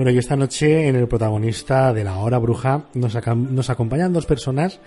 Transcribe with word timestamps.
Bueno, 0.00 0.12
y 0.12 0.18
esta 0.18 0.34
noche 0.34 0.88
en 0.88 0.96
el 0.96 1.06
protagonista 1.08 1.92
de 1.92 2.04
la 2.04 2.16
hora 2.16 2.38
bruja 2.38 2.86
nos, 2.94 3.18
nos 3.36 3.68
acompañan 3.68 4.14
dos 4.14 4.24
personas 4.24 4.80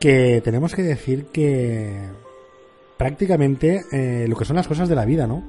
que 0.00 0.40
tenemos 0.42 0.74
que 0.74 0.82
decir 0.82 1.26
que 1.26 2.00
prácticamente 2.96 3.84
eh, 3.92 4.26
lo 4.26 4.34
que 4.34 4.44
son 4.44 4.56
las 4.56 4.66
cosas 4.66 4.88
de 4.88 4.96
la 4.96 5.04
vida, 5.04 5.28
¿no? 5.28 5.44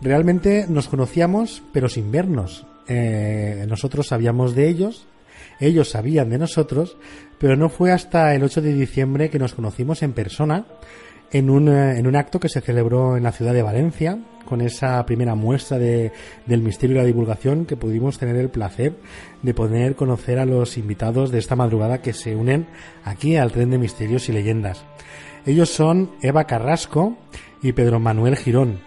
Realmente 0.00 0.64
nos 0.66 0.88
conocíamos 0.88 1.62
pero 1.74 1.90
sin 1.90 2.10
vernos. 2.10 2.66
Eh, 2.88 3.66
nosotros 3.68 4.06
sabíamos 4.06 4.54
de 4.54 4.66
ellos, 4.70 5.06
ellos 5.60 5.90
sabían 5.90 6.30
de 6.30 6.38
nosotros, 6.38 6.96
pero 7.36 7.56
no 7.56 7.68
fue 7.68 7.92
hasta 7.92 8.34
el 8.34 8.44
8 8.44 8.62
de 8.62 8.72
diciembre 8.72 9.28
que 9.28 9.38
nos 9.38 9.52
conocimos 9.52 10.02
en 10.02 10.14
persona 10.14 10.64
en 11.34 11.50
un, 11.50 11.68
eh, 11.68 11.98
en 11.98 12.06
un 12.06 12.14
acto 12.14 12.38
que 12.38 12.48
se 12.48 12.60
celebró 12.60 13.16
en 13.16 13.24
la 13.24 13.32
ciudad 13.32 13.52
de 13.52 13.62
Valencia, 13.62 14.18
con 14.44 14.60
esa 14.60 15.04
primera 15.04 15.34
muestra 15.34 15.78
de, 15.78 16.12
del 16.46 16.62
misterio 16.62 16.94
y 16.94 16.98
la 17.00 17.04
divulgación 17.04 17.66
que 17.66 17.76
pudimos 17.76 18.18
tener 18.18 18.36
el 18.36 18.50
placer 18.50 18.94
de 19.42 19.52
poder 19.52 19.96
conocer 19.96 20.38
a 20.38 20.46
los 20.46 20.78
invitados 20.78 21.32
de 21.32 21.40
esta 21.40 21.56
madrugada 21.56 22.00
que 22.00 22.12
se 22.12 22.36
unen 22.36 22.68
aquí 23.02 23.36
al 23.36 23.50
tren 23.50 23.70
de 23.70 23.78
misterios 23.78 24.28
y 24.28 24.32
leyendas. 24.32 24.84
Ellos 25.44 25.70
son 25.70 26.12
Eva 26.22 26.44
Carrasco 26.44 27.18
y 27.62 27.72
Pedro 27.72 27.98
Manuel 27.98 28.36
Girón. 28.36 28.78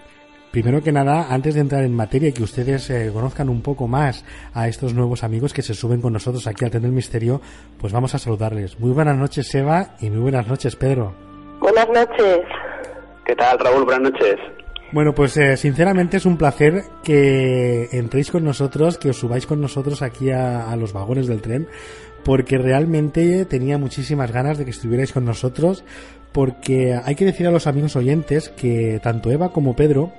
Primero 0.52 0.82
que 0.82 0.94
nada, 0.94 1.28
antes 1.30 1.56
de 1.56 1.62
entrar 1.62 1.84
en 1.84 1.94
materia 1.94 2.30
y 2.30 2.34
que 2.34 2.44
ustedes 2.44 2.90
eh, 2.90 3.12
conozcan 3.12 3.50
un 3.50 3.62
poco 3.62 3.90
más 3.90 4.24
a 4.54 4.70
estos 4.70 4.94
nuevos 4.94 5.26
amigos 5.26 5.54
que 5.54 5.62
se 5.62 5.74
suben 5.74 6.00
con 6.00 6.14
nosotros 6.14 6.48
aquí 6.48 6.64
al 6.64 6.72
Tren 6.72 6.84
del 6.84 6.94
Misterio, 6.94 7.42
pues 7.78 7.92
vamos 7.92 8.16
a 8.16 8.20
saludarles. 8.20 8.80
Muy 8.80 8.92
buenas 8.92 9.18
noches, 9.18 9.54
Eva, 9.54 9.98
y 10.00 10.10
muy 10.10 10.22
buenas 10.22 10.48
noches, 10.48 10.78
Pedro. 10.78 11.37
Buenas 11.60 11.88
noches. 11.90 12.40
¿Qué 13.26 13.36
tal, 13.36 13.60
Raúl? 13.60 13.86
Buenas 13.86 14.12
noches. 14.12 14.38
Bueno, 14.92 15.14
pues 15.14 15.36
eh, 15.36 15.58
sinceramente 15.58 16.18
es 16.18 16.26
un 16.26 16.38
placer 16.38 16.84
que 17.04 17.90
entréis 17.92 18.32
con 18.32 18.46
nosotros, 18.46 18.98
que 18.98 19.10
os 19.10 19.18
subáis 19.18 19.46
con 19.46 19.60
nosotros 19.60 20.02
aquí 20.02 20.32
a, 20.32 20.74
los 20.78 20.94
vagones 20.94 21.28
del 21.28 21.42
tren, 21.42 21.68
porque 22.24 22.58
realmente 22.58 23.46
tenía 23.46 23.78
muchísimas 23.78 24.32
ganas 24.32 24.58
de 24.58 24.64
que 24.64 24.72
estuvierais 24.72 25.12
con 25.12 25.26
nosotros, 25.26 25.84
porque 26.32 26.98
hay 27.04 27.16
que 27.16 27.26
decir 27.26 27.48
a 27.48 27.52
los 27.52 27.68
amigos 27.68 27.98
oyentes 27.98 28.48
que 28.50 29.02
tanto 29.04 29.30
Eva 29.30 29.52
como 29.52 29.76
Pedro 29.76 30.14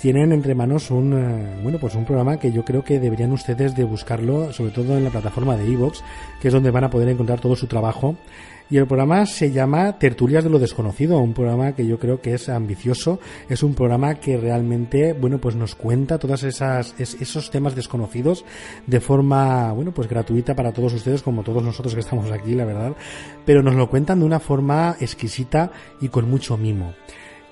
tienen 0.00 0.32
entre 0.32 0.54
manos 0.54 0.90
un 0.90 1.12
eh, 1.12 1.60
bueno 1.62 1.78
pues 1.78 1.94
un 1.94 2.04
programa 2.04 2.38
que 2.38 2.52
yo 2.52 2.64
creo 2.64 2.82
que 2.82 2.98
deberían 2.98 3.32
ustedes 3.32 3.76
de 3.76 3.84
buscarlo 3.84 4.52
sobre 4.52 4.72
todo 4.72 4.96
en 4.96 5.04
la 5.04 5.10
plataforma 5.10 5.56
de 5.56 5.70
Evox 5.70 6.02
que 6.40 6.48
es 6.48 6.54
donde 6.54 6.70
van 6.70 6.84
a 6.84 6.90
poder 6.90 7.08
encontrar 7.08 7.40
todo 7.40 7.54
su 7.56 7.66
trabajo. 7.66 8.16
Y 8.70 8.76
el 8.76 8.86
programa 8.86 9.26
se 9.26 9.50
llama 9.50 9.98
Tertulias 9.98 10.44
de 10.44 10.50
lo 10.50 10.60
Desconocido, 10.60 11.18
un 11.18 11.34
programa 11.34 11.72
que 11.72 11.84
yo 11.84 11.98
creo 11.98 12.20
que 12.20 12.34
es 12.34 12.48
ambicioso, 12.48 13.18
es 13.48 13.64
un 13.64 13.74
programa 13.74 14.14
que 14.14 14.36
realmente, 14.36 15.12
bueno, 15.12 15.38
pues 15.38 15.56
nos 15.56 15.74
cuenta 15.74 16.18
todas 16.18 16.44
esas, 16.44 16.94
esos 17.00 17.50
temas 17.50 17.74
desconocidos 17.74 18.44
de 18.86 19.00
forma, 19.00 19.72
bueno, 19.72 19.90
pues 19.90 20.08
gratuita 20.08 20.54
para 20.54 20.70
todos 20.72 20.94
ustedes, 20.94 21.20
como 21.20 21.42
todos 21.42 21.64
nosotros 21.64 21.94
que 21.94 22.00
estamos 22.00 22.30
aquí, 22.30 22.54
la 22.54 22.64
verdad, 22.64 22.94
pero 23.44 23.60
nos 23.60 23.74
lo 23.74 23.90
cuentan 23.90 24.20
de 24.20 24.26
una 24.26 24.38
forma 24.38 24.94
exquisita 25.00 25.72
y 26.00 26.08
con 26.08 26.30
mucho 26.30 26.56
mimo. 26.56 26.94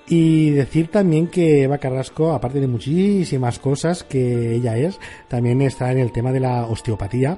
Y 0.09 0.49
decir 0.49 0.87
también 0.87 1.27
que 1.27 1.63
Eva 1.63 1.77
Carrasco, 1.77 2.33
aparte 2.33 2.59
de 2.59 2.67
muchísimas 2.67 3.59
cosas 3.59 4.03
que 4.03 4.55
ella 4.55 4.75
es, 4.75 4.99
también 5.27 5.61
está 5.61 5.91
en 5.91 5.99
el 5.99 6.11
tema 6.11 6.31
de 6.31 6.39
la 6.39 6.65
osteopatía 6.65 7.37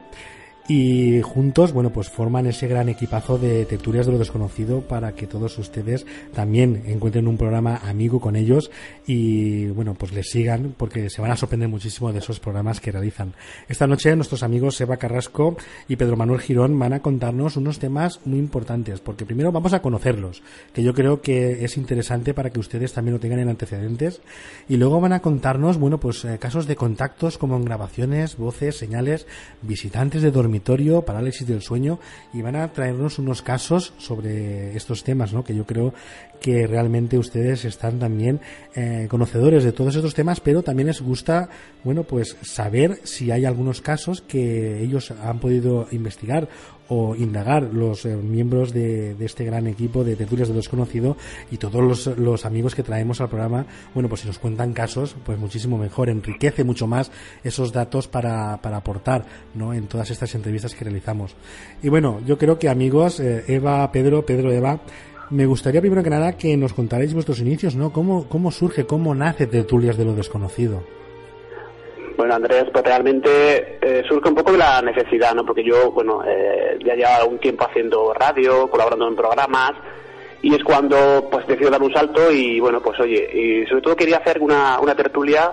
y 0.67 1.21
juntos, 1.21 1.73
bueno, 1.73 1.91
pues 1.91 2.09
forman 2.09 2.45
ese 2.45 2.67
gran 2.67 2.87
equipazo 2.87 3.37
de 3.37 3.65
tertulias 3.65 4.05
de 4.05 4.11
lo 4.11 4.19
desconocido 4.19 4.81
para 4.81 5.13
que 5.13 5.27
todos 5.27 5.57
ustedes 5.57 6.05
también 6.33 6.83
encuentren 6.85 7.27
un 7.27 7.37
programa 7.37 7.77
amigo 7.77 8.21
con 8.21 8.35
ellos 8.35 8.71
y, 9.07 9.67
bueno, 9.67 9.95
pues 9.95 10.13
les 10.13 10.29
sigan 10.29 10.75
porque 10.77 11.09
se 11.09 11.21
van 11.21 11.31
a 11.31 11.35
sorprender 11.35 11.67
muchísimo 11.67 12.13
de 12.13 12.19
esos 12.19 12.39
programas 12.39 12.79
que 12.79 12.91
realizan. 12.91 13.33
Esta 13.67 13.87
noche 13.87 14.15
nuestros 14.15 14.43
amigos 14.43 14.79
Eva 14.79 14.97
Carrasco 14.97 15.57
y 15.87 15.95
Pedro 15.95 16.15
Manuel 16.15 16.41
Girón 16.41 16.77
van 16.77 16.93
a 16.93 17.01
contarnos 17.01 17.57
unos 17.57 17.79
temas 17.79 18.19
muy 18.25 18.39
importantes 18.39 18.99
porque 18.99 19.25
primero 19.25 19.51
vamos 19.51 19.73
a 19.73 19.81
conocerlos, 19.81 20.43
que 20.73 20.83
yo 20.83 20.93
creo 20.93 21.21
que 21.21 21.65
es 21.65 21.77
interesante 21.77 22.33
para 22.33 22.51
que 22.51 22.59
ustedes 22.59 22.93
también 22.93 23.13
lo 23.13 23.19
tengan 23.19 23.39
en 23.39 23.49
antecedentes 23.49 24.21
y 24.69 24.77
luego 24.77 25.01
van 25.01 25.13
a 25.13 25.21
contarnos, 25.21 25.77
bueno, 25.77 25.99
pues 25.99 26.23
eh, 26.25 26.37
casos 26.39 26.67
de 26.67 26.75
contactos 26.75 27.37
como 27.37 27.57
en 27.57 27.65
grabaciones, 27.65 28.37
voces, 28.37 28.77
señales, 28.77 29.27
visitantes 29.61 30.21
de 30.21 30.31
dormir 30.31 30.50
dormitorio, 30.51 31.03
parálisis 31.03 31.47
del 31.47 31.61
sueño, 31.61 31.97
y 32.33 32.41
van 32.41 32.57
a 32.57 32.67
traernos 32.73 33.19
unos 33.19 33.41
casos 33.41 33.93
sobre 33.97 34.75
estos 34.75 35.05
temas, 35.05 35.31
¿no? 35.31 35.45
Que 35.45 35.55
yo 35.55 35.65
creo 35.65 35.93
que 36.41 36.67
realmente 36.67 37.17
ustedes 37.17 37.63
están 37.65 37.99
también 37.99 38.41
eh, 38.75 39.05
conocedores 39.09 39.63
de 39.63 39.71
todos 39.71 39.95
estos 39.95 40.15
temas, 40.15 40.39
pero 40.41 40.63
también 40.63 40.87
les 40.87 41.01
gusta, 41.01 41.49
bueno, 41.83 42.03
pues 42.03 42.35
saber 42.41 42.99
si 43.03 43.31
hay 43.31 43.45
algunos 43.45 43.79
casos 43.79 44.21
que 44.21 44.81
ellos 44.83 45.11
han 45.11 45.39
podido 45.39 45.87
investigar 45.91 46.49
o 46.93 47.15
indagar 47.15 47.63
los 47.73 48.05
eh, 48.05 48.17
miembros 48.17 48.73
de, 48.73 49.15
este 49.23 49.45
gran 49.45 49.65
equipo 49.67 50.03
de 50.03 50.17
tertulias 50.17 50.49
de 50.49 50.55
desconocido 50.55 51.15
y 51.49 51.55
todos 51.55 51.81
los, 51.81 52.17
los, 52.17 52.45
amigos 52.45 52.75
que 52.75 52.83
traemos 52.83 53.21
al 53.21 53.29
programa, 53.29 53.65
bueno, 53.93 54.09
pues 54.09 54.21
si 54.21 54.27
nos 54.27 54.39
cuentan 54.39 54.73
casos, 54.73 55.15
pues 55.23 55.39
muchísimo 55.39 55.77
mejor, 55.77 56.09
enriquece 56.09 56.65
mucho 56.65 56.87
más 56.87 57.09
esos 57.45 57.71
datos 57.71 58.09
para, 58.09 58.61
para 58.61 58.77
aportar, 58.77 59.25
¿no? 59.53 59.73
En 59.73 59.87
todas 59.87 60.11
estas 60.11 60.35
entrevistas 60.35 60.75
que 60.75 60.83
realizamos. 60.83 61.33
Y 61.81 61.87
bueno, 61.87 62.19
yo 62.25 62.37
creo 62.37 62.59
que 62.59 62.67
amigos, 62.67 63.21
eh, 63.21 63.45
Eva, 63.47 63.89
Pedro, 63.93 64.25
Pedro, 64.25 64.51
Eva, 64.51 64.81
me 65.31 65.45
gustaría 65.45 65.81
primero 65.81 66.03
que 66.03 66.09
nada 66.09 66.37
que 66.37 66.55
nos 66.57 66.73
contarais 66.73 67.13
vuestros 67.13 67.39
inicios, 67.39 67.75
¿no? 67.75 67.91
¿Cómo, 67.91 68.27
cómo 68.27 68.51
surge, 68.51 68.85
cómo 68.85 69.15
nace 69.15 69.47
Tertulias 69.47 69.97
de 69.97 70.05
lo 70.05 70.13
Desconocido? 70.13 70.83
Bueno, 72.17 72.35
Andrés, 72.35 72.65
pues 72.71 72.83
realmente 72.83 73.79
eh, 73.81 74.03
surge 74.07 74.29
un 74.29 74.35
poco 74.35 74.51
de 74.51 74.59
la 74.59 74.81
necesidad, 74.81 75.33
¿no? 75.33 75.45
Porque 75.45 75.63
yo, 75.63 75.91
bueno, 75.91 76.21
eh, 76.27 76.77
ya 76.85 76.95
llevaba 76.95 77.25
un 77.25 77.39
tiempo 77.39 77.65
haciendo 77.65 78.13
radio, 78.13 78.69
colaborando 78.69 79.07
en 79.07 79.15
programas, 79.15 79.71
y 80.41 80.53
es 80.53 80.63
cuando, 80.63 81.29
pues, 81.31 81.47
decido 81.47 81.71
dar 81.71 81.81
un 81.81 81.93
salto 81.93 82.31
y, 82.31 82.59
bueno, 82.59 82.81
pues, 82.81 82.99
oye, 82.99 83.29
y 83.33 83.65
sobre 83.67 83.81
todo 83.81 83.95
quería 83.95 84.17
hacer 84.17 84.39
una, 84.41 84.79
una 84.79 84.95
tertulia 84.95 85.51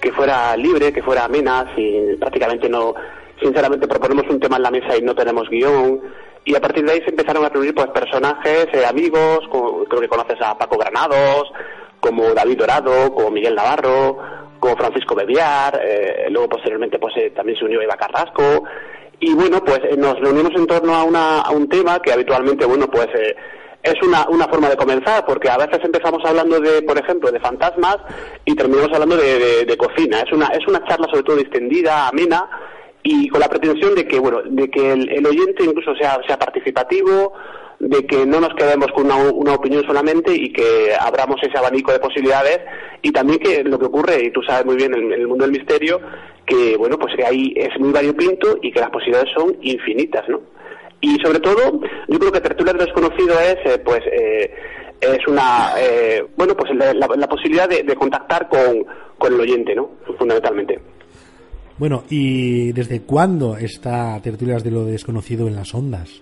que 0.00 0.12
fuera 0.12 0.56
libre, 0.56 0.92
que 0.92 1.02
fuera 1.02 1.24
amena, 1.24 1.72
sin 1.76 2.18
prácticamente 2.18 2.68
no, 2.68 2.94
sinceramente 3.40 3.86
proponemos 3.86 4.24
un 4.28 4.40
tema 4.40 4.56
en 4.56 4.62
la 4.62 4.70
mesa 4.70 4.96
y 4.96 5.02
no 5.02 5.14
tenemos 5.14 5.48
guion, 5.48 6.00
y 6.44 6.54
a 6.54 6.60
partir 6.60 6.84
de 6.84 6.92
ahí 6.92 7.00
se 7.00 7.10
empezaron 7.10 7.44
a 7.44 7.48
reunir, 7.48 7.74
pues, 7.74 7.88
personajes, 7.88 8.68
eh, 8.72 8.86
amigos, 8.86 9.40
creo 9.88 10.00
que 10.00 10.08
conoces 10.08 10.40
a 10.40 10.56
Paco 10.56 10.78
Granados, 10.78 11.52
como 12.00 12.34
David 12.34 12.58
Dorado, 12.58 13.12
como 13.14 13.30
Miguel 13.30 13.54
Navarro, 13.54 14.18
como 14.60 14.76
Francisco 14.76 15.14
Bebiar, 15.14 15.80
eh, 15.82 16.26
luego 16.30 16.50
posteriormente 16.50 16.98
pues 16.98 17.14
eh, 17.16 17.30
también 17.30 17.58
se 17.58 17.64
unió 17.64 17.80
Eva 17.80 17.96
Carrasco. 17.96 18.64
Y 19.18 19.34
bueno 19.34 19.62
pues 19.64 19.80
eh, 19.84 19.96
nos 19.96 20.18
reunimos 20.20 20.52
en 20.54 20.66
torno 20.66 20.94
a, 20.94 21.04
una, 21.04 21.40
a 21.40 21.50
un 21.50 21.68
tema 21.68 22.00
que 22.00 22.12
habitualmente 22.12 22.64
bueno 22.64 22.86
pues 22.86 23.08
es 23.82 23.94
una, 24.02 24.26
una 24.28 24.46
forma 24.46 24.68
de 24.68 24.76
comenzar 24.76 25.24
porque 25.26 25.48
a 25.48 25.56
veces 25.56 25.80
empezamos 25.82 26.22
hablando 26.24 26.60
de 26.60 26.82
por 26.82 26.98
ejemplo 26.98 27.32
de 27.32 27.40
fantasmas 27.40 27.98
y 28.44 28.54
terminamos 28.54 28.90
hablando 28.92 29.16
de, 29.16 29.64
de, 29.64 29.76
cocina. 29.76 30.20
Es 30.20 30.32
una 30.32 30.46
es 30.48 30.66
una 30.66 30.84
charla 30.86 31.06
sobre 31.10 31.22
todo 31.22 31.36
distendida 31.36 32.08
amena 32.08 32.48
y 33.02 33.28
con 33.28 33.40
la 33.40 33.48
pretensión 33.48 33.94
de 33.94 34.06
que 34.06 34.18
bueno 34.18 34.42
de 34.44 34.70
que 34.70 34.92
el, 34.92 35.26
oyente 35.26 35.64
incluso 35.64 35.94
sea 35.96 36.20
sea 36.26 36.38
participativo 36.38 37.32
de 37.80 38.06
que 38.06 38.26
no 38.26 38.40
nos 38.40 38.54
quedemos 38.54 38.88
con 38.92 39.10
una, 39.10 39.54
opinión 39.54 39.82
solamente 39.86 40.34
y 40.34 40.52
que 40.52 40.94
abramos 41.00 41.36
ese 41.42 41.56
abanico 41.56 41.92
de 41.92 41.98
posibilidades 41.98 42.60
y 43.00 43.10
también 43.10 43.38
que 43.38 43.64
lo 43.64 43.78
que 43.78 43.86
ocurre, 43.86 44.22
y 44.22 44.30
tú 44.30 44.42
sabes 44.42 44.66
muy 44.66 44.76
bien 44.76 44.94
en, 44.94 45.10
el 45.10 45.26
mundo 45.26 45.44
del 45.46 45.56
misterio, 45.56 45.98
que 46.44 46.76
bueno, 46.76 46.98
pues 46.98 47.16
que 47.16 47.24
ahí 47.24 47.54
es 47.56 47.70
muy 47.80 47.90
variopinto 47.90 48.58
y 48.60 48.70
que 48.70 48.80
las 48.80 48.90
posibilidades 48.90 49.30
son 49.34 49.56
infinitas, 49.62 50.28
¿no? 50.28 50.42
Y 51.00 51.16
sobre 51.24 51.40
todo, 51.40 51.80
yo 52.08 52.18
creo 52.18 52.32
que 52.32 52.40
Tertulia 52.40 52.74
Desconocido 52.74 53.40
es, 53.40 53.56
eh, 53.64 53.78
pues, 53.82 54.00
eh, 54.12 54.54
es 55.00 55.26
una, 55.26 55.72
eh, 55.78 56.26
bueno, 56.36 56.54
pues 56.54 56.70
la, 56.74 57.28
posibilidad 57.28 57.66
de, 57.66 57.82
de 57.82 57.96
contactar 57.96 58.50
con, 58.50 58.84
con 59.16 59.32
el 59.32 59.40
oyente, 59.40 59.74
¿no? 59.74 59.92
Fundamentalmente. 60.18 60.78
Bueno, 61.80 62.04
¿y 62.10 62.72
desde 62.72 63.00
cuándo 63.00 63.56
está 63.56 64.20
Tertulias 64.20 64.62
de 64.62 64.70
lo 64.70 64.84
Desconocido 64.84 65.48
en 65.48 65.56
las 65.56 65.74
ondas? 65.74 66.20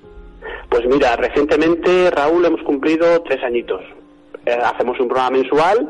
Pues 0.69 0.87
mira, 0.87 1.17
recientemente, 1.17 2.13
Raúl, 2.13 2.45
hemos 2.45 2.63
cumplido 2.63 3.21
tres 3.23 3.43
añitos. 3.43 3.81
Eh, 4.47 4.53
hacemos 4.53 5.01
un 5.01 5.09
programa 5.09 5.37
mensual 5.37 5.89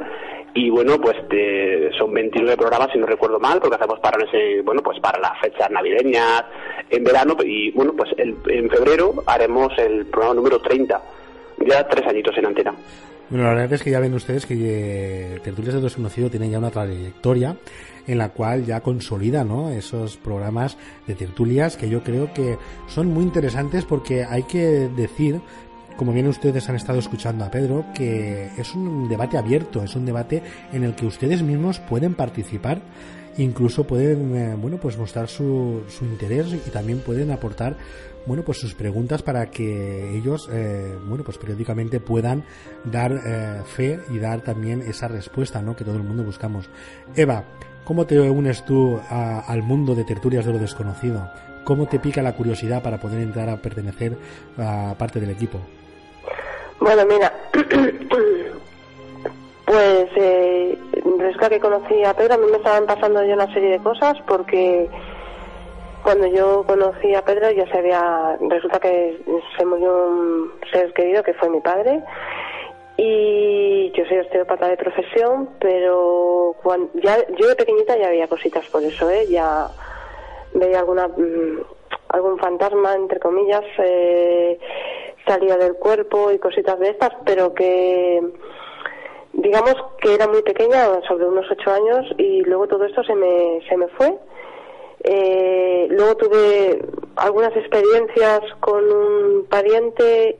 y 0.55 0.71
bueno, 0.71 0.99
pues 0.99 1.19
son 1.99 2.15
29 2.15 2.57
programas, 2.57 2.89
si 2.95 2.99
no 2.99 3.05
recuerdo 3.05 3.39
mal, 3.39 3.61
porque 3.61 3.77
hacemos 3.77 4.01
para 4.01 4.17
ese, 4.25 4.63
bueno, 4.63 4.81
pues 4.83 4.99
para 5.01 5.21
las 5.21 5.39
fechas 5.39 5.71
navideñas, 5.71 6.45
en 6.89 7.05
verano, 7.05 7.37
y 7.45 7.71
bueno, 7.73 7.93
pues 7.93 8.09
en 8.17 8.71
febrero 8.71 9.23
haremos 9.27 9.71
el 9.77 10.07
programa 10.07 10.37
número 10.37 10.63
30. 10.63 10.99
Ya 11.67 11.87
tres 11.87 12.07
añitos 12.07 12.35
en 12.39 12.47
antena. 12.47 12.75
Bueno, 13.31 13.45
la 13.45 13.51
verdad 13.51 13.75
es 13.75 13.83
que 13.83 13.91
ya 13.91 14.01
ven 14.01 14.15
ustedes 14.15 14.47
que 14.47 14.55
eh, 14.55 15.41
Tertulias 15.41 15.75
de 15.75 15.83
Desconocido 15.83 16.31
tiene 16.31 16.49
ya 16.49 16.59
una 16.59 16.71
trayectoria 16.71 17.59
en 18.07 18.17
la 18.17 18.31
cual 18.31 18.65
ya 18.65 18.81
consolida 18.81 19.45
¿no? 19.45 19.69
esos 19.69 20.17
programas 20.17 20.79
de 21.07 21.15
tertulias 21.15 21.77
que 21.77 21.91
yo 21.91 22.03
creo 22.03 22.33
que 22.33 22.57
son 22.87 23.09
muy 23.09 23.25
interesantes 23.25 23.85
porque 23.85 24.25
hay 24.25 24.45
que 24.45 24.89
decir 24.97 25.43
como 25.99 26.13
bien 26.13 26.29
ustedes 26.29 26.69
han 26.71 26.77
estado 26.77 27.01
escuchando 27.01 27.45
a 27.45 27.51
Pedro, 27.51 27.85
que 27.93 28.51
es 28.57 28.73
un 28.75 29.09
debate 29.09 29.37
abierto, 29.37 29.83
es 29.83 29.97
un 29.97 30.07
debate 30.07 30.45
en 30.73 30.85
el 30.85 30.95
que 30.95 31.05
ustedes 31.05 31.43
mismos 31.43 31.81
pueden 31.81 32.15
participar 32.15 32.81
incluso 33.39 33.85
pueden 33.85 34.37
eh, 34.37 34.55
bueno 34.57 34.79
pues 34.79 34.99
mostrar 34.99 35.29
su, 35.29 35.83
su 35.89 36.05
interés 36.05 36.53
y 36.53 36.71
también 36.71 37.01
pueden 37.01 37.31
aportar 37.31 37.77
bueno 38.27 38.43
pues 38.43 38.59
sus 38.59 38.75
preguntas 38.75 39.23
para 39.23 39.51
que 39.51 40.17
ellos 40.17 40.49
eh, 40.53 40.97
bueno 41.07 41.25
pues 41.25 41.39
periódicamente 41.39 42.01
puedan 42.01 42.45
dar 42.85 43.13
eh, 43.13 43.63
fe 43.65 44.01
y 44.11 44.19
dar 44.19 44.43
también 44.43 44.83
esa 44.83 45.09
respuesta 45.09 45.63
¿no? 45.63 45.75
que 45.75 45.85
todo 45.85 45.97
el 45.97 46.03
mundo 46.03 46.25
buscamos. 46.25 46.69
Eva 47.15 47.45
cómo 47.85 48.07
te 48.07 48.21
unes 48.21 48.65
tú 48.65 49.01
al 49.09 49.63
mundo 49.63 49.95
de 49.95 50.05
tertulias 50.05 50.45
de 50.45 50.53
lo 50.53 50.59
desconocido 50.59 51.31
cómo 51.65 51.87
te 51.87 51.99
pica 51.99 52.23
la 52.23 52.35
curiosidad 52.35 52.83
para 52.83 52.99
poder 52.99 53.21
entrar 53.21 53.49
a 53.49 53.57
pertenecer 53.57 54.17
a 54.59 54.95
parte 54.99 55.21
del 55.21 55.31
equipo 55.31 55.59
bueno 56.81 57.07
mira 57.07 57.33
pues 59.69 60.09
eh, 60.17 60.79
que 61.51 61.61
conocí 61.61 62.03
a 62.05 62.15
Pedro 62.15 62.35
a 62.35 62.39
mí 62.39 62.47
me 62.51 62.57
estaban 62.57 62.87
pasando 62.87 63.25
ya 63.25 63.35
una 63.35 63.53
serie 63.53 63.73
de 63.73 63.79
cosas 63.79 64.17
porque 64.27 64.89
cuando 66.03 66.27
yo 66.27 66.65
conocí 66.67 67.15
a 67.15 67.23
Pedro 67.23 67.51
ya 67.51 67.67
se 67.71 67.79
había, 67.79 68.39
resulta 68.49 68.81
que 68.81 69.21
se 69.57 69.65
murió 69.67 70.09
un 70.09 70.53
ser 70.73 70.93
querido 70.95 71.23
que 71.23 71.35
fue 71.35 71.51
mi 71.51 71.61
padre 71.61 72.03
y 72.97 73.93
yo 73.93 74.05
soy 74.07 74.19
osteópata 74.19 74.69
de 74.69 74.77
profesión, 74.77 75.51
pero 75.61 76.57
cuando, 76.63 76.91
ya 76.95 77.17
yo 77.37 77.49
de 77.49 77.55
pequeñita 77.55 77.97
ya 77.97 78.09
veía 78.09 78.27
cositas 78.27 78.67
por 78.69 78.83
eso, 78.83 79.09
¿eh? 79.11 79.27
ya 79.29 79.69
veía 80.55 80.81
alguna 80.81 81.09
mm, 81.09 81.61
algún 82.09 82.39
fantasma 82.39 82.95
entre 82.95 83.21
comillas 83.21 83.65
eh, 83.79 84.59
salía 85.27 85.59
del 85.59 85.75
cuerpo 85.75 86.33
y 86.33 86.39
cositas 86.39 86.79
de 86.79 86.91
estas, 86.91 87.11
pero 87.25 87.53
que 87.53 88.23
digamos 89.39 89.75
que 90.01 90.15
era 90.15 90.29
muy 90.29 90.43
pequeña, 90.43 91.01
sobre 91.09 91.27
unos 91.27 91.47
ocho 91.51 91.71
años, 91.71 92.07
y 92.19 92.43
luego 92.43 92.69
todo 92.69 92.85
esto 92.85 93.03
se 93.03 93.15
me, 93.15 93.61
se 93.69 93.77
me 93.77 93.89
fue 93.89 94.19
eh, 95.05 95.87
luego 95.91 96.17
tuve 96.17 96.83
algunas 97.17 97.57
experiencias 97.57 98.41
con 98.61 98.85
un 98.85 99.47
pariente 99.47 100.39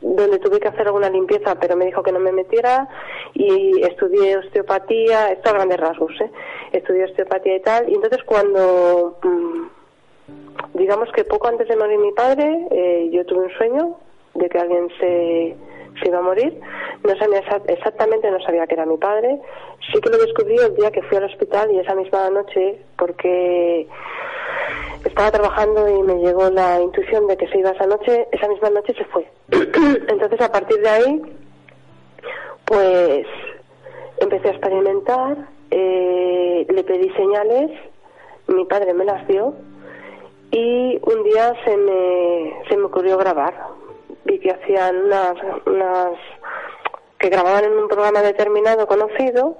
donde 0.00 0.38
tuve 0.38 0.60
que 0.60 0.68
hacer 0.68 0.86
alguna 0.86 1.10
limpieza, 1.10 1.56
pero 1.56 1.74
me 1.74 1.86
dijo 1.86 2.02
que 2.02 2.12
no 2.12 2.20
me 2.20 2.30
metiera 2.30 2.88
y 3.34 3.82
estudié 3.82 4.36
osteopatía, 4.36 5.32
esto 5.32 5.50
a 5.50 5.54
grandes 5.54 5.80
rasgos, 5.80 6.12
¿eh? 6.20 6.30
estudié 6.72 7.04
osteopatía 7.04 7.56
y 7.56 7.60
tal, 7.60 7.90
y 7.90 7.94
entonces 7.94 8.22
cuando, 8.24 9.18
mm, 9.22 10.78
digamos 10.78 11.10
que 11.12 11.24
poco 11.24 11.48
antes 11.48 11.66
de 11.66 11.76
morir 11.76 11.98
mi 11.98 12.12
padre, 12.12 12.68
eh, 12.70 13.08
yo 13.10 13.24
tuve 13.26 13.46
un 13.46 13.52
sueño 13.52 13.96
de 14.34 14.48
que 14.48 14.58
alguien 14.58 14.88
se 15.00 15.56
se 16.00 16.08
iba 16.08 16.18
a 16.18 16.22
morir. 16.22 16.60
No 17.04 17.16
sabía 17.16 17.42
exactamente, 17.68 18.30
no 18.30 18.40
sabía 18.40 18.66
que 18.66 18.74
era 18.74 18.86
mi 18.86 18.96
padre. 18.96 19.40
Sí 19.92 20.00
que 20.00 20.10
lo 20.10 20.18
descubrí 20.18 20.56
el 20.56 20.74
día 20.74 20.90
que 20.90 21.02
fui 21.02 21.16
al 21.16 21.24
hospital 21.24 21.70
y 21.70 21.78
esa 21.78 21.94
misma 21.94 22.30
noche, 22.30 22.78
porque 22.98 23.86
estaba 25.04 25.30
trabajando 25.30 25.88
y 25.88 26.02
me 26.02 26.20
llegó 26.20 26.50
la 26.50 26.80
intuición 26.80 27.26
de 27.28 27.36
que 27.36 27.48
se 27.48 27.58
iba 27.58 27.70
esa 27.70 27.86
noche, 27.86 28.26
esa 28.32 28.48
misma 28.48 28.70
noche 28.70 28.94
se 28.94 29.04
fue. 29.06 29.26
Entonces, 29.50 30.40
a 30.40 30.50
partir 30.50 30.78
de 30.80 30.88
ahí, 30.88 31.22
pues 32.64 33.26
empecé 34.18 34.48
a 34.48 34.52
experimentar, 34.52 35.36
eh, 35.70 36.66
le 36.68 36.84
pedí 36.84 37.10
señales, 37.10 37.70
mi 38.48 38.64
padre 38.64 38.94
me 38.94 39.04
las 39.04 39.26
dio 39.28 39.54
y 40.50 40.98
un 41.02 41.22
día 41.24 41.54
se 41.64 41.76
me, 41.76 42.54
se 42.68 42.76
me 42.76 42.84
ocurrió 42.84 43.18
grabar 43.18 43.75
vi 44.26 44.38
que 44.38 44.50
hacían 44.50 44.96
unas, 45.04 45.34
unas 45.64 46.12
que 47.18 47.28
grababan 47.28 47.64
en 47.64 47.72
un 47.72 47.88
programa 47.88 48.20
determinado 48.20 48.86
conocido 48.86 49.56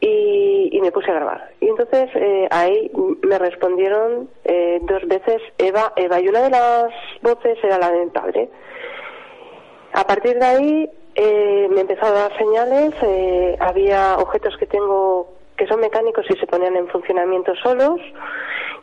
y, 0.00 0.70
y 0.72 0.80
me 0.80 0.92
puse 0.92 1.10
a 1.10 1.14
grabar. 1.14 1.50
Y 1.60 1.68
entonces 1.68 2.08
eh, 2.14 2.48
ahí 2.50 2.90
me 3.22 3.38
respondieron 3.38 4.30
eh, 4.44 4.80
dos 4.82 5.06
veces 5.06 5.42
Eva, 5.58 5.92
Eva, 5.96 6.20
y 6.20 6.28
una 6.28 6.42
de 6.42 6.50
las 6.50 6.92
voces 7.22 7.58
era 7.62 7.78
la 7.78 7.90
de 7.90 8.04
mi 8.04 8.10
padre. 8.10 8.48
A 9.92 10.06
partir 10.06 10.38
de 10.38 10.46
ahí 10.46 10.90
eh, 11.14 11.68
me 11.70 11.80
empezó 11.80 12.06
a 12.06 12.10
dar 12.10 12.38
señales, 12.38 12.94
eh, 13.02 13.56
había 13.60 14.16
objetos 14.18 14.56
que 14.58 14.66
tengo 14.66 15.35
que 15.56 15.66
son 15.66 15.80
mecánicos 15.80 16.24
y 16.28 16.38
se 16.38 16.46
ponían 16.46 16.76
en 16.76 16.88
funcionamiento 16.88 17.54
solos. 17.56 18.00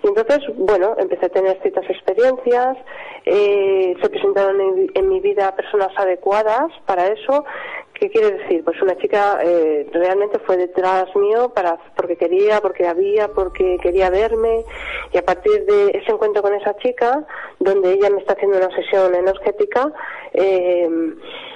Y 0.03 0.07
entonces, 0.07 0.39
bueno, 0.57 0.95
empecé 0.99 1.27
a 1.27 1.29
tener 1.29 1.57
ciertas 1.61 1.89
experiencias, 1.89 2.77
eh, 3.25 3.95
se 4.01 4.09
presentaron 4.09 4.89
en, 4.93 5.07
mi 5.07 5.21
vida 5.21 5.55
personas 5.55 5.91
adecuadas 5.95 6.71
para 6.85 7.07
eso. 7.07 7.45
¿Qué 7.93 8.09
quiere 8.09 8.31
decir? 8.31 8.65
Pues 8.65 8.81
una 8.81 8.97
chica 8.97 9.39
eh, 9.41 9.87
realmente 9.93 10.39
fue 10.39 10.57
detrás 10.57 11.05
mío 11.15 11.53
para, 11.55 11.77
porque 11.95 12.17
quería, 12.17 12.59
porque 12.59 12.85
había, 12.85 13.29
porque 13.29 13.77
quería 13.81 14.09
verme. 14.09 14.65
Y 15.13 15.17
a 15.17 15.23
partir 15.23 15.65
de 15.65 15.91
ese 15.91 16.11
encuentro 16.11 16.41
con 16.41 16.53
esa 16.53 16.75
chica, 16.77 17.25
donde 17.59 17.93
ella 17.93 18.09
me 18.09 18.19
está 18.19 18.33
haciendo 18.33 18.57
una 18.57 18.75
sesión 18.75 19.15
energética, 19.15 19.89
eh, 20.33 20.89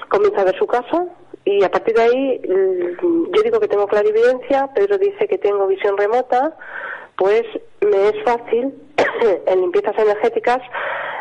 comienza 0.09 0.41
a 0.41 0.45
ver 0.45 0.57
su 0.57 0.67
casa, 0.67 1.05
y 1.47 1.63
a 1.63 1.71
partir 1.71 1.95
de 1.95 2.01
ahí 2.01 2.41
mm, 2.45 3.31
yo 3.33 3.41
digo 3.41 3.59
que 3.59 3.69
tengo 3.69 3.87
clarividencia, 3.87 4.69
Pedro 4.75 4.97
dice 4.97 5.27
que 5.27 5.37
tengo 5.37 5.65
visión 5.67 5.97
remota, 5.97 6.57
pues 7.15 7.43
me 7.79 8.09
es 8.09 8.23
fácil 8.25 8.73
en 9.45 9.61
limpiezas 9.61 9.97
energéticas 9.97 10.59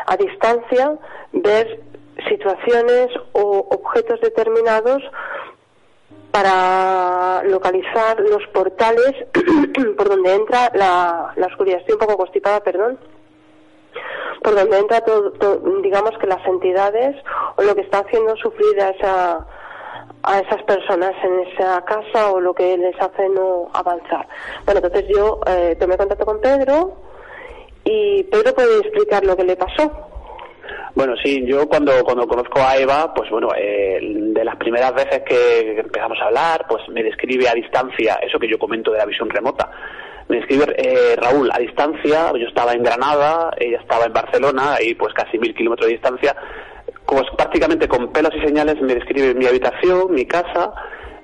a 0.05 0.17
distancia 0.17 0.97
ver 1.31 1.79
situaciones 2.27 3.07
o 3.31 3.67
objetos 3.71 4.19
determinados 4.19 5.01
para 6.31 7.43
localizar 7.43 8.19
los 8.19 8.45
portales 8.47 9.13
por 9.97 10.09
donde 10.09 10.35
entra 10.35 10.71
la, 10.73 11.33
oscuridad. 11.47 11.79
Estoy 11.79 11.93
un 11.93 11.99
poco 11.99 12.17
constipada, 12.17 12.59
perdón 12.61 12.99
por 14.43 14.53
donde 14.55 14.77
entra 14.77 15.01
todo, 15.01 15.33
digamos 15.81 16.11
que 16.19 16.27
las 16.27 16.45
entidades 16.45 17.15
o 17.55 17.63
lo 17.63 17.75
que 17.75 17.81
está 17.81 17.99
haciendo 17.99 18.35
sufrir 18.37 18.79
a 18.79 18.89
esa 18.91 19.47
a 20.27 20.39
esas 20.39 20.61
personas 20.63 21.13
en 21.23 21.39
esa 21.47 21.83
casa 21.85 22.31
o 22.31 22.41
lo 22.41 22.53
que 22.53 22.77
les 22.77 22.95
hace 22.99 23.29
no 23.29 23.69
avanzar. 23.73 24.27
Bueno, 24.65 24.81
entonces 24.83 25.05
yo 25.15 25.39
eh, 25.47 25.75
tomé 25.79 25.97
contacto 25.97 26.25
con 26.25 26.41
Pedro 26.41 26.97
y 27.85 28.23
Pedro 28.23 28.53
puede 28.53 28.79
explicar 28.79 29.25
lo 29.25 29.37
que 29.37 29.45
le 29.45 29.55
pasó. 29.55 29.89
Bueno, 30.95 31.13
sí, 31.23 31.45
yo 31.45 31.67
cuando, 31.69 32.03
cuando 32.03 32.27
conozco 32.27 32.59
a 32.59 32.75
Eva, 32.75 33.13
pues 33.13 33.29
bueno, 33.29 33.49
eh, 33.55 33.99
de 34.01 34.43
las 34.43 34.57
primeras 34.57 34.93
veces 34.93 35.21
que 35.25 35.79
empezamos 35.79 36.17
a 36.19 36.25
hablar, 36.25 36.65
pues 36.67 36.81
me 36.89 37.03
describe 37.03 37.47
a 37.47 37.53
distancia 37.53 38.15
eso 38.21 38.37
que 38.37 38.49
yo 38.49 38.59
comento 38.59 38.91
de 38.91 38.97
la 38.97 39.05
visión 39.05 39.29
remota. 39.29 39.71
Me 40.27 40.37
describe 40.37 40.75
eh, 40.75 41.15
Raúl 41.15 41.49
a 41.53 41.59
distancia, 41.59 42.33
yo 42.33 42.47
estaba 42.47 42.73
en 42.73 42.83
Granada, 42.83 43.51
ella 43.57 43.77
estaba 43.79 44.05
en 44.05 44.13
Barcelona, 44.13 44.77
y 44.81 44.93
pues 44.95 45.13
casi 45.13 45.37
mil 45.37 45.55
kilómetros 45.55 45.87
de 45.87 45.93
distancia, 45.93 46.35
como 47.07 47.23
prácticamente 47.35 47.87
con 47.87 48.11
pelos 48.11 48.31
y 48.35 48.45
señales 48.45 48.79
me 48.81 48.93
describe 48.93 49.33
mi 49.33 49.47
habitación, 49.47 50.13
mi 50.13 50.25
casa, 50.25 50.73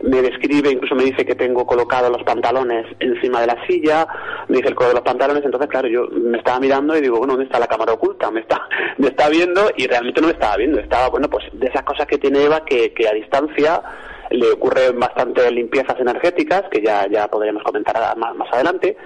me 0.02 0.22
describe, 0.22 0.72
incluso 0.72 0.96
me 0.96 1.04
dice 1.04 1.26
que 1.26 1.36
tengo 1.36 1.66
colocados 1.66 2.10
los 2.10 2.24
pantalones 2.24 2.86
encima 3.00 3.42
de 3.42 3.48
la 3.48 3.68
silla, 3.68 4.08
me 4.48 4.58
dice 4.58 4.70
el 4.70 4.76
color 4.76 4.92
de 4.92 4.96
los 4.96 5.04
pantalones, 5.04 5.44
entonces 5.46 5.70
claro, 5.70 5.88
yo 5.88 6.08
me 6.08 6.38
estaba 6.38 6.60
mirando 6.60 6.98
y 6.98 7.02
digo, 7.02 7.18
bueno, 7.18 7.34
¿dónde 7.34 7.46
está 7.46 7.60
la 7.60 7.68
cámara 7.68 7.94
oculta? 7.94 8.32
Me 8.32 8.40
está, 8.40 8.62
me 8.98 9.08
está 9.08 9.30
viendo 9.30 9.70
y 9.76 9.86
realmente 9.86 10.22
no 10.22 10.28
me 10.28 10.34
estaba 10.34 10.58
viendo, 10.58 10.80
estaba, 10.80 11.10
bueno, 11.10 11.30
pues 11.30 11.46
de 11.52 11.68
esas 11.68 11.84
cosas 11.84 12.08
que 12.08 12.18
tiene 12.18 12.44
Eva 12.44 12.64
que, 12.66 12.94
que 12.94 13.08
a 13.08 13.14
distancia 13.14 13.82
le 14.32 14.52
ocurren 14.52 15.00
bastante 15.00 15.52
limpiezas 15.52 16.00
energéticas, 16.00 16.64
que 16.72 16.82
ya, 16.82 17.08
ya 17.08 17.28
podremos 17.28 17.62
comentar 17.62 17.96
más, 18.18 18.36
más 18.36 18.52
adelante, 18.54 18.98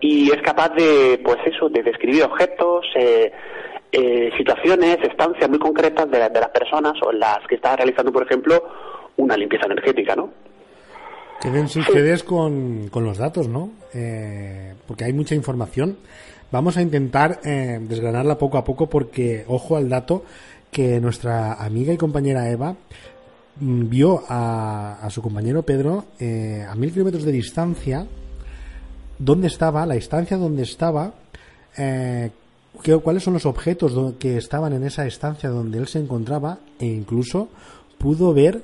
y 0.00 0.32
es 0.32 0.42
capaz 0.42 0.70
de, 0.70 1.20
pues 1.24 1.38
eso, 1.46 1.68
de 1.68 1.82
describir 1.82 2.24
objetos, 2.24 2.84
eh, 2.96 3.32
eh, 3.92 4.30
situaciones, 4.36 4.98
estancias 5.02 5.48
muy 5.48 5.58
concretas 5.58 6.10
de, 6.10 6.18
las 6.18 6.48
personas 6.48 6.94
o 7.02 7.12
en 7.12 7.20
las 7.20 7.38
que 7.46 7.56
está 7.56 7.76
realizando, 7.76 8.10
por 8.12 8.24
ejemplo, 8.24 8.64
una 9.18 9.36
limpieza 9.36 9.66
energética, 9.66 10.16
¿no? 10.16 10.30
Quédense 11.40 11.80
ustedes 11.80 12.22
con, 12.22 12.88
con 12.88 13.04
los 13.04 13.18
datos, 13.18 13.48
¿no? 13.48 13.70
Eh, 13.92 14.74
porque 14.86 15.04
hay 15.04 15.12
mucha 15.12 15.34
información. 15.34 15.98
Vamos 16.50 16.76
a 16.76 16.82
intentar 16.82 17.40
eh, 17.44 17.78
desgranarla 17.82 18.38
poco 18.38 18.58
a 18.58 18.64
poco 18.64 18.88
porque, 18.88 19.44
ojo 19.48 19.76
al 19.76 19.88
dato, 19.88 20.24
que 20.70 21.00
nuestra 21.00 21.54
amiga 21.54 21.92
y 21.92 21.98
compañera 21.98 22.48
Eva 22.48 22.74
mm, 23.60 23.88
vio 23.88 24.22
a, 24.28 24.98
a 25.02 25.10
su 25.10 25.20
compañero 25.20 25.62
Pedro 25.62 26.06
eh, 26.18 26.64
a 26.68 26.74
mil 26.74 26.92
kilómetros 26.92 27.24
de 27.24 27.32
distancia, 27.32 28.06
dónde 29.18 29.48
estaba, 29.48 29.84
la 29.86 29.96
estancia 29.96 30.36
donde 30.36 30.62
estaba, 30.62 31.12
eh, 31.76 32.30
cuáles 33.02 33.22
son 33.22 33.34
los 33.34 33.46
objetos 33.46 33.92
que 34.18 34.36
estaban 34.36 34.72
en 34.72 34.84
esa 34.84 35.06
estancia 35.06 35.50
donde 35.50 35.78
él 35.78 35.86
se 35.86 35.98
encontraba 35.98 36.58
e 36.78 36.86
incluso 36.86 37.48
pudo 37.98 38.32
ver 38.34 38.62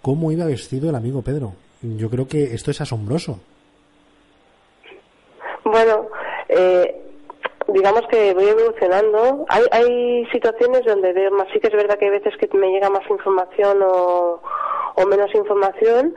cómo 0.00 0.32
iba 0.32 0.44
vestido 0.46 0.90
el 0.90 0.96
amigo 0.96 1.22
Pedro. 1.22 1.52
Yo 1.82 2.10
creo 2.10 2.26
que 2.26 2.54
esto 2.54 2.70
es 2.70 2.80
asombroso. 2.80 3.38
Bueno, 5.64 6.08
eh, 6.48 7.02
digamos 7.68 8.02
que 8.08 8.34
voy 8.34 8.46
evolucionando. 8.46 9.46
Hay, 9.48 9.64
hay 9.70 10.26
situaciones 10.32 10.84
donde 10.84 11.12
veo 11.12 11.30
más, 11.32 11.48
sí 11.52 11.60
que 11.60 11.68
es 11.68 11.74
verdad 11.74 11.98
que 11.98 12.06
hay 12.06 12.10
veces 12.10 12.34
que 12.36 12.48
me 12.56 12.70
llega 12.70 12.90
más 12.90 13.08
información 13.08 13.82
o, 13.82 14.40
o 14.96 15.06
menos 15.06 15.34
información, 15.34 16.14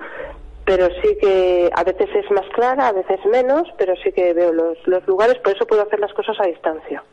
pero 0.65 0.87
sí 1.01 1.17
que 1.21 1.69
a 1.73 1.83
veces 1.83 2.09
es 2.15 2.29
más 2.31 2.47
clara, 2.53 2.87
a 2.87 2.91
veces 2.91 3.19
menos, 3.25 3.67
pero 3.77 3.95
sí 4.03 4.11
que 4.11 4.33
veo 4.33 4.51
los, 4.51 4.77
los 4.87 5.05
lugares, 5.07 5.37
por 5.39 5.55
eso 5.55 5.65
puedo 5.67 5.83
hacer 5.83 5.99
las 5.99 6.13
cosas 6.13 6.37
a 6.39 6.47
distancia. 6.47 7.03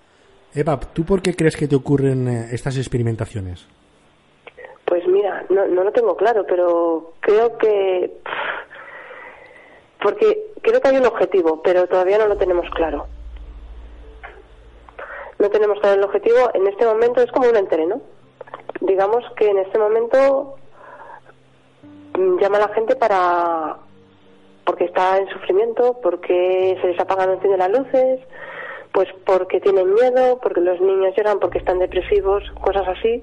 Eva, 0.55 0.79
¿tú 0.79 1.05
por 1.05 1.23
qué 1.23 1.35
crees 1.35 1.57
que 1.57 1.67
te 1.67 1.77
ocurren 1.77 2.29
eh, 2.29 2.49
estas 2.53 2.77
experimentaciones? 2.77 3.67
Pues 4.85 5.07
mira, 5.07 5.45
no, 5.49 5.67
no 5.67 5.85
lo 5.85 5.93
tengo 5.93 6.17
claro, 6.17 6.45
pero 6.47 7.15
creo 7.21 7.57
que... 7.57 8.19
Porque 10.03 10.53
creo 10.61 10.81
que 10.81 10.89
hay 10.89 10.97
un 10.97 11.07
objetivo, 11.07 11.63
pero 11.63 11.87
todavía 11.87 12.19
no 12.19 12.27
lo 12.27 12.37
tenemos 12.37 12.69
claro. 12.71 13.07
No 15.39 15.49
tenemos 15.49 15.81
claro 15.81 15.97
el 15.97 16.05
objetivo. 16.05 16.51
En 16.55 16.67
este 16.67 16.85
momento 16.85 17.23
es 17.23 17.31
como 17.31 17.49
un 17.49 17.57
entreno. 17.57 18.03
Digamos 18.81 19.25
que 19.37 19.49
en 19.49 19.59
este 19.59 19.79
momento 19.79 20.57
mm, 22.19 22.39
llama 22.39 22.59
a 22.59 22.69
la 22.69 22.75
gente 22.75 22.97
para 22.97 23.79
porque 24.65 24.85
está 24.85 25.19
en 25.19 25.29
sufrimiento, 25.29 25.99
porque 26.03 26.79
se 26.81 26.87
les 26.89 27.01
apagan 27.01 27.41
de 27.41 27.57
las 27.57 27.71
luces, 27.71 28.21
pues 28.93 29.09
porque 29.25 29.61
tienen 29.61 29.95
miedo, 29.95 30.39
porque 30.43 30.61
los 30.61 30.81
niños 30.81 31.15
lloran, 31.17 31.39
porque 31.41 31.59
están 31.59 31.79
depresivos, 31.79 32.43
cosas 32.61 32.87
así. 32.89 33.23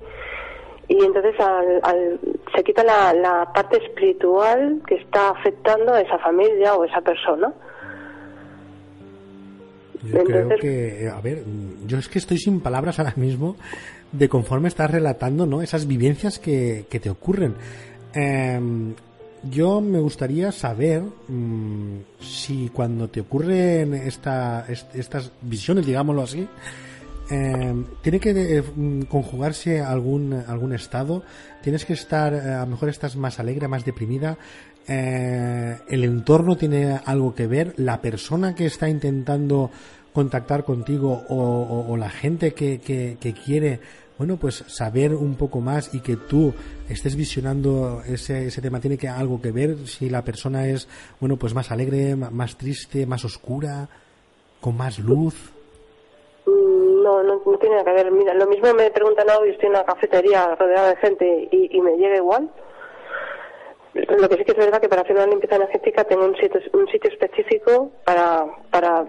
Y 0.87 1.03
entonces 1.03 1.39
al, 1.39 2.19
se 2.55 2.63
quita 2.63 2.83
la, 2.83 3.13
la 3.13 3.53
parte 3.53 3.77
espiritual 3.77 4.81
que 4.87 4.95
está 4.95 5.29
afectando 5.29 5.93
a 5.93 6.01
esa 6.01 6.17
familia 6.17 6.73
o 6.75 6.83
a 6.83 6.87
esa 6.87 7.01
persona. 7.01 7.53
Yo 10.03 10.23
creo 10.23 10.49
que, 10.59 11.09
a 11.13 11.19
ver, 11.21 11.43
yo 11.85 11.97
es 11.97 12.07
que 12.07 12.19
estoy 12.19 12.37
sin 12.37 12.61
palabras 12.61 12.99
ahora 12.99 13.13
mismo 13.17 13.57
de 14.11 14.29
conforme 14.29 14.69
estás 14.69 14.89
relatando, 14.89 15.45
¿no? 15.45 15.61
Esas 15.61 15.87
vivencias 15.87 16.39
que, 16.39 16.85
que 16.89 16.99
te 16.99 17.09
ocurren. 17.09 17.55
Em, 18.13 18.95
yo 19.43 19.81
me 19.81 19.99
gustaría 19.99 20.51
saber 20.51 21.03
mm, 21.27 21.97
si 22.19 22.69
cuando 22.69 23.07
te 23.07 23.21
ocurren 23.21 23.93
esta, 23.93 24.65
estas 24.93 25.31
visiones, 25.41 25.85
digámoslo 25.85 26.23
así, 26.23 26.47
em, 27.29 27.85
tiene 28.01 28.19
que 28.19 28.31
eh, 28.31 28.63
mm, 28.63 29.03
conjugarse 29.03 29.81
algún, 29.81 30.33
algún 30.33 30.73
estado, 30.73 31.23
tienes 31.61 31.85
que 31.85 31.93
estar, 31.93 32.33
eh, 32.33 32.53
a 32.53 32.61
lo 32.61 32.67
mejor 32.67 32.89
estás 32.89 33.15
más 33.15 33.39
alegre, 33.39 33.67
más 33.67 33.85
deprimida, 33.85 34.37
eh, 34.87 35.77
el 35.87 36.03
entorno 36.03 36.57
tiene 36.57 36.99
algo 37.05 37.35
que 37.35 37.47
ver, 37.47 37.73
la 37.77 38.01
persona 38.01 38.55
que 38.55 38.65
está 38.65 38.89
intentando 38.89 39.69
contactar 40.13 40.63
contigo 40.63 41.23
o, 41.29 41.95
la 41.95 42.09
gente 42.09 42.53
que, 42.53 42.79
que, 42.79 43.33
quiere 43.33 43.79
bueno, 44.19 44.35
pues 44.35 44.65
saber 44.67 45.13
un 45.13 45.35
poco 45.35 45.61
más 45.61 45.95
y 45.95 46.01
que 46.01 46.17
tú 46.17 46.53
estés 46.89 47.15
visionando 47.15 48.01
ese, 48.05 48.47
ese 48.47 48.61
tema 48.61 48.81
tiene 48.81 48.97
que 48.97 49.07
algo 49.07 49.41
que 49.41 49.51
ver 49.51 49.77
si 49.87 50.09
la 50.09 50.23
persona 50.23 50.67
es, 50.67 50.89
bueno, 51.21 51.37
pues 51.37 51.55
más 51.55 51.71
alegre, 51.71 52.17
más 52.17 52.57
triste, 52.57 53.05
más 53.05 53.23
oscura, 53.23 53.87
con 54.59 54.75
más 54.75 54.99
luz. 54.99 55.53
Mm, 56.45 57.01
no, 57.01 57.23
no, 57.23 57.39
tiene 57.59 57.81
que 57.81 57.91
ver. 57.93 58.11
Mira, 58.11 58.33
lo 58.33 58.45
mismo 58.47 58.73
me 58.73 58.91
preguntan 58.91 59.25
hoy, 59.39 59.51
estoy 59.51 59.67
en 59.67 59.75
una 59.75 59.85
cafetería 59.85 60.53
rodeada 60.53 60.89
de 60.89 60.95
gente 60.97 61.47
y, 61.49 61.77
y 61.77 61.81
me 61.81 61.95
llega 61.95 62.17
igual. 62.17 62.49
Lo 63.93 64.27
que 64.27 64.35
sí 64.35 64.43
que 64.43 64.51
es 64.51 64.57
verdad 64.57 64.81
que 64.81 64.89
para 64.89 65.03
hacer 65.03 65.15
una 65.15 65.27
limpieza 65.27 65.55
energética 65.55 66.03
tengo 66.03 66.25
un 66.25 66.35
sitio, 66.35 66.59
un 66.73 66.87
sitio 66.89 67.09
específico 67.09 67.91
para, 68.03 68.45
para 68.69 69.05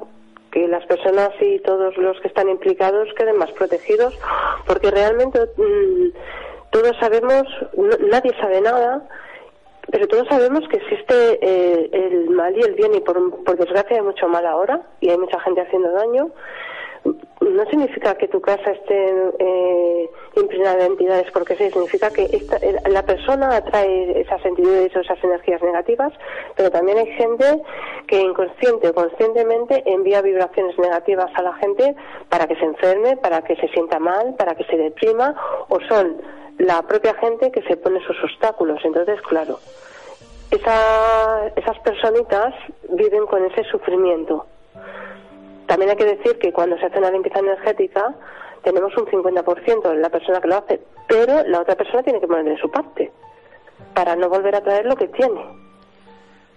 que 0.51 0.67
las 0.69 0.85
personas 0.87 1.31
y 1.41 1.59
todos 1.61 1.97
los 1.97 2.21
que 2.21 2.29
están 2.29 2.49
implicados 2.49 3.09
queden 3.17 3.37
más 3.37 3.51
protegidos, 3.53 4.19
porque 4.67 4.91
realmente 4.91 5.41
mm, 5.57 6.09
todos 6.71 6.97
sabemos, 6.99 7.45
nadie 8.11 8.33
sabe 8.41 8.61
nada, 8.61 9.09
pero 9.91 10.07
todos 10.07 10.29
sabemos 10.29 10.69
que 10.69 10.77
existe 10.77 11.39
eh, 11.43 11.91
el 11.93 12.31
mal 12.31 12.57
y 12.57 12.63
el 12.63 12.75
bien, 12.75 12.95
y 12.95 13.01
por, 13.01 13.45
por 13.45 13.57
desgracia 13.57 13.97
hay 13.97 14.03
mucho 14.03 14.29
mal 14.29 14.47
ahora, 14.47 14.83
y 15.01 15.11
hay 15.11 15.19
mucha 15.19 15.41
gente 15.41 15.63
haciendo 15.63 15.91
daño, 15.93 16.31
no 17.05 17.65
significa 17.67 18.15
que 18.17 18.29
tu 18.29 18.41
casa 18.41 18.71
esté 18.71 19.13
eh, 19.39 20.11
de 20.35 20.85
entidades 20.87 21.31
porque 21.33 21.57
sí, 21.57 21.71
significa 21.71 22.11
que 22.11 22.25
esta, 22.25 22.59
la 22.89 23.03
persona 23.03 23.57
atrae 23.57 24.21
esas 24.21 24.45
entidades 24.45 24.95
o 24.95 25.01
esas 25.01 25.23
energías 25.25 25.63
negativas, 25.63 26.13
pero 26.57 26.71
también 26.71 26.99
hay 26.99 27.07
gente 27.13 27.63
que 28.07 28.21
inconsciente 28.21 28.89
o 28.89 28.95
conscientemente 28.95 29.83
envía 29.87 30.23
vibraciones 30.23 30.79
negativas 30.79 31.31
a 31.35 31.43
la 31.43 31.55
gente 31.55 31.95
para 32.29 32.47
que 32.47 32.57
se 32.57 32.65
enferme, 32.65 33.17
para 33.17 33.43
que 33.43 33.57
se 33.57 33.69
sienta 33.69 33.99
mal, 33.99 34.35
para 34.37 34.55
que 34.55 34.65
se 34.65 34.77
deprima, 34.77 35.35
o 35.69 35.81
son 35.89 36.21
la 36.59 36.83
propia 36.83 37.15
gente 37.15 37.51
que 37.51 37.63
se 37.63 37.77
pone 37.77 38.01
sus 38.07 38.23
obstáculos. 38.23 38.81
Entonces, 38.85 39.21
claro, 39.23 39.59
esa, 40.51 41.47
esas 41.57 41.79
personitas 41.81 42.55
viven 42.91 43.27
con 43.27 43.45
ese 43.47 43.65
sufrimiento 43.65 44.47
también 45.71 45.91
hay 45.93 45.97
que 45.97 46.17
decir 46.17 46.37
que 46.41 46.53
cuando 46.53 46.77
se 46.79 46.87
hace 46.87 46.99
una 46.99 47.13
limpieza 47.13 47.39
energética 47.39 48.13
tenemos 48.65 48.93
un 48.97 49.07
50% 49.07 49.93
en 49.93 50.03
la 50.03 50.09
persona 50.09 50.41
que 50.41 50.49
lo 50.49 50.57
hace, 50.57 50.81
pero 51.07 51.47
la 51.47 51.61
otra 51.61 51.77
persona 51.77 52.03
tiene 52.03 52.19
que 52.19 52.27
poner 52.27 52.45
de 52.45 52.61
su 52.61 52.69
parte 52.69 53.13
para 53.95 54.17
no 54.17 54.29
volver 54.29 54.57
a 54.57 54.65
traer 54.65 54.87
lo 54.87 54.97
que 54.97 55.07
tiene. 55.07 55.41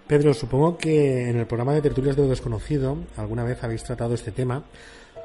Pedro, 0.08 0.34
supongo 0.34 0.76
que 0.76 1.30
en 1.30 1.38
el 1.38 1.46
programa 1.46 1.74
de 1.74 1.82
Tertulias 1.82 2.16
de 2.16 2.22
lo 2.22 2.28
Desconocido 2.28 2.96
alguna 3.16 3.44
vez 3.44 3.62
habéis 3.62 3.84
tratado 3.84 4.14
este 4.14 4.32
tema. 4.32 4.64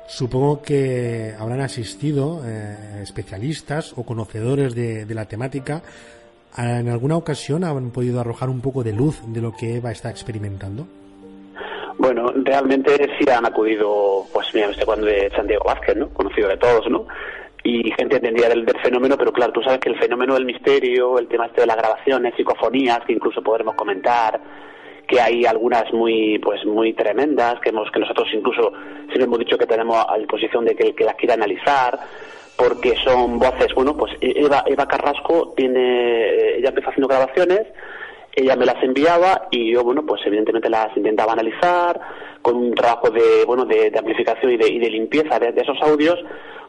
Supongo 0.07 0.61
que 0.61 1.33
habrán 1.39 1.61
asistido 1.61 2.43
eh, 2.45 2.99
especialistas 3.01 3.93
o 3.97 4.03
conocedores 4.03 4.75
de, 4.75 5.05
de 5.05 5.15
la 5.15 5.25
temática. 5.25 5.81
¿En 6.55 6.89
alguna 6.89 7.17
ocasión 7.17 7.63
han 7.63 7.89
podido 7.89 8.19
arrojar 8.19 8.49
un 8.49 8.61
poco 8.61 8.83
de 8.83 8.93
luz 8.93 9.19
de 9.25 9.41
lo 9.41 9.51
que 9.51 9.77
Eva 9.77 9.91
está 9.91 10.11
experimentando? 10.11 10.85
Bueno, 11.99 12.31
realmente 12.33 13.09
sí 13.19 13.29
han 13.29 13.45
acudido, 13.45 14.25
pues 14.31 14.47
mira, 14.53 14.69
estoy 14.69 14.83
hablando 14.83 15.07
de 15.07 15.29
Santiago 15.31 15.65
Vázquez, 15.65 15.97
¿no? 15.97 16.07
Conocido 16.13 16.47
de 16.47 16.55
todos, 16.55 16.89
¿no? 16.89 17.05
Y 17.61 17.91
gente 17.91 18.15
entendía 18.15 18.47
del, 18.47 18.65
fenómeno, 18.81 19.17
pero 19.17 19.33
claro, 19.33 19.51
tú 19.51 19.61
sabes 19.61 19.81
que 19.81 19.89
el 19.89 19.99
fenómeno 19.99 20.35
del 20.35 20.45
misterio, 20.45 21.19
el 21.19 21.27
tema 21.27 21.47
este 21.47 21.59
de 21.59 21.67
las 21.67 21.75
grabaciones, 21.75 22.35
psicofonías, 22.37 23.01
que 23.05 23.11
incluso 23.11 23.43
podremos 23.43 23.75
comentar, 23.75 24.39
que 25.09 25.19
hay 25.19 25.45
algunas 25.45 25.91
muy 25.91 26.39
pues 26.39 26.65
muy 26.65 26.93
tremendas, 26.93 27.59
que 27.59 27.67
hemos 27.67 27.91
que 27.91 27.99
nosotros 27.99 28.29
incluso 28.31 28.71
siempre 29.07 29.25
hemos 29.25 29.39
dicho 29.39 29.57
que 29.57 29.67
tenemos 29.67 30.05
a 30.07 30.17
disposición 30.17 30.63
de 30.63 30.77
que 30.77 30.83
el 30.83 30.95
que 30.95 31.03
las 31.03 31.15
quiera 31.15 31.33
analizar, 31.33 31.99
porque 32.55 32.95
son 33.03 33.39
voces, 33.39 33.73
bueno, 33.75 33.97
pues 33.97 34.13
Eva, 34.21 34.63
Eva 34.65 34.87
Carrasco 34.87 35.53
tiene, 35.57 36.59
ella 36.59 36.69
empezó 36.69 36.91
haciendo 36.91 37.09
grabaciones, 37.09 37.67
ella 38.35 38.55
me 38.55 38.65
las 38.65 38.81
enviaba 38.83 39.47
y 39.51 39.73
yo, 39.73 39.83
bueno, 39.83 40.05
pues 40.05 40.21
evidentemente 40.25 40.69
las 40.69 40.95
intentaba 40.95 41.33
analizar 41.33 41.99
con 42.41 42.55
un 42.55 42.73
trabajo 42.73 43.09
de, 43.09 43.43
bueno, 43.45 43.65
de, 43.65 43.91
amplificación 43.97 44.51
y 44.51 44.57
de, 44.57 44.69
y 44.69 44.79
de 44.79 44.89
limpieza 44.89 45.39
de, 45.39 45.53
esos 45.55 45.77
audios, 45.81 46.17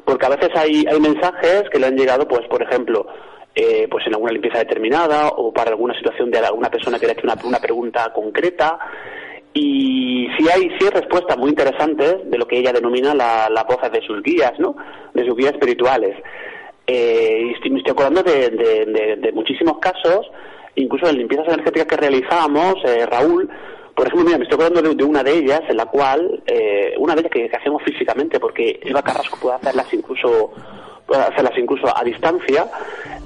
porque 0.04 0.26
a 0.26 0.30
veces 0.30 0.50
hay, 0.54 0.84
hay 0.88 1.00
mensajes 1.00 1.64
que 1.70 1.78
le 1.78 1.86
han 1.86 1.96
llegado, 1.96 2.26
pues, 2.26 2.46
por 2.48 2.62
ejemplo, 2.62 3.06
eh, 3.54 3.86
pues 3.90 4.06
en 4.06 4.14
alguna 4.14 4.32
limpieza 4.32 4.58
determinada 4.58 5.28
o 5.28 5.52
para 5.52 5.70
alguna 5.70 5.94
situación 5.94 6.30
de 6.30 6.38
alguna 6.38 6.70
persona 6.70 6.98
que 6.98 7.06
le 7.06 7.12
ha 7.12 7.14
hecho 7.14 7.26
una, 7.26 7.36
una 7.44 7.58
pregunta 7.58 8.12
concreta 8.12 8.78
y 9.52 10.28
si 10.38 10.48
hay, 10.48 10.70
sí 10.78 10.84
hay 10.84 10.90
respuestas 10.90 11.36
muy 11.36 11.50
interesantes 11.50 12.30
de 12.30 12.38
lo 12.38 12.46
que 12.46 12.58
ella 12.58 12.72
denomina 12.72 13.14
las 13.14 13.50
la 13.50 13.64
voces 13.64 13.90
de 13.90 14.00
sus 14.02 14.22
guías, 14.22 14.52
¿no? 14.58 14.76
De 15.12 15.26
sus 15.26 15.34
guías 15.34 15.52
espirituales. 15.54 16.16
Eh, 16.86 17.46
y 17.48 17.52
estoy, 17.54 17.70
me 17.70 17.78
estoy 17.78 17.92
acordando 17.92 18.22
de, 18.22 18.50
de 18.50 19.32
muchísimos 19.32 19.78
casos 19.78 20.30
incluso 20.76 21.08
en 21.08 21.18
limpiezas 21.18 21.48
energéticas 21.48 21.86
que 21.86 21.96
realizábamos, 21.96 22.76
eh, 22.84 23.06
Raúl, 23.06 23.50
por 23.94 24.06
ejemplo, 24.06 24.24
mira, 24.24 24.38
me 24.38 24.44
estoy 24.44 24.54
acordando 24.54 24.94
de, 24.94 25.04
una 25.04 25.22
de 25.22 25.32
ellas, 25.32 25.60
en 25.68 25.76
la 25.76 25.86
cual, 25.86 26.42
eh, 26.46 26.94
una 26.98 27.14
de 27.14 27.20
ellas 27.20 27.32
que, 27.32 27.50
hacemos 27.54 27.82
físicamente, 27.82 28.40
porque 28.40 28.80
Eva 28.82 29.02
Carrasco 29.02 29.38
puede 29.40 29.56
hacerlas 29.56 29.92
incluso 29.92 30.52
puede 31.06 31.22
hacerlas 31.22 31.58
incluso 31.58 31.86
a 31.94 32.04
distancia, 32.04 32.66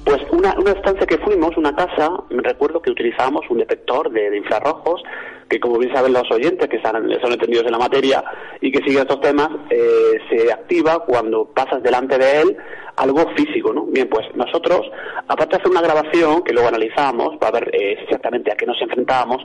pues 0.03 0.21
una, 0.31 0.55
una 0.57 0.71
estancia 0.71 1.05
que 1.05 1.19
fuimos, 1.19 1.55
una 1.55 1.75
casa, 1.75 2.09
me 2.31 2.41
recuerdo 2.41 2.81
que 2.81 2.89
utilizábamos 2.89 3.45
un 3.49 3.59
detector 3.59 4.11
de, 4.11 4.35
infrarrojos, 4.35 5.03
que 5.47 5.59
como 5.59 5.77
bien 5.77 5.93
saben 5.93 6.11
los 6.11 6.29
oyentes, 6.31 6.67
que 6.67 6.81
son, 6.81 7.07
son 7.21 7.31
entendidos 7.31 7.65
en 7.65 7.71
la 7.71 7.77
materia 7.77 8.23
y 8.59 8.71
que 8.71 8.79
siguen 8.79 9.03
estos 9.03 9.21
temas, 9.21 9.49
eh, 9.69 10.17
se 10.29 10.51
activa 10.51 11.05
cuando 11.05 11.45
pasas 11.45 11.83
delante 11.83 12.17
de 12.17 12.41
él 12.41 12.57
algo 12.97 13.25
físico, 13.35 13.73
¿no? 13.73 13.83
Bien, 13.85 14.07
pues 14.09 14.27
nosotros, 14.35 14.81
aparte 15.27 15.55
de 15.55 15.61
hacer 15.61 15.71
una 15.71 15.81
grabación 15.81 16.43
que 16.43 16.53
luego 16.53 16.67
analizamos 16.67 17.37
para 17.37 17.59
ver 17.59 17.75
eh, 17.75 17.97
exactamente 18.01 18.51
a 18.51 18.55
qué 18.55 18.65
nos 18.65 18.81
enfrentábamos, 18.81 19.43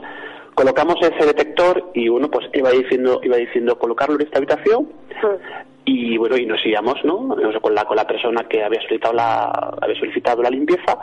colocamos 0.55 0.95
ese 1.01 1.25
detector 1.25 1.91
y 1.93 2.09
uno 2.09 2.29
pues 2.29 2.47
iba 2.53 2.69
diciendo 2.71 3.19
iba 3.23 3.37
diciendo 3.37 3.77
colocarlo 3.79 4.15
en 4.15 4.21
esta 4.21 4.37
habitación 4.37 4.89
y 5.85 6.17
bueno 6.17 6.37
y 6.37 6.45
nos 6.45 6.63
íbamos 6.65 6.95
no 7.03 7.35
con 7.61 7.73
la 7.73 7.85
con 7.85 7.95
la 7.95 8.05
persona 8.05 8.43
que 8.47 8.63
había 8.63 8.81
solicitado 8.81 9.13
la 9.13 9.45
había 9.81 9.99
solicitado 9.99 10.41
la 10.41 10.49
limpieza. 10.49 10.97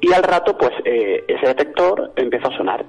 Y 0.00 0.12
al 0.12 0.22
rato 0.22 0.56
pues 0.58 0.72
eh, 0.84 1.24
ese 1.26 1.46
detector 1.46 2.12
empezó 2.16 2.48
a 2.48 2.56
sonar 2.56 2.84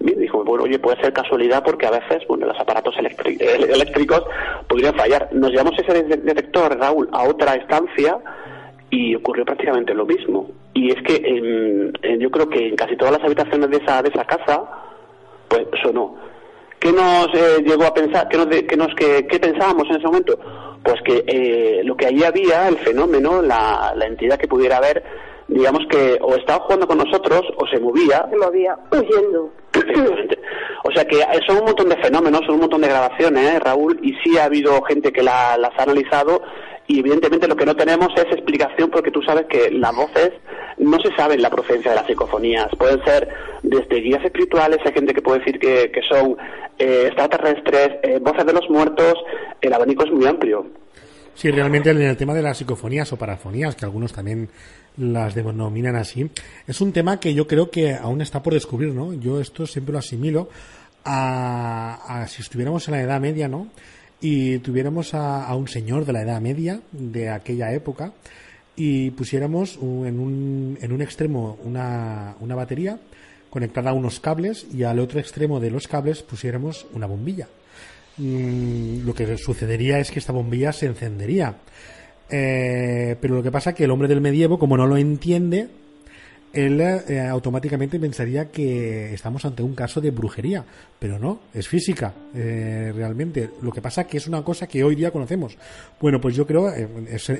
Dijo, 0.00 0.42
bueno, 0.44 0.64
oye, 0.64 0.78
puede 0.78 1.00
ser 1.02 1.12
casualidad 1.12 1.62
porque 1.62 1.86
a 1.86 1.90
veces, 1.90 2.22
los 2.26 2.58
aparatos 2.58 2.94
eléctricos 2.98 4.24
podrían 4.66 4.94
fallar. 4.94 5.28
Nos 5.32 5.50
llevamos 5.50 5.78
ese 5.78 6.02
detector, 6.02 6.78
Raúl, 6.78 7.08
a 7.12 7.24
otra 7.24 7.54
estancia 7.54 8.18
y 8.88 9.14
ocurrió 9.14 9.44
prácticamente 9.44 9.94
lo 9.94 10.06
mismo. 10.06 10.50
Y 10.72 10.90
es 10.90 11.02
que 11.02 11.92
yo 12.18 12.30
creo 12.30 12.48
que 12.48 12.68
en 12.68 12.76
casi 12.76 12.96
todas 12.96 13.12
las 13.12 13.24
habitaciones 13.24 13.70
de 13.70 13.76
esa, 13.76 14.02
de 14.02 14.08
esa 14.08 14.24
casa, 14.24 14.62
pues 15.48 15.66
sonó. 15.82 16.16
¿Qué 16.78 16.92
nos 16.92 17.26
eh, 17.34 17.62
llegó 17.62 17.84
a 17.84 17.92
pensar? 17.92 18.26
¿Qué, 18.28 18.38
nos, 18.38 18.46
qué, 18.46 18.76
nos, 18.76 18.94
qué, 18.94 19.38
pensábamos 19.38 19.84
en 19.90 19.96
ese 19.96 20.06
momento? 20.06 20.38
Pues 20.82 20.96
que 21.02 21.24
eh, 21.26 21.82
lo 21.84 21.94
que 21.94 22.06
allí 22.06 22.24
había, 22.24 22.68
el 22.68 22.78
fenómeno, 22.78 23.42
la, 23.42 23.92
la 23.94 24.06
entidad 24.06 24.38
que 24.38 24.48
pudiera 24.48 24.78
haber, 24.78 25.04
digamos 25.46 25.82
que 25.90 26.18
o 26.22 26.36
estaba 26.36 26.60
jugando 26.60 26.86
con 26.86 26.96
nosotros 26.96 27.42
o 27.58 27.66
se 27.66 27.78
movía. 27.78 28.26
Se 28.30 28.36
movía, 28.36 28.78
huyendo. 28.90 29.50
O 30.84 30.90
sea 30.92 31.04
que 31.04 31.16
son 31.46 31.58
un 31.58 31.64
montón 31.66 31.88
de 31.88 31.96
fenómenos, 31.96 32.40
son 32.46 32.54
un 32.54 32.60
montón 32.62 32.80
de 32.80 32.88
grabaciones, 32.88 33.54
¿eh, 33.54 33.58
Raúl, 33.58 33.98
y 34.02 34.14
sí 34.24 34.38
ha 34.38 34.44
habido 34.44 34.80
gente 34.82 35.12
que 35.12 35.22
las 35.22 35.58
ha 35.58 35.82
analizado 35.82 36.42
y 36.90 36.98
evidentemente 36.98 37.46
lo 37.46 37.54
que 37.54 37.66
no 37.66 37.76
tenemos 37.76 38.08
es 38.16 38.24
explicación 38.32 38.90
porque 38.90 39.12
tú 39.12 39.22
sabes 39.22 39.46
que 39.46 39.70
las 39.70 39.94
voces 39.94 40.32
no 40.76 40.98
se 40.98 41.14
sabe 41.14 41.38
la 41.38 41.48
procedencia 41.48 41.92
de 41.92 41.98
las 41.98 42.06
psicofonías. 42.06 42.66
Pueden 42.76 43.04
ser 43.04 43.28
desde 43.62 44.00
guías 44.00 44.24
espirituales, 44.24 44.78
hay 44.84 44.92
gente 44.92 45.14
que 45.14 45.22
puede 45.22 45.38
decir 45.38 45.60
que, 45.60 45.92
son 46.08 46.36
eh, 46.78 47.04
extraterrestres, 47.06 47.90
eh, 48.02 48.18
voces 48.20 48.44
de 48.44 48.52
los 48.52 48.68
muertos, 48.68 49.14
el 49.60 49.72
abanico 49.72 50.04
es 50.04 50.10
muy 50.10 50.26
amplio. 50.26 50.66
Sí, 51.34 51.50
realmente 51.52 51.90
en 51.90 52.02
el 52.02 52.16
tema 52.16 52.34
de 52.34 52.42
las 52.42 52.58
psicofonías 52.58 53.12
o 53.12 53.16
parafonías, 53.16 53.76
que 53.76 53.84
algunos 53.84 54.12
también 54.12 54.48
las 54.96 55.34
denominan 55.34 55.96
así, 55.96 56.30
es 56.66 56.80
un 56.80 56.92
tema 56.92 57.20
que 57.20 57.34
yo 57.34 57.46
creo 57.46 57.70
que 57.70 57.94
aún 57.94 58.20
está 58.20 58.42
por 58.42 58.54
descubrir, 58.54 58.92
¿no? 58.92 59.14
Yo 59.14 59.40
esto 59.40 59.66
siempre 59.66 59.92
lo 59.92 59.98
asimilo 59.98 60.48
a, 61.04 62.22
a 62.22 62.28
si 62.28 62.42
estuviéramos 62.42 62.86
en 62.88 62.92
la 62.92 63.00
Edad 63.02 63.20
Media, 63.20 63.48
¿no? 63.48 63.68
y 64.20 64.58
tuviéramos 64.58 65.14
a, 65.14 65.54
un 65.54 65.68
señor 65.68 66.04
de 66.04 66.12
la 66.12 66.22
Edad 66.22 66.40
Media 66.40 66.80
de 66.92 67.30
aquella 67.30 67.72
época 67.72 68.12
y 68.76 69.10
pusiéramos 69.10 69.76
en, 69.76 70.20
un, 70.20 70.78
en 70.80 70.92
un 70.92 71.02
extremo 71.02 71.58
una, 71.64 72.36
una 72.40 72.54
batería 72.54 72.98
conectada 73.48 73.90
a 73.90 73.94
unos 73.94 74.20
cables 74.20 74.66
y 74.72 74.84
al 74.84 74.98
otro 74.98 75.18
extremo 75.18 75.58
de 75.58 75.70
los 75.70 75.88
cables 75.88 76.22
pusiéramos 76.22 76.86
una 76.92 77.06
bombilla. 77.06 77.48
Mm, 78.18 79.04
lo 79.04 79.14
que 79.14 79.36
sucedería 79.38 79.98
es 79.98 80.10
que 80.10 80.18
esta 80.18 80.32
bombilla 80.32 80.72
se 80.72 80.86
encendería. 80.86 81.56
Eh, 82.30 83.16
pero 83.20 83.34
lo 83.34 83.42
que 83.42 83.50
pasa 83.50 83.70
es 83.70 83.76
que 83.76 83.84
el 83.84 83.90
hombre 83.90 84.08
del 84.08 84.20
medievo, 84.20 84.58
como 84.58 84.76
no 84.76 84.86
lo 84.86 84.96
entiende, 84.96 85.68
él 86.52 86.80
eh, 86.80 87.28
automáticamente 87.28 88.00
pensaría 88.00 88.50
que 88.50 89.14
estamos 89.14 89.44
ante 89.44 89.62
un 89.62 89.74
caso 89.74 90.00
de 90.00 90.10
brujería, 90.10 90.64
pero 90.98 91.18
no, 91.18 91.40
es 91.54 91.68
física, 91.68 92.12
eh, 92.34 92.92
realmente. 92.94 93.50
Lo 93.62 93.70
que 93.72 93.80
pasa 93.80 94.04
que 94.04 94.16
es 94.16 94.26
una 94.26 94.42
cosa 94.42 94.66
que 94.66 94.82
hoy 94.82 94.96
día 94.96 95.12
conocemos. 95.12 95.56
Bueno, 96.00 96.20
pues 96.20 96.34
yo 96.34 96.46
creo, 96.46 96.68
eh, 96.70 96.88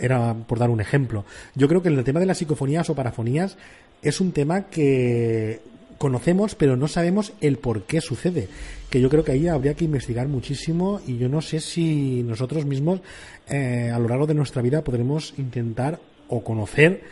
era 0.00 0.34
por 0.34 0.58
dar 0.58 0.70
un 0.70 0.80
ejemplo, 0.80 1.24
yo 1.54 1.66
creo 1.66 1.82
que 1.82 1.88
el 1.88 2.04
tema 2.04 2.20
de 2.20 2.26
las 2.26 2.38
psicofonías 2.38 2.88
o 2.90 2.94
parafonías 2.94 3.56
es 4.02 4.20
un 4.20 4.32
tema 4.32 4.62
que 4.68 5.60
conocemos, 6.00 6.54
pero 6.54 6.76
no 6.76 6.88
sabemos 6.88 7.34
el 7.42 7.58
por 7.58 7.82
qué 7.82 8.00
sucede. 8.00 8.48
Que 8.88 9.02
yo 9.02 9.10
creo 9.10 9.22
que 9.22 9.32
ahí 9.32 9.48
habría 9.48 9.74
que 9.74 9.84
investigar 9.84 10.28
muchísimo 10.28 11.02
y 11.06 11.18
yo 11.18 11.28
no 11.28 11.42
sé 11.42 11.60
si 11.60 12.22
nosotros 12.22 12.64
mismos 12.64 13.02
a 13.46 13.98
lo 13.98 14.08
largo 14.08 14.26
de 14.26 14.32
nuestra 14.32 14.62
vida 14.62 14.82
podremos 14.82 15.34
intentar 15.36 16.00
o 16.28 16.42
conocer 16.42 17.02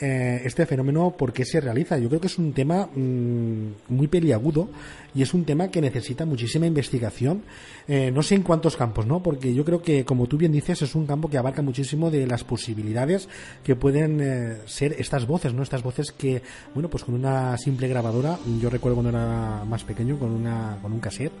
eh, 0.00 0.42
este 0.44 0.64
fenómeno, 0.66 1.14
por 1.16 1.32
qué 1.32 1.44
se 1.44 1.60
realiza. 1.60 1.98
Yo 1.98 2.08
creo 2.08 2.20
que 2.20 2.28
es 2.28 2.38
un 2.38 2.52
tema 2.52 2.86
mm, 2.86 3.70
muy 3.88 4.06
peliagudo 4.06 4.68
y 5.14 5.22
es 5.22 5.34
un 5.34 5.44
tema 5.44 5.68
que 5.68 5.80
necesita 5.80 6.24
muchísima 6.24 6.66
investigación. 6.66 7.42
Eh, 7.88 8.10
no 8.12 8.22
sé 8.22 8.36
en 8.36 8.42
cuántos 8.42 8.76
campos, 8.76 9.06
¿no? 9.06 9.22
Porque 9.22 9.52
yo 9.52 9.64
creo 9.64 9.82
que, 9.82 10.04
como 10.04 10.26
tú 10.26 10.36
bien 10.36 10.52
dices, 10.52 10.82
es 10.82 10.94
un 10.94 11.06
campo 11.06 11.28
que 11.28 11.38
abarca 11.38 11.62
muchísimo 11.62 12.10
de 12.10 12.26
las 12.26 12.44
posibilidades 12.44 13.28
que 13.64 13.74
pueden 13.74 14.20
eh, 14.20 14.58
ser 14.66 14.94
estas 14.98 15.26
voces, 15.26 15.54
¿no? 15.54 15.62
Estas 15.62 15.82
voces 15.82 16.12
que, 16.12 16.42
bueno, 16.74 16.88
pues 16.88 17.02
con 17.02 17.14
una 17.14 17.56
simple 17.58 17.88
grabadora, 17.88 18.38
yo 18.60 18.70
recuerdo 18.70 19.02
cuando 19.02 19.10
era 19.10 19.64
más 19.64 19.82
pequeño, 19.84 20.18
con 20.18 20.30
una, 20.30 20.78
con 20.80 20.92
un 20.92 21.00
cassette, 21.00 21.32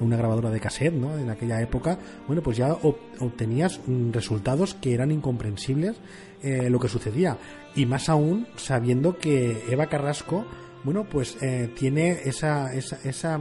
una 0.00 0.16
grabadora 0.16 0.50
de 0.50 0.60
cassette, 0.60 0.94
¿no? 0.94 1.18
En 1.18 1.30
aquella 1.30 1.60
época, 1.60 1.98
bueno, 2.26 2.42
pues 2.42 2.56
ya 2.58 2.72
obtenías 2.72 3.80
mm, 3.86 4.12
resultados 4.12 4.74
que 4.74 4.94
eran 4.94 5.10
incomprensibles 5.10 5.96
eh, 6.44 6.68
lo 6.68 6.78
que 6.78 6.88
sucedía. 6.88 7.38
Y 7.76 7.86
más 7.86 8.08
aún 8.08 8.46
sabiendo 8.56 9.18
que 9.18 9.64
Eva 9.68 9.86
Carrasco, 9.86 10.44
bueno, 10.84 11.04
pues 11.04 11.36
eh, 11.42 11.70
tiene 11.74 12.20
esa, 12.24 12.72
esa, 12.74 12.98
esa, 13.04 13.40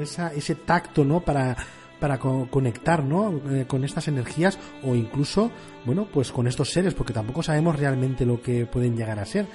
esa, 0.00 0.32
ese 0.32 0.54
tacto, 0.54 1.04
¿no? 1.04 1.20
Para, 1.20 1.56
para 2.00 2.18
conectar, 2.18 3.04
¿no? 3.04 3.40
Eh, 3.50 3.66
con 3.68 3.84
estas 3.84 4.08
energías 4.08 4.58
o 4.82 4.94
incluso, 4.94 5.50
bueno, 5.84 6.08
pues 6.12 6.32
con 6.32 6.46
estos 6.46 6.70
seres, 6.70 6.94
porque 6.94 7.12
tampoco 7.12 7.42
sabemos 7.42 7.78
realmente 7.78 8.26
lo 8.26 8.42
que 8.42 8.66
pueden 8.66 8.96
llegar 8.96 9.18
a 9.18 9.26
ser. 9.26 9.46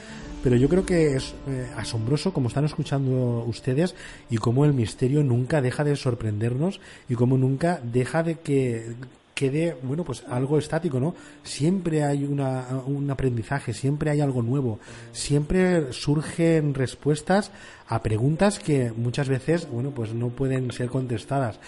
Pero 0.43 0.56
yo 0.56 0.69
creo 0.69 0.86
que 0.86 1.15
es 1.15 1.36
asombroso 1.77 2.34
como 2.34 2.47
están 2.47 2.65
escuchando 2.65 3.43
ustedes 3.45 3.93
y 4.27 4.38
cómo 4.38 4.65
el 4.65 4.73
misterio 4.73 5.23
nunca 5.23 5.62
deja 5.62 5.84
de 5.84 5.95
sorprendernos 5.95 6.80
y 7.08 7.13
cómo 7.13 7.38
nunca 7.38 7.80
deja 7.84 8.23
de 8.23 8.39
que 8.39 8.95
quede, 9.41 9.75
bueno, 9.82 10.04
pues 10.04 10.23
algo 10.30 10.60
estático, 10.60 10.99
¿no? 10.99 11.15
Siempre 11.41 12.04
hay 12.04 12.25
una, 12.25 12.63
un 12.86 13.10
aprendizaje, 13.10 13.73
siempre 13.73 14.12
hay 14.12 14.21
algo 14.21 14.43
nuevo, 14.43 14.77
siempre 15.13 15.91
surgen 15.93 16.75
respuestas 16.75 17.51
a 17.88 18.04
preguntas 18.04 18.60
que 18.60 18.91
muchas 18.95 19.30
veces, 19.30 19.67
bueno, 19.67 19.89
pues 19.89 20.13
no 20.13 20.30
pueden 20.30 20.71
ser 20.71 20.89
contestadas. 20.89 21.60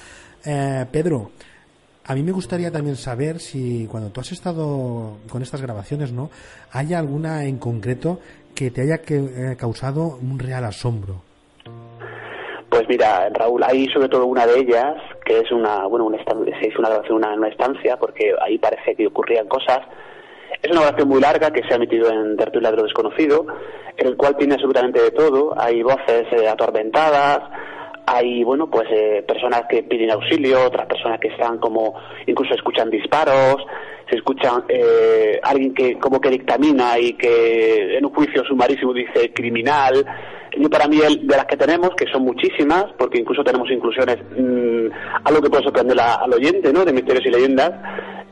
Eh, 0.45 0.85
Pedro, 0.91 1.31
a 2.05 2.13
mí 2.13 2.21
me 2.21 2.31
gustaría 2.31 2.69
también 2.69 2.95
saber 2.95 3.39
si 3.39 3.87
cuando 3.89 4.11
tú 4.11 4.21
has 4.21 4.31
estado 4.31 5.17
con 5.27 5.41
estas 5.41 5.63
grabaciones, 5.63 6.11
¿no? 6.11 6.29
¿Hay 6.73 6.93
alguna 6.93 7.45
en 7.45 7.57
concreto 7.57 8.19
que 8.53 8.69
te 8.69 8.81
haya 8.81 9.01
eh, 9.07 9.55
causado 9.57 10.19
un 10.21 10.37
real 10.37 10.63
asombro? 10.65 11.23
Pues 12.69 12.83
mira, 12.87 13.29
Raúl, 13.29 13.63
hay 13.63 13.87
sobre 13.87 14.09
todo 14.09 14.27
una 14.27 14.45
de 14.45 14.59
ellas, 14.59 14.95
que 15.23 15.39
es 15.39 15.51
una, 15.51 15.85
bueno, 15.87 16.05
una 16.05 16.17
se 16.17 16.67
hizo 16.67 16.79
una 16.79 16.89
grabación 16.89 17.17
una, 17.17 17.33
una 17.33 17.47
estancia, 17.49 17.97
porque 17.97 18.33
ahí 18.41 18.57
parece 18.57 18.95
que 18.95 19.07
ocurrían 19.07 19.47
cosas. 19.47 19.79
Es 20.61 20.71
una 20.71 20.81
grabación 20.81 21.09
muy 21.09 21.21
larga 21.21 21.51
que 21.51 21.63
se 21.63 21.73
ha 21.73 21.77
emitido 21.77 22.09
en 22.09 22.37
Tertulia 22.37 22.71
de 22.71 22.77
lo 22.77 22.83
Desconocido, 22.83 23.45
en 23.97 24.07
el 24.07 24.15
cual 24.15 24.37
tiene 24.37 24.53
absolutamente 24.53 25.01
de 25.01 25.11
todo. 25.11 25.53
Hay 25.59 25.81
voces 25.81 26.25
eh, 26.31 26.47
atormentadas, 26.47 27.39
hay, 28.05 28.43
bueno, 28.43 28.69
pues 28.69 28.87
eh, 28.91 29.23
personas 29.27 29.63
que 29.69 29.83
piden 29.83 30.11
auxilio, 30.11 30.65
otras 30.65 30.87
personas 30.87 31.19
que 31.19 31.29
están 31.29 31.57
como, 31.57 31.95
incluso 32.27 32.53
escuchan 32.53 32.89
disparos, 32.89 33.57
se 34.09 34.17
escuchan 34.17 34.65
eh, 34.67 35.39
alguien 35.41 35.73
que 35.73 35.97
como 35.97 36.19
que 36.19 36.29
dictamina 36.29 36.99
y 36.99 37.13
que 37.13 37.97
en 37.97 38.05
un 38.05 38.13
juicio 38.13 38.43
sumarísimo 38.43 38.93
dice 38.93 39.31
criminal, 39.33 40.05
y 40.55 40.67
para 40.67 40.87
mí 40.87 40.97
de 40.97 41.35
las 41.35 41.45
que 41.45 41.57
tenemos, 41.57 41.91
que 41.95 42.05
son 42.11 42.23
muchísimas, 42.23 42.85
porque 42.97 43.19
incluso 43.19 43.43
tenemos 43.43 43.69
inclusiones, 43.71 44.17
mmm, 44.37 44.87
algo 45.23 45.41
que 45.41 45.49
puede 45.49 45.63
sorprender 45.63 45.99
al 45.99 46.33
oyente, 46.33 46.71
¿no? 46.71 46.85
De 46.85 46.93
misterios 46.93 47.25
y 47.25 47.29
leyendas. 47.29 47.71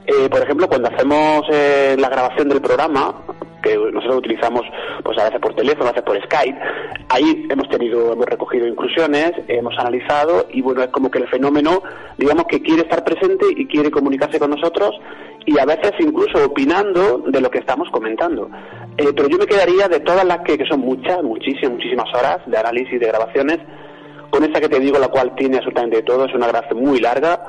Eh, 0.05 0.29
por 0.29 0.41
ejemplo, 0.41 0.67
cuando 0.67 0.89
hacemos 0.89 1.43
eh, 1.51 1.95
la 1.97 2.09
grabación 2.09 2.49
del 2.49 2.61
programa, 2.61 3.23
que 3.61 3.77
nosotros 3.77 4.17
utilizamos 4.17 4.61
pues 5.03 5.17
a 5.19 5.25
veces 5.25 5.39
por 5.39 5.55
teléfono, 5.55 5.85
a 5.85 5.91
veces 5.91 6.03
por 6.03 6.21
Skype, 6.23 6.57
ahí 7.09 7.45
hemos 7.49 7.69
tenido, 7.69 8.13
hemos 8.13 8.25
recogido 8.25 8.67
inclusiones, 8.67 9.33
hemos 9.47 9.77
analizado 9.77 10.47
y 10.51 10.61
bueno, 10.61 10.81
es 10.81 10.89
como 10.89 11.11
que 11.11 11.19
el 11.19 11.27
fenómeno, 11.27 11.83
digamos 12.17 12.45
que 12.45 12.61
quiere 12.61 12.81
estar 12.81 13.03
presente 13.03 13.45
y 13.55 13.67
quiere 13.67 13.91
comunicarse 13.91 14.39
con 14.39 14.49
nosotros 14.49 14.99
y 15.45 15.57
a 15.59 15.65
veces 15.65 15.91
incluso 15.99 16.45
opinando 16.45 17.19
de 17.27 17.41
lo 17.41 17.49
que 17.49 17.59
estamos 17.59 17.89
comentando. 17.91 18.49
Eh, 18.97 19.13
pero 19.15 19.29
yo 19.29 19.37
me 19.37 19.45
quedaría 19.45 19.87
de 19.87 19.99
todas 20.01 20.25
las 20.25 20.39
que, 20.39 20.57
que 20.57 20.65
son 20.65 20.81
muchas, 20.81 21.23
muchísimas, 21.23 21.71
muchísimas 21.71 22.13
horas 22.13 22.39
de 22.45 22.57
análisis, 22.57 22.99
de 22.99 23.07
grabaciones, 23.07 23.59
con 24.29 24.43
esta 24.43 24.61
que 24.61 24.69
te 24.69 24.79
digo, 24.79 24.97
la 24.97 25.09
cual 25.09 25.35
tiene 25.35 25.57
absolutamente 25.57 26.01
todo, 26.03 26.25
es 26.25 26.33
una 26.33 26.47
grabación 26.47 26.79
muy 26.79 26.99
larga, 26.99 27.45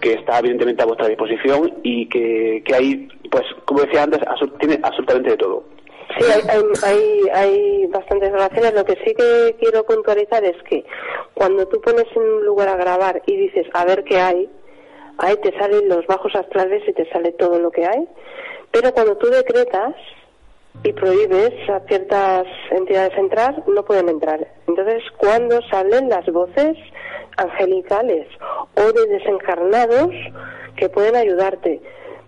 que 0.00 0.14
está 0.14 0.38
evidentemente 0.38 0.82
a 0.82 0.86
vuestra 0.86 1.08
disposición 1.08 1.78
y 1.82 2.08
que, 2.08 2.62
que 2.64 2.74
ahí, 2.74 3.08
pues, 3.30 3.44
como 3.64 3.80
decía 3.80 4.02
antes, 4.02 4.20
tiene 4.60 4.78
absolutamente 4.82 5.30
de 5.30 5.36
todo. 5.36 5.64
Sí, 6.18 6.24
hay, 6.24 6.62
hay, 6.84 7.28
hay, 7.34 7.86
bastantes 7.86 8.30
grabaciones. 8.30 8.74
Lo 8.74 8.84
que 8.84 8.96
sí 9.04 9.14
que 9.14 9.56
quiero 9.60 9.84
puntualizar 9.84 10.42
es 10.44 10.56
que 10.68 10.84
cuando 11.34 11.66
tú 11.68 11.80
pones 11.80 12.06
en 12.14 12.22
un 12.22 12.44
lugar 12.44 12.68
a 12.68 12.76
grabar 12.76 13.22
y 13.26 13.36
dices 13.36 13.66
a 13.74 13.84
ver 13.84 14.04
qué 14.04 14.18
hay, 14.18 14.48
ahí 15.18 15.36
te 15.42 15.56
salen 15.58 15.88
los 15.88 16.06
bajos 16.06 16.34
astrales 16.34 16.82
y 16.88 16.92
te 16.92 17.08
sale 17.10 17.32
todo 17.32 17.58
lo 17.58 17.70
que 17.70 17.86
hay. 17.86 18.08
Pero 18.70 18.92
cuando 18.92 19.16
tú 19.16 19.28
decretas, 19.28 19.94
y 20.84 20.92
prohíbes 20.92 21.52
a 21.68 21.80
ciertas 21.80 22.44
entidades 22.70 23.16
entrar, 23.18 23.62
no 23.68 23.84
pueden 23.84 24.08
entrar. 24.08 24.46
Entonces, 24.66 25.02
cuando 25.16 25.60
salen 25.70 26.08
las 26.08 26.26
voces 26.26 26.76
angelicales 27.36 28.26
o 28.76 28.92
de 28.92 29.06
desencarnados 29.06 30.10
que 30.76 30.88
pueden 30.88 31.16
ayudarte. 31.16 31.80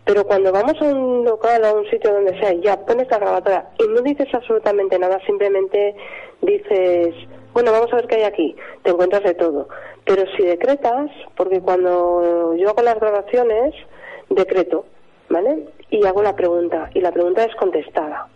Pero 0.05 0.25
cuando 0.25 0.51
vamos 0.51 0.75
a 0.81 0.85
un 0.85 1.25
local, 1.25 1.65
a 1.65 1.73
un 1.73 1.89
sitio 1.89 2.13
donde 2.13 2.39
sea, 2.41 2.53
ya 2.55 2.85
pones 2.85 3.09
la 3.11 3.19
grabadora 3.19 3.71
y 3.79 3.87
no 3.89 4.01
dices 4.01 4.29
absolutamente 4.33 4.99
nada, 4.99 5.21
simplemente 5.27 5.95
dices 6.41 7.15
bueno, 7.53 7.73
vamos 7.73 7.93
a 7.93 7.97
ver 7.97 8.07
qué 8.07 8.17
hay 8.17 8.23
aquí, 8.23 8.57
te 8.83 8.91
encuentras 8.91 9.25
de 9.25 9.35
todo. 9.35 9.69
Pero 10.05 10.25
si 10.37 10.45
decretas, 10.45 11.11
porque 11.37 11.61
cuando 11.61 12.55
yo 12.57 12.71
hago 12.71 12.83
las 12.83 12.99
grabaciones, 13.01 13.75
decreto, 14.29 14.85
¿vale? 15.29 15.67
Y 15.91 16.07
hago 16.07 16.23
la 16.23 16.37
pregunta, 16.37 16.91
y 16.95 17.01
la 17.01 17.11
pregunta 17.11 17.45
es 17.45 17.55
contestada. 17.57 18.29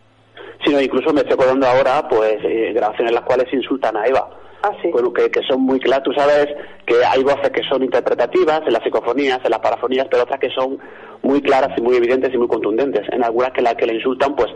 Sí, 0.64 0.73
no, 0.73 0.81
incluso 0.81 1.12
me 1.12 1.20
estoy 1.20 1.35
acordando 1.35 1.66
ahora, 1.66 2.09
pues, 2.09 2.37
eh, 2.42 2.73
grabaciones 2.75 3.11
en 3.11 3.14
las 3.14 3.25
cuales 3.25 3.53
insultan 3.53 3.97
a 3.97 4.07
Eva. 4.07 4.31
Ah, 4.62 4.73
sí. 4.81 4.88
Bueno, 4.90 5.12
que, 5.12 5.31
que 5.31 5.42
son 5.42 5.61
muy 5.61 5.79
claras. 5.79 6.05
Tú 6.05 6.12
sabes 6.14 6.49
que 6.87 7.05
hay 7.05 7.23
voces 7.23 7.51
que 7.51 7.62
son 7.68 7.83
interpretativas 7.83 8.62
en 8.66 8.73
las 8.73 8.83
psicofonías, 8.83 9.40
en 9.44 9.51
las 9.51 9.61
parafonías, 9.61 10.07
pero 10.11 10.23
otras 10.23 10.40
que 10.40 10.49
son 10.51 10.79
muy 11.23 11.42
claras 11.42 11.77
y 11.77 11.83
muy 11.83 11.97
evidentes 11.97 12.33
y 12.33 12.38
muy 12.38 12.49
contundentes. 12.49 13.07
En 13.12 13.23
algunas 13.23 13.53
que 13.53 13.61
la 13.61 13.75
que 13.75 13.87
le 13.87 13.97
insultan, 13.97 14.35
pues, 14.35 14.49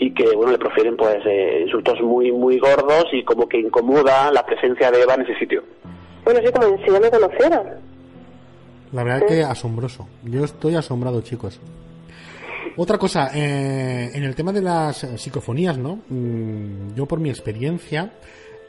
y 0.00 0.12
que, 0.14 0.34
bueno, 0.34 0.50
le 0.50 0.58
profieren, 0.58 0.96
pues, 0.96 1.18
eh, 1.24 1.62
insultos 1.64 2.00
muy, 2.00 2.32
muy 2.32 2.58
gordos 2.58 3.06
y 3.12 3.22
como 3.22 3.48
que 3.48 3.58
incomoda 3.58 4.32
la 4.32 4.44
presencia 4.44 4.90
de 4.90 5.02
Eva 5.02 5.14
en 5.14 5.22
ese 5.22 5.38
sitio. 5.38 5.62
Bueno, 6.24 6.40
sí, 6.44 6.52
como 6.52 6.76
si 6.78 6.90
ya 6.90 6.98
me 6.98 7.10
conociera. 7.10 7.62
La 8.92 9.04
verdad 9.04 9.26
que 9.28 9.42
asombroso. 9.42 10.08
Yo 10.24 10.44
estoy 10.44 10.74
asombrado, 10.74 11.20
chicos. 11.20 11.60
Otra 12.76 12.98
cosa, 12.98 13.30
eh, 13.34 14.10
en 14.14 14.22
el 14.24 14.34
tema 14.34 14.52
de 14.52 14.62
las 14.62 15.06
psicofonías, 15.16 15.76
¿no? 15.78 16.00
Mm, 16.08 16.94
yo 16.94 17.06
por 17.06 17.20
mi 17.20 17.28
experiencia, 17.30 18.12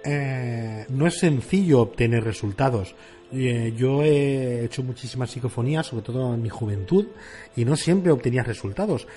eh, 0.03 0.86
no 0.89 1.08
es 1.08 1.19
sencillo 1.19 1.82
obtener 1.82 2.23
resultados. 2.23 2.95
Eh, 3.32 3.73
yo 3.75 4.03
he 4.03 4.65
hecho 4.65 4.84
muchísimas 4.84 5.32
psicofonías, 5.32 5.88
sobre 5.88 6.03
todo 6.03 6.34
en 6.34 6.41
mi 6.41 6.49
juventud, 6.49 7.08
y 7.56 7.65
no 7.65 7.75
siempre 7.75 8.12
obtenía 8.12 8.43
resultados. 8.43 9.08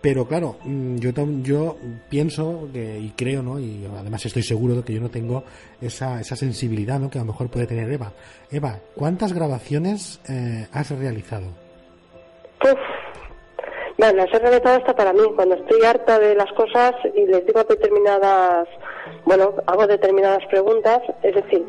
Pero 0.00 0.26
claro, 0.26 0.58
mm, 0.64 0.96
yo, 0.96 1.10
yo 1.42 1.76
pienso 2.08 2.68
que, 2.72 2.98
y 2.98 3.10
creo, 3.10 3.42
¿no? 3.42 3.60
Y 3.60 3.84
además 3.84 4.24
estoy 4.24 4.42
seguro 4.42 4.74
de 4.76 4.82
que 4.82 4.94
yo 4.94 5.00
no 5.00 5.10
tengo 5.10 5.44
esa, 5.80 6.20
esa 6.20 6.36
sensibilidad, 6.36 6.98
¿no? 6.98 7.10
Que 7.10 7.18
a 7.18 7.22
lo 7.22 7.26
mejor 7.26 7.50
puede 7.50 7.66
tener 7.66 7.90
Eva. 7.90 8.12
Eva, 8.50 8.80
¿cuántas 8.94 9.34
grabaciones 9.34 10.20
eh, 10.28 10.66
has 10.72 10.90
realizado? 10.90 11.48
Uf. 12.62 12.99
Las 14.00 14.32
he 14.32 14.38
realizado 14.38 14.78
hasta 14.78 14.96
para 14.96 15.12
mí. 15.12 15.20
Cuando 15.36 15.56
estoy 15.56 15.84
harta 15.84 16.18
de 16.18 16.34
las 16.34 16.50
cosas 16.52 16.94
y 17.14 17.26
les 17.26 17.44
digo 17.44 17.62
determinadas, 17.64 18.66
bueno, 19.26 19.52
hago 19.66 19.86
determinadas 19.86 20.44
preguntas, 20.46 21.02
es 21.22 21.34
decir, 21.34 21.66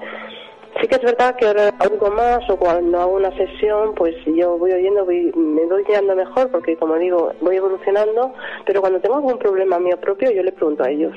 sí 0.80 0.88
que 0.88 0.96
es 0.96 1.02
verdad 1.02 1.36
que 1.36 1.48
ahora 1.48 1.74
oigo 1.92 2.10
más 2.10 2.50
o 2.50 2.56
cuando 2.56 3.02
hago 3.02 3.16
una 3.16 3.36
sesión, 3.36 3.94
pues 3.96 4.16
yo 4.26 4.58
voy 4.58 4.72
oyendo, 4.72 5.04
voy, 5.04 5.34
me 5.36 5.66
voy 5.66 5.84
quedando 5.84 6.16
mejor 6.16 6.50
porque, 6.52 6.78
como 6.78 6.96
digo, 6.96 7.34
voy 7.42 7.58
evolucionando, 7.58 8.34
pero 8.66 8.80
cuando 8.80 9.02
tengo 9.02 9.16
algún 9.16 9.38
problema 9.38 9.78
mío 9.78 10.00
propio, 10.00 10.32
yo 10.32 10.42
le 10.42 10.54
pregunto 10.54 10.86
a 10.86 10.90
ellos 10.90 11.14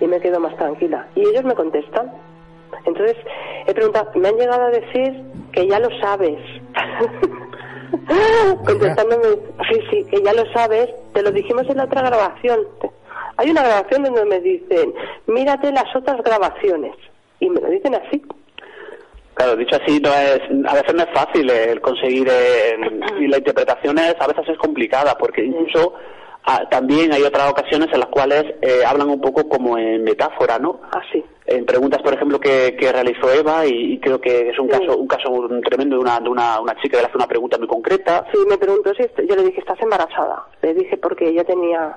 y 0.00 0.06
me 0.06 0.18
quedo 0.18 0.40
más 0.40 0.56
tranquila. 0.56 1.08
Y 1.14 1.28
ellos 1.28 1.44
me 1.44 1.54
contestan. 1.54 2.10
Entonces, 2.86 3.18
he 3.66 3.74
preguntado, 3.74 4.10
me 4.14 4.28
han 4.28 4.36
llegado 4.36 4.62
a 4.62 4.70
decir 4.70 5.24
que 5.52 5.68
ya 5.68 5.78
lo 5.78 5.90
sabes. 6.00 6.38
Contestándome, 8.64 9.36
sí, 9.70 9.80
sí, 9.90 10.04
que 10.10 10.22
ya 10.22 10.32
lo 10.32 10.50
sabes, 10.52 10.88
te 11.12 11.22
lo 11.22 11.30
dijimos 11.30 11.68
en 11.68 11.76
la 11.76 11.84
otra 11.84 12.02
grabación. 12.02 12.60
Hay 13.36 13.50
una 13.50 13.62
grabación 13.62 14.04
donde 14.04 14.24
me 14.24 14.40
dicen, 14.40 14.94
mírate 15.26 15.72
las 15.72 15.94
otras 15.94 16.22
grabaciones. 16.22 16.94
Y 17.40 17.48
me 17.48 17.60
lo 17.60 17.68
dicen 17.68 17.94
así. 17.94 18.22
Claro, 19.34 19.56
dicho 19.56 19.76
así, 19.82 19.98
no 19.98 20.10
es, 20.10 20.40
a 20.68 20.74
veces 20.74 20.94
no 20.94 21.02
es 21.02 21.10
fácil 21.14 21.50
el 21.50 21.80
conseguir, 21.80 22.28
eh, 22.30 22.76
y 23.18 23.26
la 23.28 23.38
interpretación 23.38 23.98
es, 23.98 24.14
a 24.20 24.26
veces 24.26 24.48
es 24.48 24.58
complicada, 24.58 25.16
porque 25.16 25.42
incluso 25.42 25.94
ah, 26.44 26.62
también 26.70 27.12
hay 27.12 27.22
otras 27.22 27.50
ocasiones 27.50 27.88
en 27.92 28.00
las 28.00 28.10
cuales 28.10 28.44
eh, 28.60 28.82
hablan 28.86 29.08
un 29.08 29.20
poco 29.20 29.48
como 29.48 29.78
en 29.78 30.04
metáfora, 30.04 30.58
¿no? 30.58 30.80
Así. 30.92 31.24
En 31.54 31.66
preguntas, 31.66 32.00
por 32.02 32.14
ejemplo, 32.14 32.40
que, 32.40 32.76
que 32.78 32.90
realizó 32.92 33.30
Eva, 33.30 33.66
y, 33.66 33.94
y 33.94 34.00
creo 34.00 34.20
que 34.20 34.48
es 34.50 34.58
un 34.58 34.70
Sí. 34.70 34.78
caso 34.78 34.96
un 34.96 35.06
caso 35.06 35.48
tremendo 35.64 35.96
de 35.96 36.02
una, 36.02 36.18
de 36.20 36.28
una, 36.28 36.60
una 36.60 36.74
chica 36.80 36.96
que 36.96 37.02
le 37.02 37.08
hace 37.08 37.16
una 37.18 37.26
pregunta 37.26 37.58
muy 37.58 37.66
concreta. 37.68 38.24
Sí, 38.32 38.38
me 38.48 38.56
preguntó 38.58 38.92
si 38.94 39.02
yo 39.28 39.36
le 39.36 39.42
dije, 39.44 39.60
¿estás 39.60 39.80
embarazada? 39.80 40.46
Le 40.62 40.72
dije 40.74 40.96
porque 40.96 41.28
ella 41.28 41.44
tenía, 41.44 41.94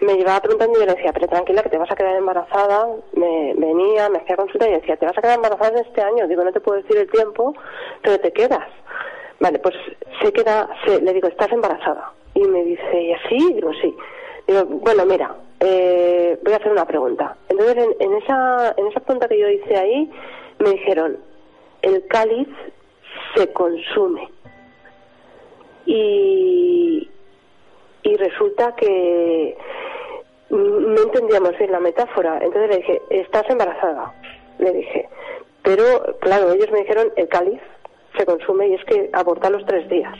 me 0.00 0.14
llevaba 0.14 0.40
preguntando 0.40 0.78
y 0.78 0.80
yo 0.80 0.86
le 0.86 0.94
decía, 0.94 1.12
pero 1.12 1.28
tranquila 1.28 1.62
que 1.62 1.68
te 1.68 1.78
vas 1.78 1.90
a 1.90 1.94
quedar 1.96 2.16
embarazada. 2.16 2.86
Me 3.12 3.54
venía, 3.54 4.08
me 4.08 4.18
hacía 4.18 4.36
consulta 4.36 4.68
y 4.68 4.72
decía, 4.72 4.96
te 4.96 5.06
vas 5.06 5.18
a 5.18 5.20
quedar 5.20 5.36
embarazada 5.36 5.80
este 5.80 6.00
año. 6.00 6.26
Digo, 6.26 6.42
no 6.44 6.52
te 6.52 6.60
puedo 6.60 6.80
decir 6.80 6.96
el 6.96 7.10
tiempo, 7.10 7.54
pero 8.02 8.18
te 8.20 8.32
quedas. 8.32 8.66
Vale, 9.40 9.58
pues 9.58 9.74
se 10.22 10.32
queda, 10.32 10.68
se, 10.86 11.02
le 11.02 11.12
digo, 11.12 11.28
¿estás 11.28 11.52
embarazada? 11.52 12.12
Y 12.34 12.40
me 12.44 12.64
dice, 12.64 13.02
¿y 13.02 13.12
así? 13.12 13.52
Digo, 13.54 13.70
sí. 13.82 13.94
Digo, 14.46 14.64
bueno, 14.64 15.04
mira, 15.04 15.34
eh, 15.60 16.38
voy 16.42 16.52
a 16.52 16.56
hacer 16.56 16.72
una 16.72 16.86
pregunta. 16.86 17.36
Entonces, 17.48 17.88
en, 17.98 18.12
esa, 18.14 18.74
en 18.76 18.86
esa 18.88 19.00
pregunta 19.00 19.28
que 19.28 19.38
yo 19.38 19.48
hice 19.48 19.76
ahí, 19.76 20.10
me 20.58 20.70
dijeron, 20.70 21.18
el 21.82 22.06
cáliz 22.06 22.48
se 23.34 23.52
consume 23.52 24.28
y, 25.86 27.08
y 28.02 28.16
resulta 28.16 28.74
que 28.76 29.56
no 30.50 31.02
entendíamos 31.02 31.56
bien 31.58 31.72
la 31.72 31.80
metáfora. 31.80 32.38
Entonces 32.42 32.70
le 32.70 32.76
dije, 32.76 33.02
estás 33.10 33.48
embarazada, 33.48 34.14
le 34.58 34.72
dije. 34.72 35.08
Pero, 35.62 35.84
claro, 36.20 36.52
ellos 36.52 36.70
me 36.70 36.80
dijeron, 36.80 37.12
el 37.16 37.28
cáliz 37.28 37.60
se 38.16 38.24
consume 38.24 38.68
y 38.68 38.74
es 38.74 38.84
que 38.84 39.10
aborta 39.12 39.50
los 39.50 39.64
tres 39.66 39.88
días. 39.88 40.16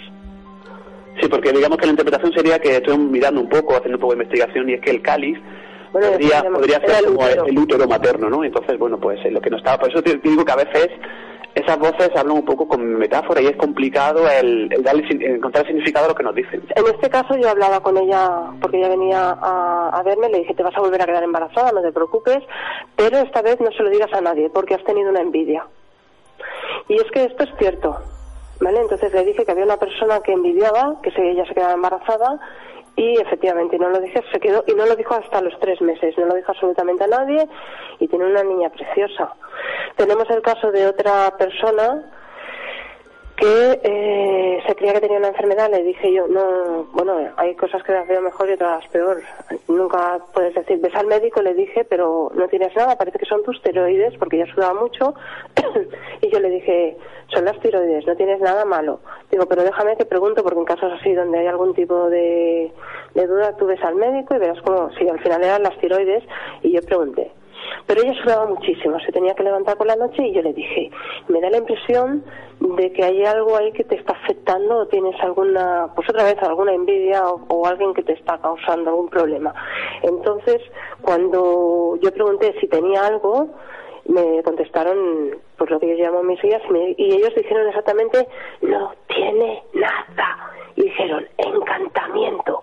Sí, 1.21 1.29
porque 1.29 1.53
digamos 1.53 1.79
que 1.79 1.87
la 1.87 1.93
interpretación 1.93 2.33
sería 2.33 2.59
que 2.59 2.77
estoy 2.77 2.99
mirando 2.99 3.41
un 3.41 3.49
poco, 3.49 3.77
haciendo 3.77 3.97
un 3.97 4.01
poco 4.01 4.15
de 4.15 4.23
investigación, 4.23 4.69
y 4.69 4.75
es 4.75 4.81
que 4.81 4.91
el 4.91 5.03
cáliz 5.03 5.39
Bueno, 5.93 6.11
podría, 6.11 6.43
podría 6.43 6.81
ser 6.81 7.05
el 7.05 7.15
como 7.15 7.27
el 7.27 7.59
útero 7.59 7.87
materno, 7.87 8.29
¿no? 8.29 8.45
Entonces, 8.45 8.79
bueno, 8.79 8.99
pues 8.99 9.19
eh, 9.25 9.31
lo 9.31 9.41
que 9.41 9.51
no 9.51 9.57
estaba. 9.57 9.79
Por 9.79 9.91
eso 9.91 10.03
te, 10.03 10.17
digo 10.17 10.45
que 10.45 10.53
a 10.53 10.57
veces 10.57 10.89
esas 11.55 11.79
voces 11.79 12.11
hablan 12.15 12.37
un 12.37 12.45
poco 12.45 12.69
con 12.69 12.85
metáfora 12.99 13.41
y 13.41 13.47
es 13.47 13.57
complicado 13.57 14.29
el, 14.29 14.71
el 14.71 14.83
darle, 14.83 15.07
encontrar 15.09 15.65
el 15.65 15.73
significado 15.73 16.05
a 16.05 16.09
lo 16.09 16.15
que 16.15 16.23
nos 16.23 16.35
dicen. 16.35 16.63
En 16.75 16.85
este 16.85 17.09
caso 17.09 17.35
yo 17.35 17.49
hablaba 17.49 17.81
con 17.81 17.97
ella 17.97 18.53
porque 18.61 18.77
ella 18.77 18.91
venía 18.91 19.31
a, 19.41 19.89
a 19.89 20.03
verme, 20.03 20.29
le 20.29 20.41
dije 20.41 20.53
te 20.53 20.63
vas 20.63 20.77
a 20.77 20.81
volver 20.81 21.01
a 21.01 21.07
quedar 21.07 21.23
embarazada, 21.23 21.73
no 21.73 21.81
te 21.81 21.93
preocupes, 21.93 22.41
pero 22.95 23.17
esta 23.17 23.41
vez 23.41 23.59
no 23.59 23.71
se 23.73 23.83
lo 23.83 23.89
digas 23.89 24.13
a 24.13 24.21
nadie 24.21 24.51
porque 24.51 24.75
has 24.75 24.85
tenido 24.85 25.09
una 25.09 25.23
envidia. 25.23 25.67
Y 26.89 26.97
es 26.97 27.11
que 27.11 27.25
esto 27.25 27.45
es 27.45 27.51
cierto, 27.59 27.97
¿vale? 28.61 28.81
Entonces 28.81 29.13
le 29.13 29.25
dije 29.25 29.45
que 29.45 29.53
había 29.53 29.65
una 29.65 29.77
persona 29.77 30.21
que 30.21 30.33
envidiaba 30.33 30.97
que 31.03 31.11
se, 31.11 31.31
ella 31.31 31.45
se 31.47 31.55
quedaba 31.55 31.75
embarazada 31.75 32.39
y 32.97 33.21
efectivamente 33.21 33.79
no 33.79 33.91
lo 33.91 34.01
dije, 34.01 34.23
se 34.33 34.41
quedó 34.41 34.65
y 34.67 34.73
no 34.73 34.87
lo 34.87 34.97
dijo 34.97 35.15
hasta 35.15 35.41
los 35.43 35.59
tres 35.61 35.81
meses, 35.83 36.17
no 36.17 36.27
lo 36.27 36.35
dijo 36.35 36.53
absolutamente 36.53 37.05
a 37.05 37.09
nadie 37.09 37.47
y 37.99 38.09
tiene 38.09 38.25
una 38.25 38.43
niña 38.43 38.71
preciosa. 38.71 39.35
Tenemos 39.97 40.29
el 40.31 40.41
caso 40.43 40.71
de 40.71 40.87
otra 40.87 41.37
persona 41.37 42.11
que 43.37 43.81
eh, 43.83 44.63
se 44.67 44.75
creía 44.75 44.95
que 44.95 45.01
tenía 45.01 45.19
una 45.19 45.29
enfermedad, 45.29 45.71
le 45.71 45.83
dije 45.83 46.13
yo, 46.13 46.27
no, 46.27 46.85
bueno, 46.93 47.19
hay 47.37 47.55
cosas 47.55 47.83
que 47.83 47.93
las 47.93 48.09
veo 48.09 48.23
mejor 48.23 48.49
y 48.49 48.53
otras 48.53 48.87
peor. 48.89 49.23
Nunca 49.69 50.19
puedes 50.33 50.55
decir, 50.55 50.79
ves 50.81 50.95
al 50.95 51.07
médico, 51.07 51.43
le 51.43 51.55
dije, 51.55 51.85
pero 51.85 52.31
no 52.35 52.49
tienes 52.49 52.75
nada, 52.75 52.97
parece 52.97 53.19
que 53.19 53.27
son 53.27 53.43
tus 53.43 53.61
tiroides, 53.63 54.17
porque 54.19 54.37
ella 54.37 54.53
sudaba 54.55 54.81
mucho. 54.81 55.15
y 56.23 56.31
yo 56.31 56.41
le 56.41 56.49
dije, 56.49 56.97
son 57.29 57.45
las 57.45 57.61
tiroides, 57.61 58.07
no 58.07 58.17
tienes 58.17 58.41
nada 58.41 58.65
malo. 58.65 59.01
Digo, 59.31 59.47
pero 59.47 59.65
déjame 59.65 59.97
que 59.97 60.07
pregunto, 60.07 60.43
porque 60.43 60.59
en 60.59 60.65
casos 60.65 60.93
así 60.99 61.13
donde 61.13 61.39
hay 61.39 61.47
algún 61.47 61.75
tipo 61.75 62.09
de, 62.09 62.73
de 63.15 63.27
duda, 63.27 63.55
tú 63.59 63.67
ves 63.67 63.83
al 63.83 63.97
médico 63.97 64.35
y 64.35 64.39
verás 64.39 64.61
como 64.63 64.91
si 64.95 65.07
al 65.09 65.21
final 65.21 65.45
eran 65.45 65.63
las 65.63 65.77
tiroides. 65.79 66.25
Y 66.63 66.73
yo 66.73 66.81
pregunté, 66.81 67.31
pero 67.87 68.03
ella 68.03 68.15
sudaba 68.23 68.47
muchísimo, 68.47 68.99
se 69.01 69.13
tenía 69.13 69.35
que 69.35 69.43
levantar 69.43 69.77
por 69.77 69.87
la 69.87 69.97
noche 69.97 70.27
y 70.27 70.33
yo 70.33 70.43
le 70.43 70.53
dije, 70.53 70.91
me 71.29 71.41
da 71.41 71.51
la 71.51 71.59
impresión 71.59 72.25
de 72.61 72.93
que 72.93 73.05
hay 73.05 73.25
algo 73.25 73.57
ahí 73.57 73.73
que 73.73 73.85
te 73.85 73.97
está 73.97 74.13
afectando 74.13 74.79
o 74.79 74.87
tienes 74.87 75.15
alguna, 75.21 75.89
pues 75.95 76.09
otra 76.09 76.25
vez 76.25 76.37
alguna 76.43 76.73
envidia 76.75 77.29
o, 77.29 77.41
o 77.49 77.67
alguien 77.67 77.95
que 77.95 78.03
te 78.03 78.15
está 78.15 78.39
causando 78.39 78.91
algún 78.91 79.09
problema. 79.09 79.55
Entonces, 80.03 80.61
cuando 81.03 81.99
yo 82.03 82.13
pregunté 82.13 82.55
si 82.61 82.67
tenía 82.69 83.07
algo, 83.07 83.49
me 84.09 84.43
contestaron 84.43 85.37
pues 85.57 85.71
lo 85.71 85.81
que 85.81 85.89
yo 85.89 86.05
llamo 86.05 86.23
mis 86.23 86.41
guías 86.41 86.63
y, 86.97 87.15
ellos 87.15 87.35
dijeron 87.35 87.69
exactamente 87.69 88.27
no 88.63 88.93
tiene 89.09 89.63
nada 89.75 90.53
y 90.77 90.83
dijeron 90.83 91.27
encantamiento 91.39 92.63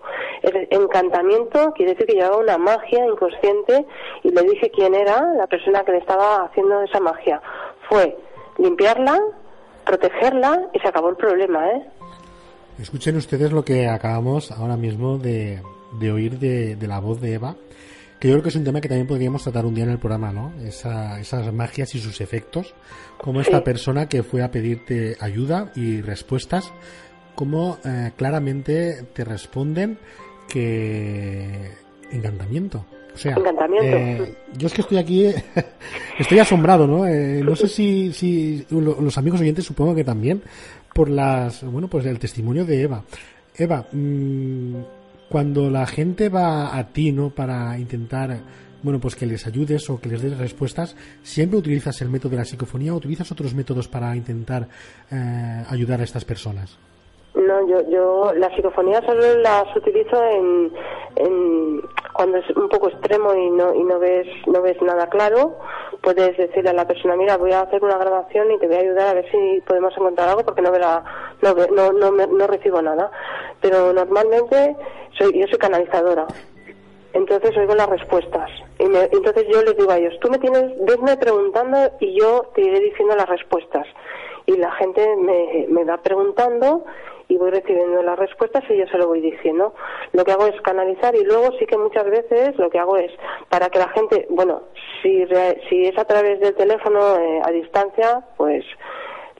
encantamiento 0.70 1.72
quiere 1.74 1.92
decir 1.92 2.06
que 2.06 2.14
llevaba 2.14 2.36
una 2.36 2.58
magia 2.58 3.06
inconsciente 3.06 3.86
y 4.22 4.30
le 4.30 4.42
dije 4.42 4.70
quién 4.70 4.94
era 4.94 5.34
la 5.34 5.46
persona 5.46 5.84
que 5.84 5.92
le 5.92 5.98
estaba 5.98 6.44
haciendo 6.44 6.82
esa 6.82 7.00
magia. 7.00 7.40
Fue 7.88 8.16
limpiarla 8.58 9.20
protegerla 9.84 10.70
y 10.72 10.78
se 10.78 10.88
acabó 10.88 11.10
el 11.10 11.16
problema 11.16 11.70
eh 11.70 11.82
Escuchen 12.78 13.16
ustedes 13.16 13.52
lo 13.52 13.64
que 13.64 13.86
acabamos 13.86 14.50
ahora 14.50 14.76
mismo 14.76 15.18
de, 15.18 15.60
de 16.00 16.10
oír 16.10 16.38
de 16.38 16.86
la 16.88 16.98
voz 16.98 17.20
de 17.20 17.34
Eva, 17.34 17.54
que 18.24 18.28
yo 18.30 18.34
creo 18.36 18.42
que 18.42 18.48
es 18.48 18.56
un 18.56 18.64
tema 18.64 18.80
que 18.80 18.88
también 18.88 19.06
podríamos 19.06 19.42
tratar 19.42 19.66
un 19.66 19.74
día 19.74 19.84
en 19.84 19.90
el 19.90 19.98
programa, 19.98 20.32
¿no? 20.32 20.54
Esa- 20.64 21.20
esas 21.20 21.52
magias 21.52 21.94
y 21.94 21.98
sus 21.98 22.22
efectos, 22.22 22.74
como 23.18 23.42
esta 23.42 23.62
persona 23.62 24.08
que 24.08 24.22
fue 24.22 24.42
a 24.42 24.50
pedirte 24.50 25.14
ayuda 25.20 25.70
y 25.76 26.00
respuestas, 26.00 26.72
como 27.34 27.76
eh, 27.84 28.12
claramente 28.16 29.02
te 29.12 29.24
responden 29.24 29.98
que 30.48 31.72
encantamiento, 32.12 32.86
O 33.14 33.18
sea, 33.18 33.36
eh, 33.84 34.34
yo 34.56 34.68
es 34.68 34.72
que 34.72 34.80
estoy 34.80 34.96
aquí, 34.96 35.26
estoy 36.18 36.38
asombrado, 36.38 36.86
¿no? 36.86 37.06
Eh, 37.06 37.42
no 37.44 37.54
sé 37.54 37.68
si, 37.68 38.10
si 38.14 38.66
los 38.70 39.18
amigos 39.18 39.40
oyentes 39.42 39.66
supongo 39.66 39.94
que 39.94 40.02
también 40.02 40.40
por 40.94 41.10
las, 41.10 41.62
bueno, 41.62 41.88
pues 41.88 42.06
el 42.06 42.18
testimonio 42.18 42.64
de 42.64 42.80
Eva. 42.82 43.04
Eva, 43.56 43.86
mmm, 43.92 44.76
cuando 45.28 45.70
la 45.70 45.86
gente 45.86 46.28
va 46.28 46.76
a 46.76 46.88
ti, 46.88 47.12
¿no? 47.12 47.30
Para 47.30 47.78
intentar, 47.78 48.38
bueno, 48.82 49.00
pues 49.00 49.16
que 49.16 49.26
les 49.26 49.46
ayudes 49.46 49.88
o 49.90 50.00
que 50.00 50.08
les 50.08 50.22
des 50.22 50.38
respuestas, 50.38 50.96
¿siempre 51.22 51.58
utilizas 51.58 52.00
el 52.02 52.10
método 52.10 52.30
de 52.30 52.38
la 52.38 52.44
psicofonía 52.44 52.92
o 52.92 52.96
utilizas 52.96 53.30
otros 53.32 53.54
métodos 53.54 53.88
para 53.88 54.14
intentar 54.14 54.68
eh, 55.10 55.64
ayudar 55.68 56.00
a 56.00 56.04
estas 56.04 56.24
personas? 56.24 56.78
No, 57.34 57.68
yo, 57.68 57.90
yo 57.90 58.32
la 58.34 58.48
psicofonía 58.54 59.00
solo 59.04 59.38
las 59.38 59.64
utilizo 59.76 60.22
en 60.24 60.70
cuando 62.14 62.38
es 62.38 62.48
un 62.56 62.68
poco 62.68 62.88
extremo 62.88 63.34
y 63.34 63.50
no 63.50 63.74
y 63.74 63.82
no 63.82 63.98
ves 63.98 64.26
no 64.46 64.62
ves 64.62 64.80
nada 64.80 65.08
claro, 65.08 65.58
puedes 66.02 66.36
decirle 66.36 66.70
a 66.70 66.74
la 66.74 66.86
persona, 66.86 67.16
mira, 67.16 67.36
voy 67.36 67.52
a 67.52 67.62
hacer 67.62 67.82
una 67.82 67.98
grabación 67.98 68.50
y 68.52 68.58
te 68.58 68.66
voy 68.66 68.76
a 68.76 68.80
ayudar 68.80 69.08
a 69.08 69.14
ver 69.14 69.30
si 69.30 69.60
podemos 69.66 69.92
encontrar 69.96 70.28
algo 70.28 70.44
porque 70.44 70.62
no 70.62 70.70
no, 70.72 71.54
no, 71.72 71.92
no, 71.92 72.26
no 72.26 72.46
recibo 72.46 72.82
nada. 72.82 73.10
Pero 73.60 73.92
normalmente 73.92 74.76
soy 75.18 75.38
yo 75.38 75.46
soy 75.46 75.58
canalizadora. 75.58 76.26
Entonces 77.12 77.56
oigo 77.56 77.74
las 77.74 77.88
respuestas. 77.88 78.50
Y 78.78 78.84
entonces 78.84 79.46
yo 79.48 79.62
les 79.62 79.76
digo 79.76 79.90
a 79.90 79.98
ellos, 79.98 80.18
tú 80.20 80.28
me 80.30 80.38
tienes, 80.38 80.72
vesme 80.84 81.16
preguntando 81.16 81.78
y 82.00 82.18
yo 82.18 82.50
te 82.54 82.62
iré 82.62 82.80
diciendo 82.80 83.14
las 83.14 83.28
respuestas. 83.28 83.86
Y 84.46 84.56
la 84.56 84.72
gente 84.72 85.16
me, 85.16 85.66
me 85.68 85.84
va 85.84 85.96
preguntando 85.98 86.84
y 87.28 87.36
voy 87.36 87.50
recibiendo 87.50 88.02
las 88.02 88.18
respuestas 88.18 88.64
y 88.68 88.76
yo 88.76 88.86
se 88.86 88.98
lo 88.98 89.08
voy 89.08 89.20
diciendo. 89.20 89.74
Lo 90.12 90.24
que 90.24 90.32
hago 90.32 90.46
es 90.46 90.60
canalizar 90.62 91.14
y 91.14 91.24
luego 91.24 91.56
sí 91.58 91.66
que 91.66 91.78
muchas 91.78 92.04
veces 92.04 92.56
lo 92.58 92.70
que 92.70 92.78
hago 92.78 92.96
es 92.96 93.10
para 93.48 93.68
que 93.70 93.78
la 93.78 93.88
gente, 93.88 94.26
bueno, 94.30 94.62
si, 95.02 95.24
si 95.68 95.86
es 95.86 95.98
a 95.98 96.04
través 96.04 96.40
del 96.40 96.54
teléfono 96.54 97.16
eh, 97.18 97.40
a 97.44 97.50
distancia, 97.50 98.24
pues 98.36 98.64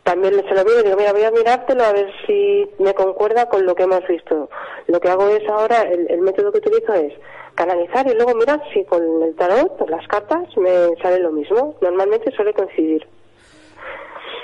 también 0.03 0.35
se 0.35 0.55
lo 0.55 0.64
miro 0.64 0.81
y 0.81 0.85
digo, 0.85 0.97
mira, 0.97 1.12
voy 1.12 1.25
a 1.25 1.31
mirártelo 1.31 1.85
a 1.85 1.92
ver 1.92 2.11
si 2.27 2.68
me 2.79 2.94
concuerda 2.94 3.49
con 3.49 3.64
lo 3.64 3.75
que 3.75 3.85
hemos 3.85 4.07
visto. 4.07 4.49
Lo 4.87 5.01
que 5.01 5.09
hago 5.09 5.29
es 5.29 5.49
ahora, 5.49 5.83
el, 5.83 6.20
método 6.20 6.53
que 6.53 6.59
utilizo 6.59 6.92
es 6.94 7.12
canalizar 7.55 8.07
y 8.07 8.14
luego 8.14 8.35
mirar 8.35 8.61
si 8.73 8.85
con 8.85 9.03
el 9.23 9.35
tarot, 9.35 9.88
las 9.88 10.07
cartas, 10.09 10.49
me 10.57 10.94
sale 11.01 11.20
lo 11.20 11.33
mismo. 11.33 11.75
Normalmente 11.81 12.31
suele 12.33 12.53
coincidir. 12.53 13.07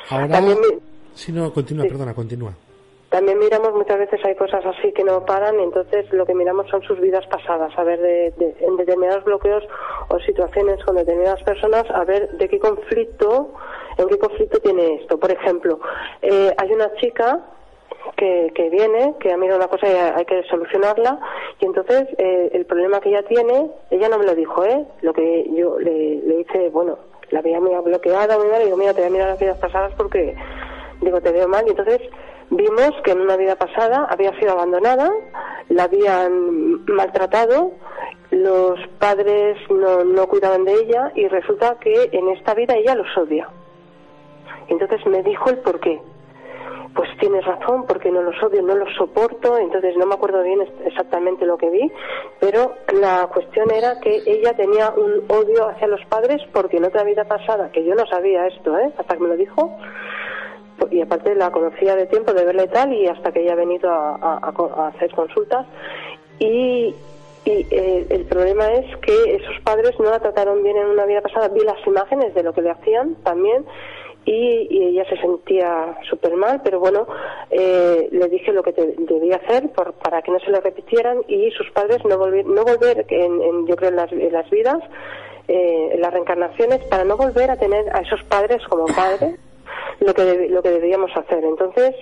Ahora, 0.08 0.40
si 1.14 1.32
no, 1.32 1.52
continúa, 1.52 1.84
perdona, 1.84 2.14
continúa. 2.14 2.54
También 3.10 3.40
miramos 3.40 3.74
muchas 3.74 3.98
veces 3.98 4.24
hay 4.24 4.36
cosas 4.36 4.64
así 4.64 4.92
que 4.92 5.02
no 5.02 5.26
paran 5.26 5.58
y 5.58 5.64
entonces 5.64 6.10
lo 6.12 6.24
que 6.24 6.34
miramos 6.34 6.68
son 6.68 6.80
sus 6.82 7.00
vidas 7.00 7.26
pasadas, 7.26 7.76
a 7.76 7.82
ver 7.82 8.00
de, 8.00 8.54
en 8.60 8.76
determinados 8.76 9.24
bloqueos 9.24 9.64
o 10.08 10.20
situaciones 10.20 10.82
con 10.84 10.94
determinadas 10.94 11.42
personas, 11.42 11.90
a 11.90 12.04
ver 12.04 12.30
de 12.30 12.48
qué 12.48 12.60
conflicto, 12.60 13.52
en 13.98 14.08
qué 14.08 14.16
conflicto 14.16 14.60
tiene 14.60 14.94
esto. 14.94 15.18
Por 15.18 15.32
ejemplo, 15.32 15.80
eh, 16.22 16.54
hay 16.56 16.72
una 16.72 16.94
chica 16.94 17.40
que, 18.16 18.52
que, 18.54 18.70
viene, 18.70 19.16
que 19.18 19.32
ha 19.32 19.36
mirado 19.36 19.58
una 19.58 19.68
cosa 19.68 19.88
y 19.88 19.90
hay 19.90 20.24
que 20.24 20.44
solucionarla, 20.44 21.18
y 21.58 21.66
entonces 21.66 22.06
eh, 22.16 22.50
el 22.52 22.64
problema 22.64 23.00
que 23.00 23.08
ella 23.08 23.24
tiene, 23.24 23.72
ella 23.90 24.08
no 24.08 24.18
me 24.18 24.24
lo 24.26 24.36
dijo, 24.36 24.64
¿eh? 24.64 24.86
Lo 25.02 25.12
que 25.12 25.50
yo 25.52 25.80
le, 25.80 26.16
le 26.22 26.40
hice, 26.42 26.68
bueno, 26.68 26.96
la 27.30 27.42
veía 27.42 27.58
muy 27.58 27.74
bloqueada, 27.74 28.38
muy 28.38 28.46
mal, 28.46 28.62
y 28.62 28.66
digo, 28.66 28.76
mira, 28.76 28.94
te 28.94 29.00
voy 29.00 29.08
a 29.08 29.12
mirar 29.12 29.28
las 29.30 29.40
vidas 29.40 29.58
pasadas 29.58 29.92
porque, 29.96 30.36
digo, 31.00 31.20
te 31.20 31.32
veo 31.32 31.48
mal, 31.48 31.66
y 31.66 31.70
entonces 31.70 32.00
vimos 32.50 32.92
que 33.04 33.12
en 33.12 33.20
una 33.20 33.36
vida 33.36 33.56
pasada 33.56 34.06
había 34.10 34.38
sido 34.38 34.52
abandonada, 34.52 35.10
la 35.68 35.84
habían 35.84 36.84
maltratado, 36.86 37.72
los 38.30 38.78
padres 38.98 39.58
no, 39.70 40.04
no 40.04 40.26
cuidaban 40.26 40.64
de 40.64 40.74
ella 40.74 41.12
y 41.14 41.26
resulta 41.28 41.76
que 41.80 42.10
en 42.12 42.28
esta 42.28 42.54
vida 42.54 42.74
ella 42.74 42.94
los 42.94 43.16
odia. 43.16 43.48
Entonces 44.68 45.04
me 45.06 45.22
dijo 45.22 45.50
el 45.50 45.58
por 45.58 45.80
qué. 45.80 46.00
Pues 46.94 47.08
tienes 47.20 47.44
razón, 47.44 47.86
porque 47.86 48.10
no 48.10 48.20
los 48.20 48.40
odio, 48.42 48.62
no 48.62 48.74
los 48.74 48.92
soporto, 48.96 49.58
entonces 49.58 49.96
no 49.96 50.06
me 50.06 50.14
acuerdo 50.14 50.42
bien 50.42 50.60
exactamente 50.84 51.46
lo 51.46 51.56
que 51.56 51.70
vi, 51.70 51.92
pero 52.40 52.74
la 53.00 53.28
cuestión 53.32 53.70
era 53.70 54.00
que 54.00 54.22
ella 54.26 54.54
tenía 54.54 54.90
un 54.90 55.24
odio 55.28 55.68
hacia 55.68 55.86
los 55.86 56.04
padres 56.06 56.42
porque 56.52 56.78
en 56.78 56.84
otra 56.84 57.04
vida 57.04 57.24
pasada, 57.24 57.70
que 57.70 57.84
yo 57.84 57.94
no 57.94 58.06
sabía 58.06 58.48
esto, 58.48 58.76
¿eh? 58.76 58.92
hasta 58.98 59.14
que 59.14 59.22
me 59.22 59.28
lo 59.28 59.36
dijo, 59.36 59.78
y 60.90 61.00
aparte 61.00 61.34
la 61.34 61.50
conocía 61.50 61.96
de 61.96 62.06
tiempo 62.06 62.32
de 62.32 62.44
verla 62.44 62.64
y 62.64 62.68
tal 62.68 62.92
y 62.92 63.06
hasta 63.06 63.32
que 63.32 63.42
ella 63.42 63.52
ha 63.52 63.56
venido 63.56 63.90
a, 63.90 64.92
hacer 64.94 65.10
consultas. 65.12 65.66
Y, 66.38 66.94
eh, 67.46 68.06
el 68.10 68.24
problema 68.26 68.70
es 68.72 68.96
que 68.98 69.36
esos 69.36 69.58
padres 69.64 69.98
no 69.98 70.10
la 70.10 70.20
trataron 70.20 70.62
bien 70.62 70.76
en 70.76 70.86
una 70.86 71.06
vida 71.06 71.20
pasada. 71.20 71.48
Vi 71.48 71.60
las 71.60 71.84
imágenes 71.86 72.34
de 72.34 72.42
lo 72.42 72.52
que 72.52 72.62
le 72.62 72.70
hacían 72.70 73.16
también 73.24 73.64
y, 74.24 74.68
ella 74.70 75.04
se 75.08 75.16
sentía 75.16 75.96
súper 76.08 76.34
mal, 76.36 76.60
pero 76.62 76.78
bueno, 76.80 77.06
eh, 77.50 78.08
le 78.10 78.28
dije 78.28 78.52
lo 78.52 78.62
que 78.62 78.72
debía 78.72 79.36
hacer 79.36 79.70
por, 79.70 79.94
para 79.94 80.22
que 80.22 80.30
no 80.30 80.38
se 80.40 80.50
le 80.50 80.60
repitieran 80.60 81.22
y 81.28 81.50
sus 81.52 81.70
padres 81.70 82.04
no 82.04 82.18
volver, 82.18 82.44
no 82.46 82.64
volver 82.64 83.06
en, 83.08 83.66
yo 83.66 83.76
creo, 83.76 83.90
en 83.90 83.96
las, 83.96 84.12
en 84.12 84.32
las 84.32 84.48
vidas, 84.50 84.78
eh, 85.48 85.90
en 85.92 86.00
las 86.00 86.12
reencarnaciones, 86.12 86.84
para 86.84 87.04
no 87.04 87.16
volver 87.16 87.50
a 87.50 87.56
tener 87.56 87.88
a 87.94 88.00
esos 88.00 88.22
padres 88.24 88.62
como 88.68 88.86
padres 88.86 89.38
lo 90.00 90.14
que, 90.14 90.48
lo 90.48 90.62
que 90.62 90.70
deberíamos 90.70 91.10
hacer. 91.16 91.44
Entonces, 91.44 91.94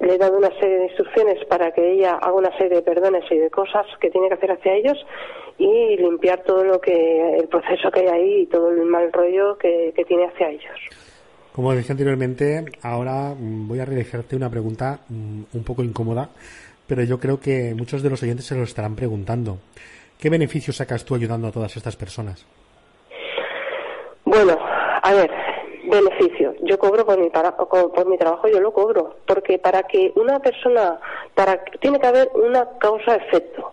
le 0.00 0.14
he 0.14 0.18
dado 0.18 0.38
una 0.38 0.50
serie 0.60 0.78
de 0.78 0.84
instrucciones 0.86 1.44
para 1.46 1.72
que 1.72 1.92
ella 1.92 2.14
haga 2.20 2.32
una 2.32 2.56
serie 2.56 2.76
de 2.76 2.82
perdones 2.82 3.24
y 3.30 3.38
de 3.38 3.50
cosas 3.50 3.86
que 4.00 4.10
tiene 4.10 4.28
que 4.28 4.34
hacer 4.34 4.52
hacia 4.52 4.74
ellos 4.74 4.98
y 5.58 5.96
limpiar 5.96 6.42
todo 6.44 6.64
lo 6.64 6.80
que, 6.80 7.36
el 7.36 7.48
proceso 7.48 7.90
que 7.90 8.00
hay 8.00 8.06
ahí 8.06 8.40
y 8.42 8.46
todo 8.46 8.70
el 8.70 8.82
mal 8.84 9.12
rollo 9.12 9.58
que, 9.58 9.92
tiene 10.06 10.26
hacia 10.26 10.50
ellos. 10.50 10.78
Como 11.52 11.74
dije 11.74 11.90
anteriormente, 11.90 12.64
ahora 12.82 13.34
mm, 13.36 13.66
voy 13.66 13.80
a 13.80 13.84
realizarte 13.84 14.36
una 14.36 14.48
pregunta 14.48 15.00
mm, 15.08 15.42
un 15.52 15.64
poco 15.64 15.82
incómoda, 15.82 16.28
pero 16.86 17.02
yo 17.02 17.18
creo 17.18 17.40
que 17.40 17.74
muchos 17.76 18.02
de 18.02 18.10
los 18.10 18.22
oyentes 18.22 18.46
se 18.46 18.54
lo 18.54 18.62
estarán 18.62 18.94
preguntando. 18.94 19.58
¿Qué 20.18 20.30
beneficios 20.30 20.76
sacas 20.76 21.04
tú 21.04 21.16
ayudando 21.16 21.48
a 21.48 21.52
todas 21.52 21.76
estas 21.76 21.96
personas? 21.96 22.46
Bueno, 24.24 24.56
a 25.02 25.12
ver, 25.12 25.30
beneficio. 25.88 26.54
Yo 26.62 26.78
cobro 26.78 27.04
por 27.04 27.18
mi, 27.18 27.30
por 27.30 28.06
mi 28.06 28.18
trabajo, 28.18 28.48
yo 28.48 28.60
lo 28.60 28.72
cobro. 28.72 29.16
Porque 29.26 29.58
para 29.58 29.82
que 29.84 30.12
una 30.16 30.40
persona, 30.40 31.00
para 31.34 31.64
tiene 31.80 31.98
que 31.98 32.06
haber 32.06 32.30
una 32.34 32.68
causa-efecto. 32.78 33.72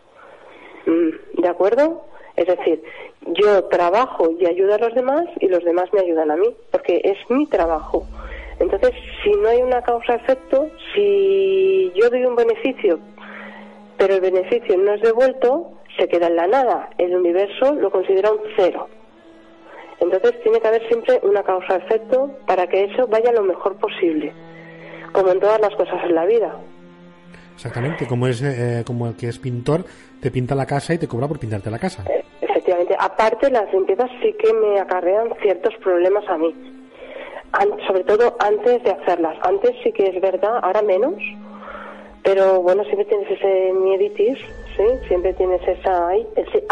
Mm, 0.86 1.42
¿De 1.42 1.48
acuerdo? 1.48 2.06
Es 2.36 2.48
decir, 2.48 2.84
yo 3.28 3.64
trabajo 3.66 4.32
y 4.32 4.46
ayudo 4.46 4.76
a 4.76 4.78
los 4.78 4.94
demás 4.94 5.26
y 5.40 5.48
los 5.48 5.64
demás 5.64 5.86
me 5.94 6.02
ayudan 6.02 6.32
a 6.32 6.36
mí, 6.36 6.56
porque 6.72 7.02
es 7.04 7.18
mi 7.30 7.48
trabajo. 7.48 8.06
Entonces, 8.60 8.92
si 9.24 9.32
no 9.32 9.48
hay 9.50 9.62
una 9.62 9.82
causa-efecto, 9.82 10.70
si 10.94 11.92
yo 11.96 12.10
doy 12.10 12.26
un 12.26 12.36
beneficio, 12.36 13.00
pero 13.98 14.16
el 14.16 14.22
beneficio 14.22 14.78
no 14.78 14.94
es 14.94 15.02
devuelto, 15.02 15.72
se 15.98 16.08
queda 16.08 16.28
en 16.28 16.36
la 16.36 16.48
nada. 16.48 16.90
El 16.98 17.16
universo 17.16 17.74
lo 17.76 17.90
considera 17.90 18.32
un 18.32 18.40
cero. 18.56 18.88
Entonces 20.06 20.42
tiene 20.42 20.60
que 20.60 20.68
haber 20.68 20.88
siempre 20.88 21.20
una 21.24 21.44
causa-efecto 21.44 22.32
para 22.46 22.68
que 22.68 22.86
eso 22.86 23.08
vaya 23.08 23.32
lo 23.32 23.44
mejor 23.44 23.76
posible, 23.78 24.32
como 25.12 25.32
en 25.32 25.40
todas 25.40 25.60
las 25.60 25.74
cosas 25.76 26.04
en 26.04 26.16
la 26.16 26.26
vida. 26.26 26.56
Exactamente, 27.56 28.06
como 28.08 28.28
es 28.28 28.42
eh, 28.42 28.84
como 28.86 29.08
el 29.08 29.16
que 29.16 29.30
es 29.30 29.40
pintor, 29.40 29.86
te 30.22 30.30
pinta 30.30 30.56
la 30.56 30.66
casa 30.66 30.94
y 30.94 30.98
te 30.98 31.08
cobra 31.08 31.28
por 31.28 31.40
pintarte 31.40 31.72
la 31.72 31.80
casa. 31.80 32.04
Eh, 32.10 32.24
efectivamente, 32.42 32.96
aparte 33.00 33.50
las 33.50 33.72
limpiezas 33.74 34.12
sí 34.22 34.34
que 34.34 34.54
me 34.54 34.80
acarrean 34.80 35.34
ciertos 35.42 35.74
problemas 35.78 36.28
a 36.28 36.38
mí, 36.38 36.54
sobre 37.88 38.04
todo 38.04 38.36
antes 38.40 38.84
de 38.84 38.92
hacerlas. 38.92 39.38
Antes 39.42 39.72
sí 39.84 39.92
que 39.92 40.08
es 40.08 40.22
verdad, 40.22 40.60
ahora 40.62 40.82
menos, 40.82 41.16
pero 42.24 42.62
bueno, 42.62 42.84
siempre 42.84 43.06
tienes 43.06 43.32
ese 43.32 43.72
mieditis, 43.74 44.38
¿sí? 44.76 44.84
Siempre 45.08 45.34
tienes 45.34 45.62
esa, 45.68 46.14
ese 46.36 46.64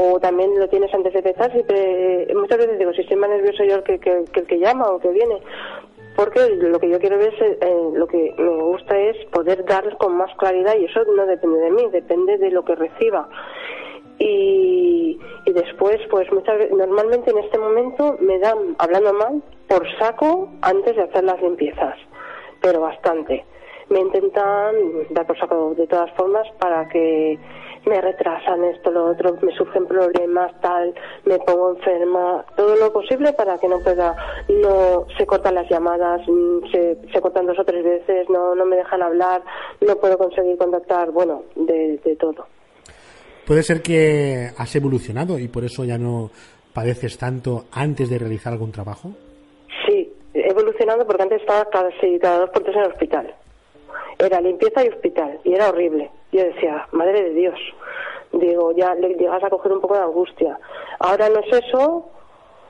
o 0.00 0.20
también 0.20 0.56
lo 0.56 0.68
tienes 0.68 0.94
antes 0.94 1.12
de 1.12 1.18
empezar, 1.18 1.50
siempre, 1.50 2.28
muchas 2.32 2.58
veces 2.58 2.78
digo, 2.78 2.92
si 2.92 3.00
estoy 3.00 3.16
más 3.16 3.30
nervioso 3.30 3.64
yo 3.64 3.76
el 3.76 3.82
que, 3.82 3.98
que, 3.98 4.24
el 4.32 4.46
que 4.46 4.58
llama 4.60 4.86
o 4.86 5.00
que 5.00 5.08
viene, 5.08 5.42
porque 6.14 6.48
lo 6.50 6.78
que 6.78 6.88
yo 6.88 7.00
quiero 7.00 7.18
ver 7.18 7.34
es, 7.34 7.56
eh, 7.60 7.90
lo 7.94 8.06
que 8.06 8.32
me 8.38 8.62
gusta 8.62 8.96
es 8.96 9.16
poder 9.32 9.64
dar 9.64 9.96
con 9.96 10.16
más 10.16 10.32
claridad 10.36 10.76
y 10.78 10.84
eso 10.84 11.02
no 11.16 11.26
depende 11.26 11.58
de 11.58 11.70
mí, 11.72 11.88
depende 11.90 12.38
de 12.38 12.50
lo 12.52 12.64
que 12.64 12.76
reciba. 12.76 13.28
Y, 14.20 15.18
y 15.46 15.52
después, 15.52 15.98
pues 16.10 16.30
muchas 16.32 16.58
veces, 16.58 16.76
normalmente 16.76 17.32
en 17.32 17.38
este 17.38 17.58
momento 17.58 18.18
me 18.20 18.38
dan, 18.38 18.76
hablando 18.78 19.12
mal, 19.14 19.42
por 19.66 19.84
saco 19.98 20.48
antes 20.62 20.94
de 20.94 21.02
hacer 21.02 21.24
las 21.24 21.42
limpiezas, 21.42 21.96
pero 22.60 22.80
bastante. 22.82 23.44
Me 23.88 23.98
intentan 23.98 24.76
dar 25.10 25.26
por 25.26 25.36
saco 25.40 25.74
de 25.74 25.88
todas 25.88 26.12
formas 26.12 26.46
para 26.60 26.88
que 26.88 27.36
me 27.86 28.00
retrasan 28.00 28.64
esto, 28.64 28.90
lo 28.90 29.06
otro, 29.10 29.36
me 29.42 29.52
surgen 29.56 29.86
problemas, 29.86 30.52
tal, 30.60 30.94
me 31.24 31.38
pongo 31.38 31.76
enferma, 31.76 32.44
todo 32.56 32.76
lo 32.76 32.92
posible 32.92 33.32
para 33.32 33.58
que 33.58 33.68
no 33.68 33.78
pueda, 33.80 34.14
no 34.48 35.06
se 35.16 35.26
cortan 35.26 35.54
las 35.54 35.68
llamadas, 35.68 36.20
mm, 36.26 36.70
se, 36.70 36.98
se 37.12 37.20
cortan 37.20 37.46
dos 37.46 37.58
o 37.58 37.64
tres 37.64 37.84
veces, 37.84 38.28
no, 38.28 38.54
no 38.54 38.64
me 38.64 38.76
dejan 38.76 39.02
hablar, 39.02 39.42
no 39.80 39.96
puedo 39.96 40.18
conseguir 40.18 40.56
contactar, 40.58 41.10
bueno, 41.10 41.42
de, 41.56 41.98
de 42.04 42.16
todo. 42.16 42.46
puede 43.46 43.62
ser 43.62 43.80
que 43.82 44.50
has 44.56 44.76
evolucionado 44.76 45.38
y 45.38 45.48
por 45.48 45.64
eso 45.64 45.84
ya 45.84 45.96
no 45.98 46.30
padeces 46.74 47.16
tanto 47.18 47.64
antes 47.72 48.10
de 48.10 48.18
realizar 48.18 48.52
algún 48.52 48.70
trabajo. 48.72 49.10
Sí, 49.86 50.12
he 50.34 50.50
evolucionado 50.50 51.06
porque 51.06 51.22
antes 51.22 51.40
estaba 51.40 51.64
casi 51.70 52.18
cada 52.18 52.40
dos 52.40 52.50
por 52.50 52.62
tres 52.62 52.76
en 52.76 52.82
el 52.82 52.92
hospital. 52.92 53.34
Era 54.18 54.40
limpieza 54.40 54.84
y 54.84 54.88
hospital 54.88 55.40
y 55.44 55.54
era 55.54 55.70
horrible. 55.70 56.10
Yo 56.32 56.44
decía, 56.44 56.86
madre 56.92 57.24
de 57.24 57.34
Dios, 57.34 57.58
digo, 58.32 58.72
ya 58.72 58.94
le 58.94 59.14
llegas 59.14 59.42
a 59.42 59.50
coger 59.50 59.72
un 59.72 59.80
poco 59.80 59.94
de 59.94 60.02
angustia. 60.02 60.58
Ahora 60.98 61.28
no 61.28 61.40
es 61.40 61.64
eso, 61.64 62.06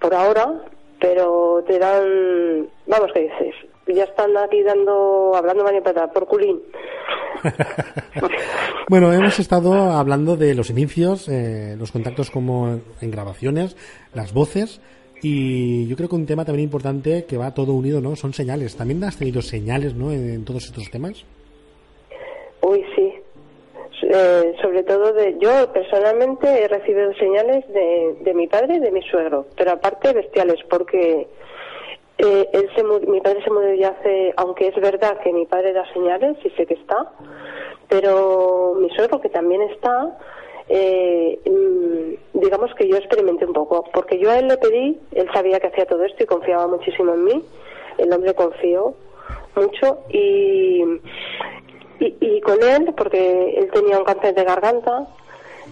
por 0.01 0.15
ahora, 0.15 0.63
pero 1.01 1.63
te 1.67 1.79
dan, 1.79 2.69
vamos, 2.87 3.11
¿qué 3.13 3.21
dices? 3.23 3.55
Ya 3.87 4.05
están 4.05 4.37
aquí 4.37 4.63
dando, 4.63 5.33
hablando 5.35 5.65
María 5.65 5.83
por 5.83 6.27
culín. 6.27 6.61
bueno, 8.89 9.13
hemos 9.13 9.39
estado 9.39 9.73
hablando 9.93 10.37
de 10.37 10.55
los 10.55 10.71
inicios, 10.71 11.29
eh, 11.29 11.75
los 11.79 11.93
contactos 11.93 12.31
como 12.31 12.81
en 13.01 13.11
grabaciones, 13.11 13.77
las 14.13 14.35
voces, 14.35 14.81
y 15.23 15.87
yo 15.89 15.97
creo 15.97 16.09
que 16.09 16.15
un 16.15 16.27
tema 16.27 16.45
también 16.45 16.65
importante 16.65 17.25
que 17.25 17.37
va 17.37 17.55
todo 17.55 17.73
unido, 17.73 18.01
¿no? 18.01 18.15
Son 18.15 18.33
señales. 18.33 18.77
¿También 18.77 19.03
has 19.05 19.17
tenido 19.17 19.43
señales, 19.43 19.95
¿no? 19.95 20.13
En, 20.13 20.45
todos 20.45 20.67
estos 20.67 20.91
temas. 20.91 21.25
Uy, 22.63 22.85
sí. 22.95 23.08
Eh, 24.03 24.55
sobre 24.63 24.85
todo 24.85 25.13
de 25.13 25.37
yo 25.41 25.73
personalmente 25.73 26.47
he 26.47 26.69
recibido 26.69 27.13
señales 27.15 27.67
de, 27.73 28.17
de 28.21 28.35
mi 28.35 28.47
padre 28.47 28.77
y 28.77 28.79
de 28.79 28.93
mi 28.93 29.03
suegro, 29.03 29.47
pero 29.57 29.73
aparte 29.73 30.13
bestiales, 30.13 30.61
porque 30.71 31.27
eh, 32.19 32.49
él 32.53 32.69
se, 32.77 32.83
mi 32.83 33.21
padre 33.21 33.43
se 33.43 33.51
murió 33.51 33.75
ya 33.75 33.89
hace, 33.89 34.35
aunque 34.37 34.69
es 34.69 34.77
verdad 34.77 35.19
que 35.21 35.33
mi 35.33 35.47
padre 35.47 35.73
da 35.73 35.85
señales 35.93 36.37
y 36.45 36.51
sé 36.51 36.67
que 36.67 36.75
está, 36.75 37.11
pero 37.89 38.77
mi 38.79 38.89
suegro 38.91 39.21
que 39.21 39.31
también 39.31 39.63
está, 39.63 40.17
eh, 40.69 41.41
mm, 41.45 42.39
digamos 42.41 42.73
que 42.75 42.89
yo 42.89 42.97
experimenté 42.97 43.47
un 43.47 43.53
poco, 43.53 43.85
porque 43.93 44.19
yo 44.19 44.31
a 44.31 44.39
él 44.39 44.47
le 44.47 44.59
pedí, 44.59 44.99
él 45.13 45.29
sabía 45.33 45.59
que 45.59 45.69
hacía 45.69 45.87
todo 45.87 46.05
esto 46.05 46.23
y 46.23 46.27
confiaba 46.27 46.67
muchísimo 46.67 47.15
en 47.15 47.25
mí, 47.25 47.45
el 47.99 48.13
hombre 48.13 48.35
confió 48.35 48.95
mucho 49.57 49.99
y, 50.11 50.85
y, 52.01 52.41
con 52.41 52.63
él, 52.63 52.93
porque 52.97 53.55
él 53.57 53.71
tenía 53.73 53.99
un 53.99 54.05
cáncer 54.05 54.35
de 54.35 54.45
garganta, 54.45 55.07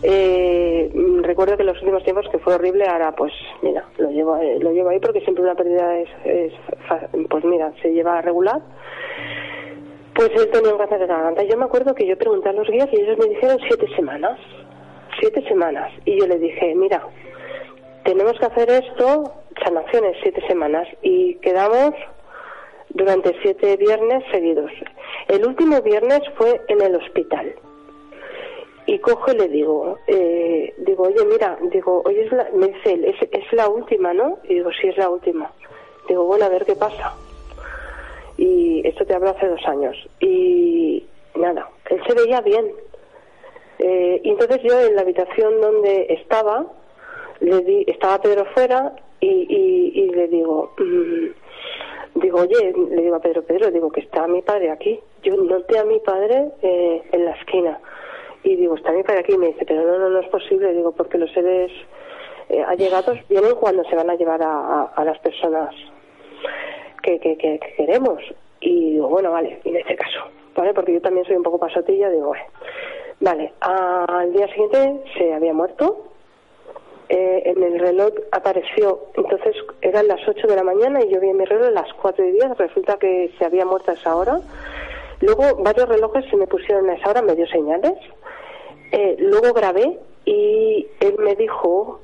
eh, 0.02 0.90
recuerdo 1.22 1.56
que 1.56 1.62
en 1.62 1.68
los 1.68 1.80
últimos 1.80 2.04
tiempos 2.04 2.26
que 2.30 2.38
fue 2.38 2.54
horrible, 2.54 2.86
ahora 2.86 3.12
pues 3.12 3.32
mira, 3.62 3.84
lo 3.98 4.10
llevo, 4.10 4.36
eh, 4.36 4.58
lo 4.60 4.72
llevo 4.72 4.90
ahí 4.90 4.98
porque 5.00 5.20
siempre 5.20 5.44
una 5.44 5.54
pérdida 5.54 5.98
es, 5.98 6.08
es 6.24 6.52
pues 7.30 7.44
mira, 7.44 7.72
se 7.80 7.92
lleva 7.92 8.20
regular. 8.20 8.60
Pues 10.14 10.30
él 10.34 10.50
tenía 10.50 10.72
un 10.72 10.78
cáncer 10.78 10.98
de 10.98 11.06
garganta. 11.06 11.42
Yo 11.42 11.56
me 11.58 11.64
acuerdo 11.64 11.94
que 11.94 12.06
yo 12.06 12.16
pregunté 12.16 12.48
a 12.48 12.52
los 12.52 12.68
guías 12.68 12.88
y 12.92 13.00
ellos 13.00 13.18
me 13.18 13.26
dijeron 13.26 13.58
siete 13.68 13.86
semanas 13.94 14.38
siete 15.20 15.42
semanas. 15.48 15.92
Y 16.04 16.18
yo 16.18 16.26
le 16.26 16.38
dije, 16.38 16.74
mira, 16.74 17.02
tenemos 18.04 18.38
que 18.38 18.46
hacer 18.46 18.70
esto, 18.70 19.32
sanaciones, 19.64 20.16
siete 20.22 20.42
semanas. 20.46 20.86
Y 21.02 21.36
quedamos 21.36 21.94
durante 22.90 23.34
siete 23.42 23.76
viernes 23.76 24.24
seguidos. 24.30 24.70
El 25.28 25.46
último 25.46 25.80
viernes 25.82 26.20
fue 26.36 26.60
en 26.68 26.80
el 26.80 26.96
hospital. 26.96 27.54
Y 28.86 28.98
cojo 29.00 29.32
y 29.32 29.36
le 29.36 29.48
digo, 29.48 29.98
eh, 30.06 30.74
digo, 30.78 31.04
oye, 31.04 31.24
mira, 31.24 31.58
digo, 31.72 32.02
oye, 32.04 32.24
es 32.24 32.32
la, 32.32 32.48
me 32.54 32.68
dice 32.68 33.00
es, 33.08 33.28
es 33.32 33.52
la 33.52 33.68
última, 33.68 34.14
¿no? 34.14 34.38
Y 34.44 34.54
digo, 34.54 34.70
sí, 34.80 34.88
es 34.88 34.96
la 34.96 35.10
última. 35.10 35.50
Digo, 36.08 36.24
bueno, 36.24 36.44
a 36.44 36.48
ver 36.48 36.64
qué 36.64 36.76
pasa. 36.76 37.14
Y 38.36 38.86
esto 38.86 39.04
te 39.04 39.14
hablo 39.14 39.30
hace 39.30 39.48
dos 39.48 39.66
años. 39.66 39.96
Y 40.20 41.04
nada, 41.34 41.68
él 41.90 42.00
se 42.06 42.14
veía 42.14 42.40
bien, 42.42 42.72
eh, 43.78 44.20
y 44.24 44.30
entonces 44.30 44.62
yo 44.62 44.80
en 44.80 44.94
la 44.94 45.02
habitación 45.02 45.60
donde 45.60 46.06
estaba, 46.10 46.66
le 47.40 47.60
di, 47.60 47.84
estaba 47.86 48.20
Pedro 48.20 48.46
fuera 48.54 48.94
y, 49.20 50.10
le 50.14 50.28
digo, 50.28 50.72
mm, 50.78 52.20
digo, 52.20 52.40
oye, 52.40 52.72
le 52.90 53.02
digo 53.02 53.16
a 53.16 53.20
Pedro, 53.20 53.42
Pedro, 53.42 53.70
digo 53.70 53.90
que 53.90 54.00
está 54.00 54.26
mi 54.26 54.40
padre 54.40 54.70
aquí. 54.70 54.98
Yo 55.26 55.36
noté 55.36 55.76
a 55.76 55.84
mi 55.84 55.98
padre 55.98 56.52
eh, 56.62 57.02
en 57.10 57.24
la 57.24 57.32
esquina 57.32 57.80
y 58.44 58.54
digo, 58.54 58.76
está 58.76 58.92
mi 58.92 59.02
padre 59.02 59.20
aquí. 59.20 59.32
Y 59.32 59.38
me 59.38 59.48
dice, 59.48 59.66
pero 59.66 59.82
no, 59.82 59.98
no, 59.98 60.08
no 60.08 60.20
es 60.20 60.28
posible, 60.28 60.72
digo, 60.72 60.92
porque 60.92 61.18
los 61.18 61.32
seres 61.32 61.72
eh, 62.48 62.62
allegados 62.62 63.18
vienen 63.28 63.56
cuando 63.56 63.82
se 63.86 63.96
van 63.96 64.08
a 64.08 64.14
llevar 64.14 64.40
a, 64.40 65.04
las 65.04 65.18
personas 65.18 65.74
que, 67.02 67.18
que, 67.18 67.36
que, 67.36 67.58
queremos. 67.76 68.22
Y 68.60 68.92
digo, 68.92 69.08
bueno, 69.08 69.32
vale, 69.32 69.58
en 69.64 69.74
este 69.74 69.96
caso, 69.96 70.20
¿vale? 70.54 70.72
Porque 70.72 70.92
yo 70.92 71.00
también 71.00 71.26
soy 71.26 71.34
un 71.34 71.42
poco 71.42 71.58
pasotilla, 71.58 72.08
digo, 72.08 72.28
bueno. 72.28 72.44
Vale, 73.18 73.52
al 73.60 74.32
día 74.32 74.46
siguiente 74.46 75.02
se 75.18 75.34
había 75.34 75.52
muerto. 75.52 76.04
Eh, 77.08 77.42
en 77.46 77.62
el 77.62 77.80
reloj 77.80 78.12
apareció, 78.32 79.06
entonces 79.14 79.56
eran 79.80 80.08
las 80.08 80.20
8 80.26 80.46
de 80.46 80.56
la 80.56 80.64
mañana 80.64 81.00
y 81.04 81.08
yo 81.08 81.20
vi 81.20 81.30
en 81.30 81.36
mi 81.36 81.44
reloj 81.44 81.70
las 81.70 81.92
4 81.94 82.24
y 82.24 82.30
10. 82.32 82.58
Resulta 82.58 82.96
que 82.96 83.32
se 83.38 83.44
había 83.44 83.64
muerto 83.64 83.90
a 83.90 83.94
esa 83.94 84.14
hora. 84.14 84.40
Luego 85.20 85.62
varios 85.62 85.88
relojes 85.88 86.24
se 86.30 86.36
me 86.36 86.46
pusieron 86.46 86.88
a 86.90 86.94
esa 86.94 87.10
hora, 87.10 87.22
me 87.22 87.34
dio 87.34 87.46
señales. 87.46 87.94
Eh, 88.92 89.16
luego 89.18 89.52
grabé 89.52 89.98
y 90.24 90.86
él 91.00 91.16
me 91.18 91.34
dijo 91.34 92.00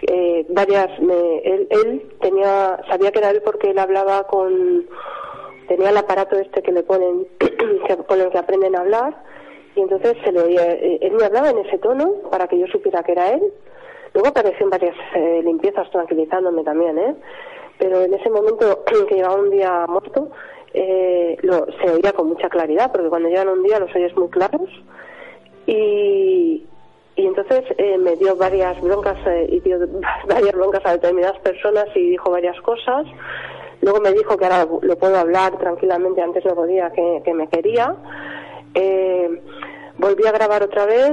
que 0.00 0.46
varias, 0.50 0.88
él, 0.98 1.66
él 1.70 2.12
tenía, 2.20 2.78
sabía 2.88 3.10
que 3.12 3.18
era 3.18 3.30
él 3.30 3.42
porque 3.44 3.70
él 3.70 3.78
hablaba 3.78 4.24
con, 4.24 4.86
tenía 5.68 5.90
el 5.90 5.96
aparato 5.96 6.36
este 6.36 6.62
que 6.62 6.72
le 6.72 6.82
ponen, 6.82 7.26
con 8.08 8.20
el 8.20 8.30
que 8.30 8.38
aprenden 8.38 8.76
a 8.76 8.80
hablar 8.80 9.16
y 9.74 9.80
entonces 9.80 10.16
se 10.24 10.32
le 10.32 10.40
oía, 10.40 10.72
eh, 10.72 10.98
él 11.02 11.12
me 11.12 11.24
hablaba 11.24 11.50
en 11.50 11.58
ese 11.58 11.78
tono 11.78 12.14
para 12.30 12.48
que 12.48 12.58
yo 12.58 12.66
supiera 12.66 13.02
que 13.02 13.12
era 13.12 13.32
él. 13.32 13.42
Luego 14.14 14.28
apareció 14.28 14.64
en 14.64 14.70
varias 14.70 14.96
eh, 15.14 15.42
limpiezas 15.44 15.90
tranquilizándome 15.90 16.64
también, 16.64 16.98
¿eh? 16.98 17.14
Pero 17.78 18.00
en 18.00 18.14
ese 18.14 18.30
momento 18.30 18.84
que 19.08 19.14
llevaba 19.14 19.34
un 19.34 19.50
día 19.50 19.84
muerto, 19.86 20.30
eh, 20.74 21.36
lo, 21.42 21.66
se 21.80 21.90
oía 21.90 22.12
con 22.12 22.28
mucha 22.28 22.48
claridad, 22.48 22.92
porque 22.92 23.08
cuando 23.08 23.28
llevan 23.28 23.48
un 23.48 23.62
día 23.62 23.78
los 23.78 23.94
oyes 23.94 24.16
muy 24.16 24.28
claros. 24.28 24.68
Y, 25.66 26.64
y 27.16 27.26
entonces 27.26 27.64
eh, 27.78 27.98
me 27.98 28.16
dio 28.16 28.36
varias 28.36 28.80
broncas 28.80 29.18
y 29.48 29.60
dio 29.60 29.78
varias 30.28 30.52
broncas 30.52 30.82
a 30.84 30.92
determinadas 30.92 31.38
personas 31.40 31.86
y 31.94 32.10
dijo 32.10 32.30
varias 32.30 32.60
cosas. 32.60 33.06
Luego 33.82 34.00
me 34.00 34.12
dijo 34.12 34.36
que 34.36 34.44
ahora 34.44 34.66
lo 34.82 34.96
puedo 34.96 35.16
hablar 35.16 35.58
tranquilamente, 35.58 36.22
antes 36.22 36.44
no 36.44 36.54
podía, 36.54 36.90
que, 36.90 37.22
que 37.24 37.34
me 37.34 37.48
quería. 37.48 37.94
Eh, 38.74 39.40
volví 39.98 40.26
a 40.26 40.32
grabar 40.32 40.62
otra 40.62 40.86
vez 40.86 41.12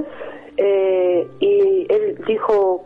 eh, 0.57 1.27
y 1.39 1.87
él 1.89 2.21
dijo 2.27 2.83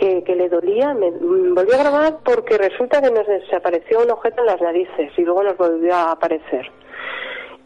que, 0.00 0.34
le 0.34 0.48
dolía. 0.48 0.94
Me, 0.94 1.10
mm, 1.10 1.54
volví 1.54 1.72
a 1.72 1.78
grabar 1.78 2.18
porque 2.24 2.58
resulta 2.58 3.00
que 3.00 3.10
nos 3.10 3.26
desapareció 3.26 4.00
un 4.00 4.10
objeto 4.10 4.40
en 4.40 4.46
las 4.46 4.60
narices 4.60 5.12
y 5.16 5.22
luego 5.22 5.42
nos 5.42 5.56
volvió 5.56 5.94
a 5.94 6.12
aparecer. 6.12 6.70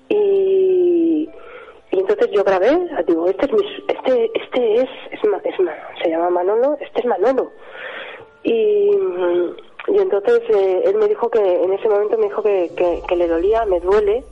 Y, 0.09 1.29
entonces 1.90 2.29
yo 2.33 2.42
grabé, 2.42 2.77
digo, 3.07 3.29
este 3.29 3.47
es 3.47 3.53
este, 3.88 4.31
este 4.35 4.75
es, 4.81 4.88
es, 5.12 5.20
se 6.03 6.11
llama 6.11 6.31
Manolo, 6.31 6.77
este 6.81 7.01
es 7.01 7.07
Manolo. 7.07 7.53
Y, 8.42 8.90
y 9.88 9.99
entonces 9.99 10.42
eh, 10.51 10.83
él 10.87 10.97
me 10.97 11.07
dijo 11.07 11.31
que, 11.31 11.38
en 11.38 11.73
ese 11.73 11.88
momento 11.88 12.18
me 12.18 12.27
dijo 12.27 12.42
que, 12.42 12.70
que 13.07 13.16
le 13.16 13.29
dolía, 13.29 13.64
me 13.64 13.79
duele, 13.79 14.25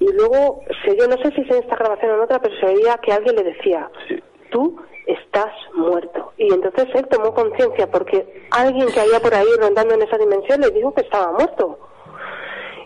y 0.00 0.12
luego, 0.12 0.60
yo 0.98 1.06
no 1.08 1.16
sé 1.18 1.30
si 1.34 1.42
es 1.42 1.50
en 1.50 1.62
esta 1.62 1.76
grabación 1.76 2.10
o 2.10 2.14
en 2.14 2.20
otra, 2.22 2.40
pero 2.40 2.54
se 2.56 2.66
veía 2.66 2.98
que 2.98 3.12
alguien 3.12 3.36
le 3.36 3.44
decía, 3.44 3.88
tú 4.50 4.76
estás 5.06 5.52
muerto. 5.74 6.32
Y 6.38 6.52
entonces 6.52 6.86
él 6.94 7.06
tomó 7.08 7.34
conciencia 7.34 7.90
porque 7.90 8.46
alguien 8.50 8.88
que 8.92 9.00
había 9.00 9.20
por 9.20 9.34
ahí 9.34 9.48
rondando 9.58 9.94
en 9.94 10.02
esa 10.02 10.18
dimensión 10.18 10.60
le 10.60 10.70
dijo 10.70 10.94
que 10.94 11.02
estaba 11.02 11.32
muerto. 11.32 11.78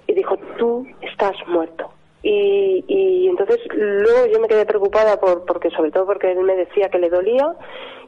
Y 0.07 0.15
dijo, 0.15 0.37
tú 0.59 0.87
estás 1.03 1.37
muerto. 1.47 1.91
Y, 2.23 2.85
y 2.89 3.29
entonces 3.29 3.59
luego 3.73 4.27
yo 4.27 4.41
me 4.41 4.49
quedé 4.49 4.67
preocupada 4.67 5.21
por, 5.21 5.45
porque 5.45 5.71
sobre 5.71 5.93
todo 5.93 6.07
porque 6.07 6.33
él 6.33 6.43
me 6.43 6.57
decía 6.57 6.89
que 6.89 6.99
le 6.99 7.11
dolía 7.11 7.55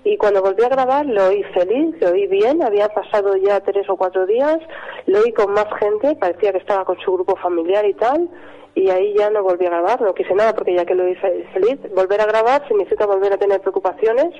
y 0.02 0.16
cuando 0.16 0.42
volví 0.42 0.64
a 0.64 0.68
grabar 0.68 1.06
lo 1.06 1.28
oí 1.28 1.42
feliz, 1.54 1.94
lo 2.00 2.10
oí 2.10 2.26
bien, 2.26 2.62
había 2.62 2.88
pasado 2.88 3.36
ya 3.36 3.60
tres 3.60 3.88
o 3.88 3.96
cuatro 3.96 4.26
días, 4.26 4.58
lo 5.06 5.20
oí 5.20 5.32
con 5.32 5.52
más 5.52 5.66
gente, 5.78 6.16
parecía 6.16 6.52
que 6.52 6.58
estaba 6.58 6.84
con 6.84 6.98
su 7.00 7.12
grupo 7.12 7.36
familiar 7.36 7.86
y 7.86 7.94
tal, 7.94 8.28
y 8.74 8.88
ahí 8.90 9.14
ya 9.16 9.30
no 9.30 9.42
volví 9.42 9.66
a 9.66 9.70
grabar, 9.70 10.00
no 10.00 10.14
quise 10.14 10.34
nada 10.34 10.54
porque 10.54 10.74
ya 10.74 10.84
que 10.84 10.94
lo 10.94 11.08
hice 11.08 11.44
feliz, 11.52 11.78
volver 11.94 12.20
a 12.20 12.26
grabar 12.26 12.66
significa 12.68 13.06
volver 13.06 13.32
a 13.32 13.38
tener 13.38 13.60
preocupaciones, 13.60 14.32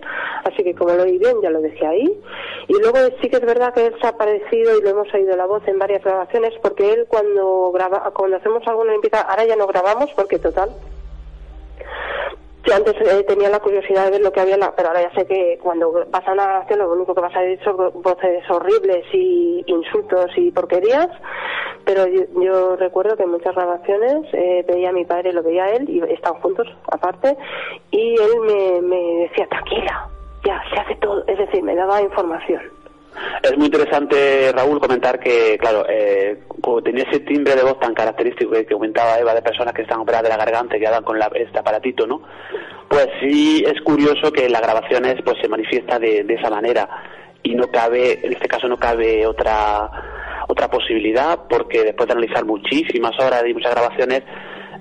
así 0.45 0.63
que 0.63 0.75
como 0.75 0.95
lo 0.95 1.03
oí 1.03 1.19
bien 1.19 1.41
ya 1.43 1.51
lo 1.51 1.61
dejé 1.61 1.87
ahí. 1.87 2.21
Y 2.69 2.81
luego 2.81 2.99
sí 3.21 3.29
que 3.29 3.37
es 3.37 3.45
verdad 3.45 3.75
que 3.75 3.87
él 3.87 3.95
se 4.01 4.07
ha 4.07 4.11
aparecido 4.11 4.79
y 4.79 4.83
lo 4.83 4.91
hemos 4.91 5.13
oído 5.13 5.37
la 5.37 5.47
voz 5.47 5.67
en 5.67 5.79
varias 5.79 6.05
grabaciones 6.05 6.55
porque 6.63 6.93
él 6.93 7.07
cuando 7.09 7.73
graba, 7.73 8.11
cuando 8.15 8.37
hacemos 8.37 8.67
alguna 8.67 8.93
limpieza, 8.93 9.23
ahora 9.23 9.45
ya 9.45 9.57
no 9.57 9.67
grabamos 9.67 10.11
porque 10.15 10.39
total, 10.39 10.71
yo 12.65 12.75
antes 12.75 12.95
eh, 13.01 13.25
tenía 13.25 13.49
la 13.49 13.61
curiosidad 13.61 14.05
de 14.05 14.11
ver 14.13 14.21
lo 14.21 14.33
que 14.33 14.41
había, 14.41 14.57
la, 14.57 14.75
pero 14.75 14.89
ahora 14.89 15.03
ya 15.03 15.15
sé 15.15 15.27
que 15.27 15.59
cuando 15.63 15.93
vas 16.11 16.29
a 16.29 16.35
grabación 16.35 16.79
lo 16.79 16.93
único 16.93 17.15
que 17.15 17.21
vas 17.21 17.35
a 17.35 17.41
ver 17.41 17.63
son 17.65 17.77
voces 18.03 18.49
horribles 18.51 19.05
y 19.13 19.65
insultos 19.67 20.31
y 20.37 20.51
porquerías, 20.51 21.09
pero 21.85 22.07
yo, 22.07 22.77
recuerdo 22.77 23.17
que 23.17 23.23
en 23.23 23.31
muchas 23.31 23.55
grabaciones 23.55 24.27
eh, 24.35 24.65
veía 24.69 24.91
a 24.91 24.93
mi 24.93 25.05
padre, 25.05 25.33
lo 25.33 25.43
veía 25.43 25.65
a 25.65 25.71
él, 25.71 25.89
y 25.89 26.01
estaban 26.13 26.41
juntos 26.43 26.67
aparte, 26.93 27.37
y 27.91 28.15
él 28.15 28.83
me 28.83 29.29
decía, 29.29 29.47
tranquila, 29.49 30.09
ya, 30.45 30.63
se 30.73 30.81
hace 30.81 30.95
todo, 30.97 31.25
es 31.27 31.39
decir, 31.39 31.63
me 31.63 31.75
daba 31.75 32.03
información. 32.03 32.80
Es 33.43 33.57
muy 33.57 33.67
interesante, 33.67 34.53
Raúl, 34.53 34.81
comentar 34.81 35.19
que, 35.19 35.57
claro, 35.59 35.85
eh, 35.89 36.43
como 36.63 36.83
tenía 36.83 37.05
ese 37.05 37.21
timbre 37.21 37.55
de 37.55 37.63
voz 37.63 37.79
tan 37.81 37.95
característico 37.95 38.53
que, 38.53 38.67
comentaba 38.67 39.19
Eva 39.19 39.35
de 39.35 39.43
personas 39.43 39.75
que 39.75 39.83
están 39.83 40.01
operadas 40.01 40.25
de 40.25 40.31
la 40.31 40.45
garganta 40.45 40.77
y 40.77 40.81
que 40.81 40.87
dan 40.87 41.05
con 41.05 41.19
este 41.35 41.59
aparatito, 41.59 42.07
¿no? 42.07 42.23
Pues 42.89 43.09
sí 43.21 43.65
es 43.67 43.81
curioso 43.83 44.33
que 44.33 44.47
en 44.47 44.53
las 44.53 44.63
grabaciones 44.63 45.17
pues 45.25 45.37
se 45.41 45.49
manifiesta 45.49 45.99
de, 45.99 46.25
de 46.25 46.35
esa 46.35 46.51
manera 46.51 46.89
y 47.43 47.55
no 47.55 47.69
cabe, 47.71 48.25
en 48.25 48.33
este 48.33 48.49
caso 48.49 48.69
no 48.69 48.79
cabe 48.79 49.27
otra 49.27 49.91
otra 50.51 50.69
posibilidad 50.69 51.39
porque 51.49 51.85
después 51.85 52.09
de 52.09 52.13
analizar 52.13 52.45
muchísimas 52.45 53.19
horas 53.21 53.45
y 53.47 53.55
muchas 53.55 53.73
grabaciones 53.73 54.23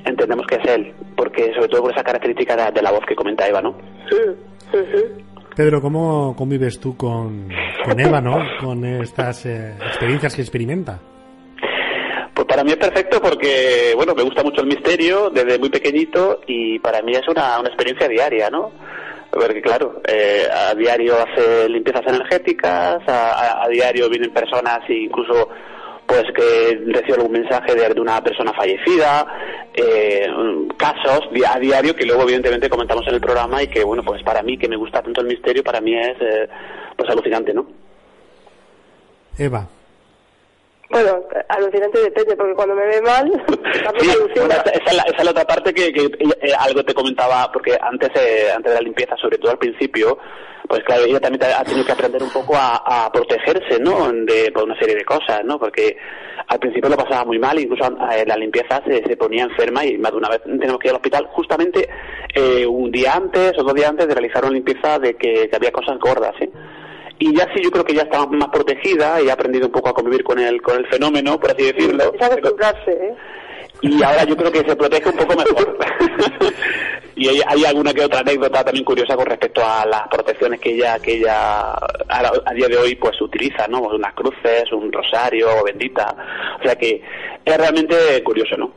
entendemos 0.05 0.47
que 0.47 0.55
es 0.55 0.65
él, 0.65 0.93
porque 1.15 1.53
sobre 1.53 1.67
todo 1.67 1.83
por 1.83 1.91
esa 1.91 2.03
característica 2.03 2.71
de, 2.71 2.81
la 2.81 2.91
voz 2.91 3.05
que 3.05 3.15
comenta 3.15 3.47
Eva, 3.47 3.61
¿no? 3.61 3.75
Pedro, 5.55 5.81
¿cómo 5.81 6.35
convives 6.35 6.79
tú 6.79 6.95
con, 6.95 7.49
Eva, 7.97 8.21
¿no? 8.21 8.39
Con 8.59 8.85
estas 8.85 9.45
eh, 9.45 9.73
experiencias 9.87 10.35
que 10.35 10.41
experimenta. 10.41 10.99
Pues 12.33 12.47
para 12.47 12.63
mí 12.63 12.71
es 12.71 12.77
perfecto 12.77 13.21
porque, 13.21 13.93
bueno, 13.95 14.15
me 14.15 14.23
gusta 14.23 14.43
mucho 14.43 14.61
el 14.61 14.67
misterio 14.67 15.29
desde 15.29 15.59
muy 15.59 15.69
pequeñito 15.69 16.41
y 16.47 16.79
para 16.79 17.01
mí 17.01 17.13
es 17.13 17.27
una, 17.27 17.59
una 17.59 17.67
experiencia 17.67 18.07
diaria, 18.07 18.49
¿no? 18.49 18.71
Porque 19.31 19.61
claro, 19.61 20.01
eh, 20.07 20.47
a 20.51 20.73
diario 20.73 21.15
hace 21.19 21.69
limpiezas 21.69 22.05
energéticas, 22.07 23.01
a, 23.07 23.67
diario 23.69 24.09
vienen 24.09 24.33
personas 24.33 24.79
e 24.89 25.03
incluso 25.03 25.49
pues 26.09 26.23
que 26.33 26.81
recibo 26.87 27.17
algún 27.17 27.33
mensaje 27.33 27.75
de, 27.75 28.01
una 28.01 28.23
persona 28.23 28.51
fallecida, 28.51 29.27
eh, 29.75 30.27
casos 30.75 31.29
a 31.47 31.59
diario 31.59 31.95
que 31.95 32.05
luego 32.05 32.23
evidentemente 32.23 32.67
comentamos 32.67 33.05
en 33.07 33.13
el 33.13 33.21
programa 33.21 33.61
y 33.61 33.67
que 33.67 33.83
bueno 33.83 34.01
pues 34.03 34.23
para 34.23 34.41
mí 34.41 34.57
que 34.57 34.67
me 34.67 34.75
gusta 34.75 35.03
tanto 35.03 35.21
el 35.21 35.27
misterio 35.27 35.63
para 35.63 35.79
mí 35.79 35.95
es 35.95 36.17
eh, 36.19 36.49
pues 36.97 37.07
alucinante, 37.11 37.53
¿no? 37.53 37.67
Eva. 39.37 39.69
Bueno, 40.89 41.23
alucinante 41.49 41.99
depende, 41.99 42.35
porque 42.35 42.55
cuando 42.55 42.73
me 42.73 42.85
ve 42.87 43.01
mal, 43.01 43.31
sí, 43.99 44.09
esa, 44.09 44.21
es 44.41 44.47
la, 44.47 44.55
esa, 45.03 45.17
es 45.17 45.23
la, 45.23 45.31
otra 45.31 45.45
parte 45.45 45.71
que, 45.71 45.93
que 45.93 46.05
eh, 46.05 46.51
algo 46.59 46.83
te 46.83 46.95
comentaba, 46.95 47.51
porque 47.51 47.77
antes, 47.79 48.09
eh, 48.15 48.51
antes 48.55 48.71
de 48.71 48.79
la 48.79 48.83
limpieza, 48.83 49.15
sobre 49.17 49.37
todo 49.37 49.51
al 49.51 49.59
principio, 49.59 50.17
pues 50.67 50.83
claro, 50.83 51.03
ella 51.05 51.19
también 51.19 51.43
ha 51.43 51.63
tenido 51.63 51.85
que 51.85 51.91
aprender 51.91 52.23
un 52.23 52.31
poco 52.31 52.55
a, 52.55 53.05
a 53.05 53.11
protegerse, 53.11 53.79
¿no? 53.79 54.11
De, 54.11 54.51
por 54.51 54.63
una 54.63 54.79
serie 54.79 54.95
de 54.95 55.05
cosas, 55.05 55.41
¿no? 55.43 55.59
Porque 55.59 55.95
al 56.47 56.59
principio 56.59 56.89
lo 56.89 56.97
pasaba 56.97 57.23
muy 57.23 57.37
mal, 57.37 57.59
incluso 57.59 57.85
en 57.85 58.27
la 58.27 58.35
limpieza 58.35 58.81
se, 58.83 59.03
se, 59.03 59.15
ponía 59.15 59.43
enferma 59.43 59.85
y 59.85 59.97
más 59.99 60.11
de 60.11 60.17
una 60.17 60.29
vez 60.29 60.41
tenemos 60.43 60.79
que 60.79 60.87
ir 60.87 60.91
al 60.91 60.97
hospital 60.97 61.27
justamente 61.31 61.87
eh, 62.33 62.65
un 62.65 62.91
día 62.91 63.13
antes 63.13 63.53
o 63.59 63.63
dos 63.63 63.75
días 63.75 63.89
antes 63.89 64.07
de 64.07 64.15
realizar 64.15 64.43
una 64.43 64.53
limpieza 64.53 64.97
de 64.97 65.15
que, 65.15 65.47
que 65.49 65.55
había 65.55 65.71
cosas 65.71 65.99
gordas, 65.99 66.33
¿eh? 66.41 66.49
Y 67.19 67.35
ya 67.35 67.47
sí 67.53 67.61
yo 67.61 67.69
creo 67.69 67.83
que 67.83 67.93
ya 67.93 68.03
está 68.03 68.25
más 68.25 68.49
protegida 68.49 69.21
y 69.21 69.29
ha 69.29 69.33
aprendido 69.33 69.67
un 69.67 69.73
poco 69.73 69.89
a 69.89 69.93
convivir 69.93 70.23
con 70.23 70.39
el 70.39 70.61
con 70.61 70.77
el 70.77 70.87
fenómeno 70.87 71.39
por 71.39 71.51
así 71.51 71.63
decirlo. 71.63 72.13
¿eh? 72.87 73.15
y 73.81 74.03
ahora 74.03 74.23
yo 74.23 74.35
creo 74.35 74.51
que 74.51 74.59
se 74.59 74.75
protege 74.75 75.09
un 75.09 75.17
poco 75.17 75.35
mejor. 75.35 75.77
Y 77.15 77.27
hay, 77.27 77.41
hay, 77.45 77.65
alguna 77.65 77.93
que 77.93 78.05
otra 78.05 78.21
anécdota 78.21 78.63
también 78.63 78.85
curiosa 78.85 79.13
con 79.17 79.25
respecto 79.25 79.61
a 79.61 79.85
las 79.85 80.07
protecciones 80.07 80.57
que 80.61 80.73
ella 80.73 80.97
que 80.99 81.17
ella 81.17 81.73
a, 81.73 82.53
día 82.55 82.69
de 82.69 82.77
hoy 82.77 82.95
pues 82.95 83.19
utiliza 83.19 83.67
no 83.67 83.81
pues 83.81 83.95
unas 83.95 84.13
cruces 84.13 84.71
un 84.71 84.89
rosario 84.89 85.61
bendita. 85.65 86.15
O 86.61 86.63
sea 86.63 86.77
que 86.77 87.03
es 87.43 87.57
realmente 87.57 88.23
curioso 88.23 88.55
no 88.55 88.71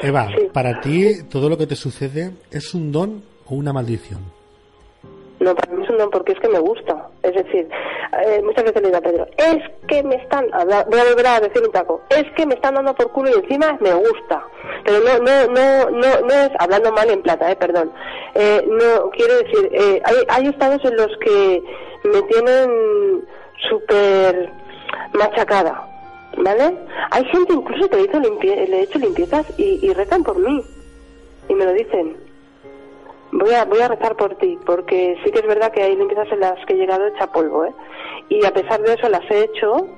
Eva 0.00 0.30
para 0.54 0.80
ti 0.80 1.24
todo 1.30 1.50
lo 1.50 1.58
que 1.58 1.66
te 1.66 1.76
sucede 1.76 2.30
es 2.50 2.72
un 2.72 2.90
don 2.90 3.22
o 3.44 3.54
una 3.54 3.74
maldición 3.74 4.37
no, 5.40 5.54
para 5.54 5.72
mí 5.72 5.84
es 5.84 5.90
un 5.90 5.98
don 5.98 6.10
porque 6.10 6.32
es 6.32 6.40
que 6.40 6.48
me 6.48 6.58
gusta. 6.58 7.08
Es 7.22 7.32
decir, 7.32 7.68
eh, 8.24 8.42
muchas 8.42 8.64
veces 8.64 8.82
le 8.82 8.88
digo 8.88 8.98
a 8.98 9.02
Pedro, 9.02 9.26
es 9.36 9.62
que 9.86 10.02
me 10.02 10.16
están, 10.16 10.46
voy 10.50 10.98
a 10.98 11.04
volver 11.04 11.26
a 11.26 11.40
decir 11.40 11.62
un 11.62 11.70
taco, 11.70 12.02
es 12.10 12.24
que 12.36 12.44
me 12.44 12.54
están 12.54 12.74
dando 12.74 12.94
por 12.94 13.12
culo 13.12 13.30
y 13.30 13.34
encima 13.34 13.78
me 13.80 13.94
gusta. 13.94 14.44
Pero 14.84 14.98
no, 15.00 15.18
no, 15.18 15.46
no, 15.46 15.90
no, 15.90 16.20
no 16.26 16.34
es 16.34 16.50
hablando 16.58 16.92
mal 16.92 17.08
en 17.10 17.22
plata, 17.22 17.50
eh, 17.52 17.56
perdón. 17.56 17.92
Eh, 18.34 18.64
no, 18.66 19.10
quiero 19.10 19.34
decir, 19.38 19.70
eh, 19.72 20.02
hay, 20.04 20.16
hay 20.28 20.46
estados 20.48 20.84
en 20.84 20.96
los 20.96 21.16
que 21.18 21.62
me 22.04 22.22
tienen 22.22 23.24
súper 23.68 24.50
machacada, 25.12 25.86
¿vale? 26.36 26.76
Hay 27.10 27.24
gente 27.26 27.52
incluso 27.52 27.88
que 27.88 28.00
hizo 28.00 28.18
limpie 28.18 28.66
le 28.66 28.80
he 28.80 28.82
hecho 28.82 28.98
limpiezas 28.98 29.46
y, 29.56 29.78
y 29.86 29.92
rezan 29.92 30.24
por 30.24 30.38
mí. 30.38 30.64
Y 31.48 31.54
me 31.54 31.64
lo 31.64 31.72
dicen 31.72 32.27
voy 33.32 33.54
a, 33.54 33.64
voy 33.64 33.80
a 33.80 33.88
rezar 33.88 34.16
por 34.16 34.36
ti, 34.36 34.58
porque 34.64 35.16
sí 35.24 35.30
que 35.30 35.40
es 35.40 35.46
verdad 35.46 35.72
que 35.72 35.82
hay 35.82 35.96
limpiezas 35.96 36.30
en 36.32 36.40
las 36.40 36.64
que 36.66 36.74
he 36.74 36.76
llegado 36.76 37.06
hecha 37.06 37.32
polvo, 37.32 37.64
¿eh? 37.64 37.74
Y 38.28 38.44
a 38.44 38.52
pesar 38.52 38.80
de 38.82 38.94
eso 38.94 39.08
las 39.08 39.28
he 39.30 39.44
hecho 39.44 39.88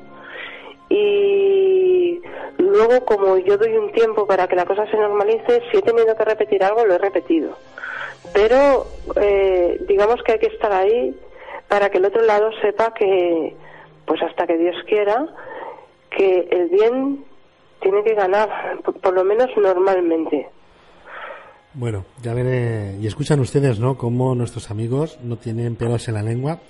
y 0.89 2.21
luego 2.59 3.05
como 3.05 3.39
yo 3.39 3.57
doy 3.57 3.77
un 3.77 3.93
tiempo 3.93 4.27
para 4.27 4.49
que 4.49 4.57
la 4.57 4.67
cosa 4.67 4.87
se 4.91 4.97
normalice, 4.97 5.63
si 5.71 5.79
he 5.79 5.83
tenido 5.83 6.17
que 6.17 6.25
repetir 6.25 6.63
algo, 6.65 6.85
lo 6.85 6.95
he 6.95 6.99
repetido. 6.99 7.57
Pero 8.35 8.87
eh, 9.17 9.81
digamos 9.89 10.23
que 10.23 10.33
hay 10.33 10.39
que 10.39 10.49
estar 10.49 10.73
ahí 10.73 11.17
para 11.69 11.91
que 11.91 11.99
el 11.99 12.05
otro 12.05 12.23
lado 12.23 12.51
sepa 12.61 12.93
que, 12.93 13.55
pues 14.05 14.21
hasta 14.23 14.47
que 14.47 14.59
Dios 14.59 14.77
quiera, 14.87 15.29
que 16.11 16.49
el 16.51 16.69
bien 16.69 17.25
tiene 17.81 18.03
que 18.03 18.15
ganar, 18.15 18.79
por 18.83 19.15
lo 19.15 19.25
menos 19.25 19.49
normalmente. 19.57 20.49
Bueno, 21.73 22.05
ya 22.23 22.35
veré, 22.35 22.99
y 23.01 23.07
escuchan 23.07 23.39
ustedes, 23.39 23.79
¿no? 23.79 23.97
Como 23.97 24.35
nuestros 24.35 24.71
amigos 24.71 25.19
no 25.23 25.37
tienen 25.37 25.77
pelos 25.77 26.09
en 26.09 26.15
la 26.15 26.23
lengua. 26.23 26.61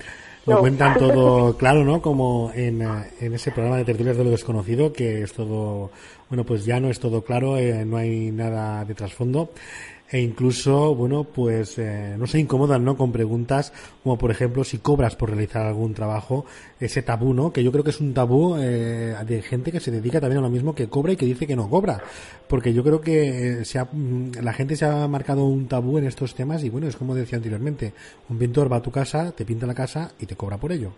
Lo 0.44 0.59
cuentan 0.59 0.94
todo 0.98 1.57
claro, 1.57 1.84
¿no? 1.84 2.03
Como 2.03 2.53
en, 2.55 2.82
eh, 2.82 3.11
en, 3.20 3.34
ese 3.34 3.51
programa 3.51 3.78
de 3.78 3.84
tertulias 3.84 4.18
de 4.18 4.24
lo 4.24 4.30
desconocido, 4.30 4.92
que 4.92 5.22
es 5.22 5.32
todo, 5.32 5.90
bueno, 6.28 6.44
pues 6.44 6.66
ya 6.66 6.80
no 6.80 6.90
es 6.90 7.01
todo 7.01 7.22
claro, 7.22 7.57
eh, 7.57 7.84
no 7.86 7.96
hay 7.96 8.30
nada 8.30 8.84
de 8.84 8.94
trasfondo 8.94 9.51
e 10.11 10.21
incluso, 10.21 10.95
bueno, 10.95 11.23
pues 11.25 11.79
eh, 11.79 12.17
no 12.19 12.27
se 12.27 12.41
incomodan, 12.41 12.85
¿no? 12.85 12.97
Con 12.97 13.13
preguntas 13.13 13.73
como, 14.03 14.19
por 14.19 14.33
ejemplo, 14.33 14.65
si 14.65 14.79
cobras 14.79 15.15
por 15.15 15.31
realizar 15.31 15.65
algún 15.65 15.95
trabajo, 15.95 16.45
ese 16.81 17.03
tabú, 17.03 17.33
¿no? 17.33 17.53
Que 17.53 17.63
yo 17.63 17.71
creo 17.71 17.85
que 17.85 17.91
es 17.91 18.01
un 18.01 18.13
tabú 18.13 18.57
eh, 18.59 19.15
de 19.25 19.43
gente 19.43 19.71
que 19.71 19.79
se 19.79 19.93
dedica 19.93 20.21
también 20.21 20.39
a 20.39 20.43
lo 20.43 20.51
mismo 20.51 20.75
que 20.75 20.89
cobra 20.89 21.13
y 21.13 21.17
que 21.17 21.27
dice 21.27 21.47
que 21.47 21.55
no 21.55 21.71
cobra. 21.71 22.03
Porque 22.49 22.75
yo 22.75 22.83
creo 22.83 23.01
que 23.01 23.65
se 23.65 23.79
ha, 23.79 23.85
mm, 23.85 24.33
la 24.43 24.53
gente 24.53 24.75
se 24.75 24.85
ha 24.85 25.07
marcado 25.07 25.45
un 25.45 25.69
tabú 25.69 25.99
en 25.99 26.07
estos 26.07 26.35
temas 26.35 26.65
y, 26.65 26.71
bueno, 26.71 26.89
es 26.89 26.97
como 26.97 27.15
decía 27.15 27.37
anteriormente, 27.37 27.93
un 28.29 28.39
pintor 28.39 28.73
va 28.73 28.79
a 28.79 28.83
tu 28.83 28.91
casa, 28.91 29.31
te 29.31 29.45
pinta 29.45 29.67
la 29.67 29.75
casa 29.75 30.11
y 30.19 30.27
te 30.27 30.35
cobra 30.35 30.57
por 30.57 30.73
ello. 30.73 30.93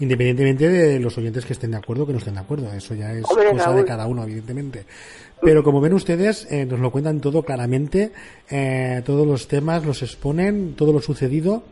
Independientemente 0.00 0.68
de 0.70 0.98
los 1.00 1.18
oyentes 1.18 1.44
que 1.44 1.52
estén 1.52 1.72
de 1.72 1.76
acuerdo 1.76 2.04
o 2.04 2.06
que 2.06 2.12
no 2.12 2.18
estén 2.18 2.34
de 2.34 2.40
acuerdo. 2.40 2.72
Eso 2.72 2.94
ya 2.94 3.12
es 3.12 3.24
cosa 3.24 3.72
de 3.72 3.84
cada 3.84 4.06
uno, 4.06 4.22
evidentemente. 4.22 4.86
Pero 5.42 5.62
como 5.62 5.80
ven 5.80 5.92
ustedes, 5.92 6.46
eh, 6.50 6.64
nos 6.64 6.80
lo 6.80 6.90
cuentan 6.90 7.20
todo 7.20 7.42
claramente, 7.42 8.12
eh, 8.50 9.02
todos 9.04 9.26
los 9.26 9.46
temas 9.48 9.84
los 9.84 10.02
exponen, 10.02 10.74
todo 10.74 10.92
lo 10.92 11.02
sucedido 11.02 11.64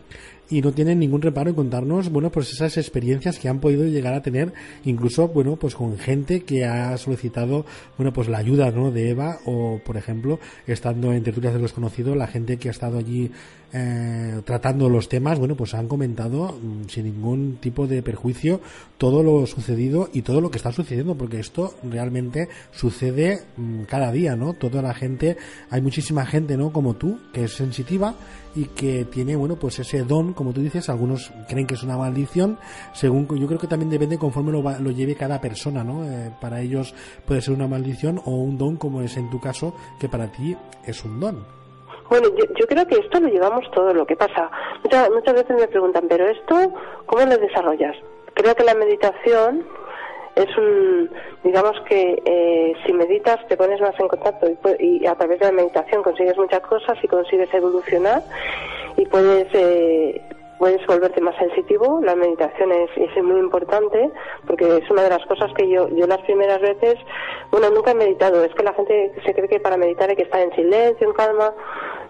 y 0.53 0.61
no 0.61 0.72
tienen 0.72 0.98
ningún 0.98 1.22
reparo 1.22 1.48
en 1.48 1.57
contarnos, 1.57 2.11
bueno, 2.11 2.30
pues 2.30 2.53
esas 2.53 2.76
experiencias 2.76 3.38
que 3.38 3.48
han 3.48 3.59
podido 3.59 3.86
llegar 3.86 4.12
a 4.12 4.20
tener, 4.20 4.53
incluso, 4.84 5.28
bueno, 5.28 5.57
pues 5.57 5.74
con 5.74 5.96
gente 5.96 6.42
que 6.42 6.66
ha 6.66 6.94
solicitado, 6.98 7.64
bueno, 7.96 8.12
pues 8.12 8.28
la 8.28 8.36
ayuda, 8.36 8.70
¿no? 8.70 8.90
De 8.90 9.09
Eva 9.09 9.38
o, 9.46 9.80
por 9.82 9.96
ejemplo, 9.96 10.38
estando 10.66 11.14
en 11.14 11.22
tertulias 11.22 11.55
de 11.55 11.61
los 11.61 11.72
conocidos, 11.72 12.18
la 12.18 12.26
gente 12.26 12.59
que 12.59 12.68
ha 12.68 12.70
estado 12.70 12.98
allí 12.98 13.30
eh, 13.72 14.42
tratando 14.44 14.90
los 14.90 15.09
temas, 15.09 15.38
bueno, 15.38 15.57
pues 15.57 15.72
han 15.72 15.88
comentado 15.88 16.59
mm, 16.62 16.88
sin 16.90 17.05
ningún 17.05 17.57
tipo 17.59 17.86
de 17.86 18.03
perjuicio 18.03 18.61
todo 18.98 19.22
lo 19.22 19.46
sucedido 19.46 20.11
y 20.12 20.20
todo 20.20 20.42
lo 20.42 20.50
que 20.50 20.59
está 20.59 20.70
sucediendo, 20.70 21.16
porque 21.16 21.40
esto 21.40 21.74
realmente 21.82 22.50
sucede 22.72 23.40
mm, 23.57 23.84
cada 23.84 24.12
día, 24.12 24.36
¿no? 24.36 24.53
Toda 24.53 24.82
la 24.82 24.92
gente, 24.92 25.38
hay 25.70 25.80
muchísima 25.80 26.26
gente, 26.26 26.59
¿no? 26.59 26.70
Como 26.70 26.96
tú, 26.96 27.18
que 27.32 27.44
es 27.44 27.55
sensitiva 27.55 28.14
y 28.55 28.66
que 28.66 29.05
tiene, 29.05 29.36
bueno, 29.36 29.57
pues 29.57 29.78
ese 29.78 30.03
don, 30.03 30.32
como 30.32 30.53
tú 30.53 30.61
dices, 30.61 30.88
algunos 30.88 31.32
creen 31.48 31.66
que 31.66 31.74
es 31.74 31.82
una 31.82 31.96
maldición, 31.96 32.59
según 32.92 33.26
yo 33.38 33.46
creo 33.46 33.59
que 33.59 33.66
también 33.66 33.90
depende 33.90 34.18
conforme 34.18 34.53
lo, 34.53 34.62
lo 34.62 34.90
lleve 34.90 35.14
cada 35.14 35.40
persona, 35.40 35.82
¿no? 35.84 36.05
Eh, 36.05 36.32
para 36.40 36.61
ellos 36.61 36.94
puede 37.26 37.40
ser 37.40 37.55
una 37.55 37.66
maldición 37.66 38.20
o 38.24 38.30
un 38.32 38.59
don, 38.59 38.76
como 38.76 39.00
es 39.03 39.16
en 39.16 39.30
tu 39.30 39.40
caso, 39.40 39.74
que 39.98 40.09
para 40.09 40.30
ti 40.30 40.57
es 40.86 41.05
un 41.05 41.20
don. 41.20 41.62
Bueno, 42.12 42.28
yo, 42.36 42.66
creo 42.66 42.86
que 42.86 42.96
esto 42.96 43.20
lo 43.20 43.28
llevamos 43.28 43.64
todo. 43.70 43.94
Lo 43.94 44.05
que 44.05 44.16
pasa, 44.16 44.50
muchas, 44.82 45.09
muchas 45.11 45.34
veces 45.34 45.57
me 45.57 45.66
preguntan, 45.66 46.05
pero 46.11 46.28
esto, 46.28 46.74
¿cómo 47.07 47.24
lo 47.24 47.38
desarrollas? 47.38 47.96
Creo 48.34 48.55
que 48.55 48.64
la 48.64 48.74
meditación 48.74 49.64
es 50.34 50.56
un, 50.56 51.10
digamos 51.44 51.78
que 51.88 52.22
eh, 52.24 52.72
si 52.86 52.92
meditas 52.92 53.46
te 53.48 53.56
pones 53.56 53.80
más 53.80 53.98
en 53.98 54.08
contacto 54.08 54.46
y, 54.78 55.04
a 55.06 55.14
través 55.14 55.40
de 55.40 55.46
la 55.46 55.52
meditación 55.52 56.02
consigues 56.02 56.38
muchas 56.38 56.60
cosas 56.60 56.96
y 57.02 57.08
consigues 57.08 57.52
evolucionar 57.52 58.22
y 58.96 59.04
puedes, 59.06 59.46
eh, 59.52 60.22
puedes 60.58 60.84
volverte 60.86 61.20
más 61.20 61.36
sensitivo. 61.36 62.00
La 62.02 62.16
meditación 62.16 62.72
es, 62.72 62.90
es 62.96 63.22
muy 63.22 63.40
importante 63.40 64.10
porque 64.46 64.78
es 64.78 64.90
una 64.90 65.02
de 65.02 65.10
las 65.10 65.24
cosas 65.26 65.52
que 65.54 65.68
yo, 65.68 65.88
yo 65.88 66.06
las 66.06 66.22
primeras 66.22 66.60
veces, 66.60 66.96
bueno, 67.50 67.68
nunca 67.70 67.90
he 67.90 67.94
meditado. 67.94 68.42
Es 68.42 68.54
que 68.54 68.62
la 68.62 68.72
gente 68.72 69.12
se 69.24 69.34
cree 69.34 69.48
que 69.48 69.60
para 69.60 69.76
meditar 69.76 70.08
hay 70.08 70.16
que 70.16 70.22
estar 70.22 70.40
en 70.40 70.54
silencio, 70.54 71.06
en 71.06 71.12
calma. 71.12 71.52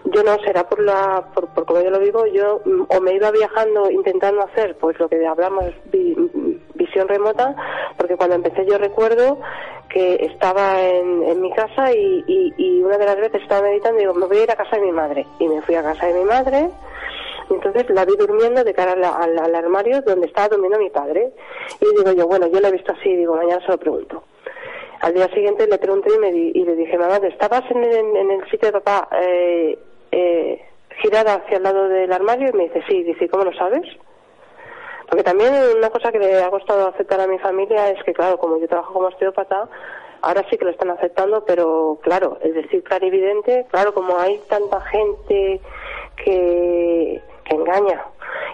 Yo 0.05 0.23
no, 0.23 0.37
será 0.45 0.67
por 0.67 0.81
la, 0.81 1.29
por, 1.33 1.47
por 1.53 1.65
como 1.65 1.81
yo 1.81 1.89
lo 1.89 1.99
digo, 1.99 2.25
yo 2.27 2.61
mm, 2.65 2.83
o 2.87 3.01
me 3.01 3.15
iba 3.15 3.31
viajando 3.31 3.89
intentando 3.89 4.41
hacer, 4.43 4.77
pues 4.77 4.97
lo 4.99 5.09
que 5.09 5.25
hablamos, 5.25 5.65
remota, 7.01 7.55
porque 7.97 8.15
cuando 8.15 8.35
empecé 8.35 8.65
yo 8.65 8.77
recuerdo 8.77 9.39
que 9.89 10.25
estaba 10.25 10.81
en, 10.81 11.23
en 11.23 11.41
mi 11.41 11.51
casa 11.53 11.93
y, 11.93 12.23
y, 12.27 12.53
y 12.57 12.83
una 12.83 12.97
de 12.97 13.05
las 13.05 13.17
veces 13.17 13.41
estaba 13.41 13.61
meditando 13.61 13.97
y 13.97 14.01
digo, 14.01 14.13
me 14.13 14.25
voy 14.25 14.37
a 14.37 14.43
ir 14.43 14.51
a 14.51 14.55
casa 14.55 14.75
de 14.77 14.81
mi 14.83 14.91
madre. 14.91 15.25
Y 15.39 15.47
me 15.47 15.61
fui 15.61 15.75
a 15.75 15.83
casa 15.83 16.07
de 16.07 16.13
mi 16.13 16.25
madre 16.25 16.69
y 17.49 17.53
entonces 17.53 17.89
la 17.89 18.05
vi 18.05 18.15
durmiendo 18.17 18.63
de 18.63 18.73
cara 18.73 18.93
al, 18.93 19.55
armario 19.55 20.01
donde 20.01 20.27
estaba 20.27 20.49
durmiendo 20.49 20.79
mi 20.79 20.89
padre. 20.89 21.31
Y 21.81 21.97
digo 21.97 22.11
yo, 22.13 22.27
bueno, 22.27 22.47
yo 22.47 22.59
la 22.59 22.69
he 22.69 22.71
visto 22.71 22.93
así, 22.93 23.15
digo, 23.15 23.35
mañana 23.35 23.61
se 23.65 23.71
lo 23.71 23.77
pregunto. 23.77 24.23
Al 25.01 25.13
día 25.13 25.27
siguiente 25.29 25.67
le 25.67 25.77
pregunté 25.77 26.11
y, 26.15 26.19
me 26.19 26.29
y 26.29 26.63
le 26.63 26.75
dije, 26.75 26.97
mamá, 26.97 27.17
¿estabas 27.17 27.63
en, 27.69 27.83
el 27.83 28.49
sitio 28.49 28.71
de 28.71 28.79
papá 28.79 29.09
eh, 29.19 29.77
eh, 30.11 30.61
girada 31.01 31.35
hacia 31.35 31.57
el 31.57 31.63
lado 31.63 31.89
del 31.89 32.11
armario? 32.11 32.49
Y 32.49 32.53
me 32.53 32.63
dice, 32.63 32.83
sí. 32.87 33.03
Dice, 33.03 33.27
¿cómo 33.27 33.43
lo 33.43 33.53
sabes? 33.53 33.83
Porque 35.07 35.23
también 35.23 35.53
una 35.77 35.89
cosa 35.89 36.11
que 36.11 36.19
le 36.19 36.43
ha 36.43 36.49
costado 36.49 36.87
aceptar 36.87 37.19
a 37.19 37.27
mi 37.27 37.39
familia 37.39 37.89
es 37.89 38.03
que, 38.03 38.13
claro, 38.13 38.37
como 38.37 38.57
yo 38.57 38.67
trabajo 38.67 38.93
como 38.93 39.07
osteópata, 39.07 39.67
ahora 40.21 40.45
sí 40.49 40.57
que 40.57 40.65
lo 40.65 40.71
están 40.71 40.89
aceptando, 40.91 41.43
pero 41.45 41.99
claro, 42.01 42.37
es 42.41 42.53
decir, 42.53 42.83
clarividente, 42.83 43.65
claro, 43.69 43.93
como 43.93 44.17
hay 44.17 44.39
tanta 44.49 44.81
gente 44.81 45.61
que 46.17 47.21
que 47.43 47.55
engaña 47.55 48.05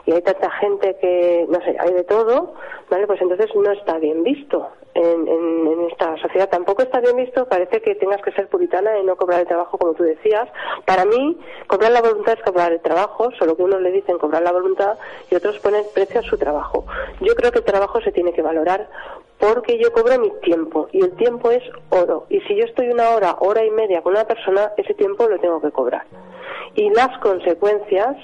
y 0.06 0.12
hay 0.14 0.22
tanta 0.22 0.50
gente 0.52 0.98
que, 1.00 1.46
no 1.50 1.60
sé, 1.62 1.76
hay 1.80 1.94
de 1.94 2.04
todo, 2.04 2.54
¿vale? 2.90 3.08
Pues 3.08 3.22
entonces 3.22 3.50
no 3.56 3.72
está 3.72 3.98
bien 4.00 4.24
visto 4.24 4.70
en, 4.94 5.28
en, 5.28 5.90
esta 5.90 6.18
sociedad. 6.18 6.50
Tampoco 6.50 6.84
está 6.84 7.00
bien 7.00 7.16
visto, 7.16 7.48
parece 7.48 7.82
que 7.82 7.96
tengas 7.96 8.22
que 8.22 8.32
ser 8.32 8.48
puritana 8.48 9.00
y 9.00 9.04
no 9.04 9.16
cobrar 9.16 9.42
el 9.42 9.48
trabajo 9.48 9.78
como 9.78 9.94
tú 9.94 10.04
decías. 10.04 10.48
Para 10.86 11.06
mí, 11.06 11.40
cobrar 11.68 11.92
la 11.92 12.02
voluntad 12.02 12.36
es 12.38 12.44
cobrar 12.44 12.72
el 12.72 12.82
trabajo, 12.82 13.32
solo 13.38 13.56
que 13.56 13.64
unos 13.64 13.82
le 13.82 13.92
dicen 13.92 14.18
cobrar 14.18 14.42
la 14.44 14.52
voluntad 14.52 14.98
y 15.30 15.36
otros 15.36 15.58
ponen 15.60 15.84
precio 15.94 16.20
a 16.20 16.24
su 16.24 16.38
trabajo. 16.38 16.86
Yo 17.22 17.34
creo 17.36 17.52
que 17.52 17.60
el 17.60 17.66
trabajo 17.66 18.02
se 18.02 18.12
tiene 18.12 18.34
que 18.34 18.42
valorar 18.42 18.88
porque 19.40 19.80
yo 19.80 19.92
cobro 19.94 20.20
mi 20.20 20.32
tiempo 20.42 20.90
y 20.92 21.04
el 21.04 21.16
tiempo 21.16 21.50
es 21.52 21.64
oro. 21.90 22.26
Y 22.30 22.42
si 22.42 22.56
yo 22.56 22.66
estoy 22.66 22.90
una 22.90 23.12
hora, 23.12 23.38
hora 23.40 23.64
y 23.64 23.72
media 23.72 24.02
con 24.02 24.14
una 24.14 24.26
persona, 24.26 24.74
ese 24.78 24.94
tiempo 24.94 25.28
lo 25.28 25.40
tengo 25.40 25.62
que 25.62 25.72
cobrar. 25.72 26.06
Y 26.76 26.90
las 26.92 27.18
consecuencias 27.20 28.16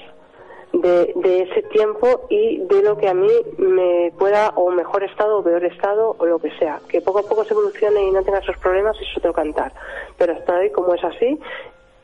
de, 0.72 1.42
ese 1.42 1.62
tiempo 1.68 2.26
y 2.28 2.58
de 2.58 2.82
lo 2.82 2.96
que 2.98 3.08
a 3.08 3.14
mí 3.14 3.30
me 3.58 4.12
pueda 4.18 4.50
o 4.56 4.70
mejor 4.70 5.04
estado 5.04 5.38
o 5.38 5.42
peor 5.44 5.64
estado 5.64 6.16
o 6.18 6.26
lo 6.26 6.38
que 6.38 6.50
sea. 6.58 6.80
Que 6.88 7.00
poco 7.00 7.20
a 7.20 7.22
poco 7.22 7.44
se 7.44 7.54
evolucione 7.54 8.02
y 8.02 8.10
no 8.10 8.22
tenga 8.22 8.38
esos 8.38 8.58
problemas 8.58 8.96
es 9.00 9.16
otro 9.16 9.32
cantar. 9.32 9.72
Pero 10.18 10.34
hasta 10.34 10.58
hoy, 10.58 10.70
como 10.70 10.94
es 10.94 11.04
así, 11.04 11.38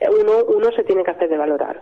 uno, 0.01 0.45
uno 0.49 0.73
se 0.73 0.85
tiene 0.85 1.05
que 1.05 1.11
hacer 1.11 1.29
de 1.29 1.37
valorar. 1.37 1.81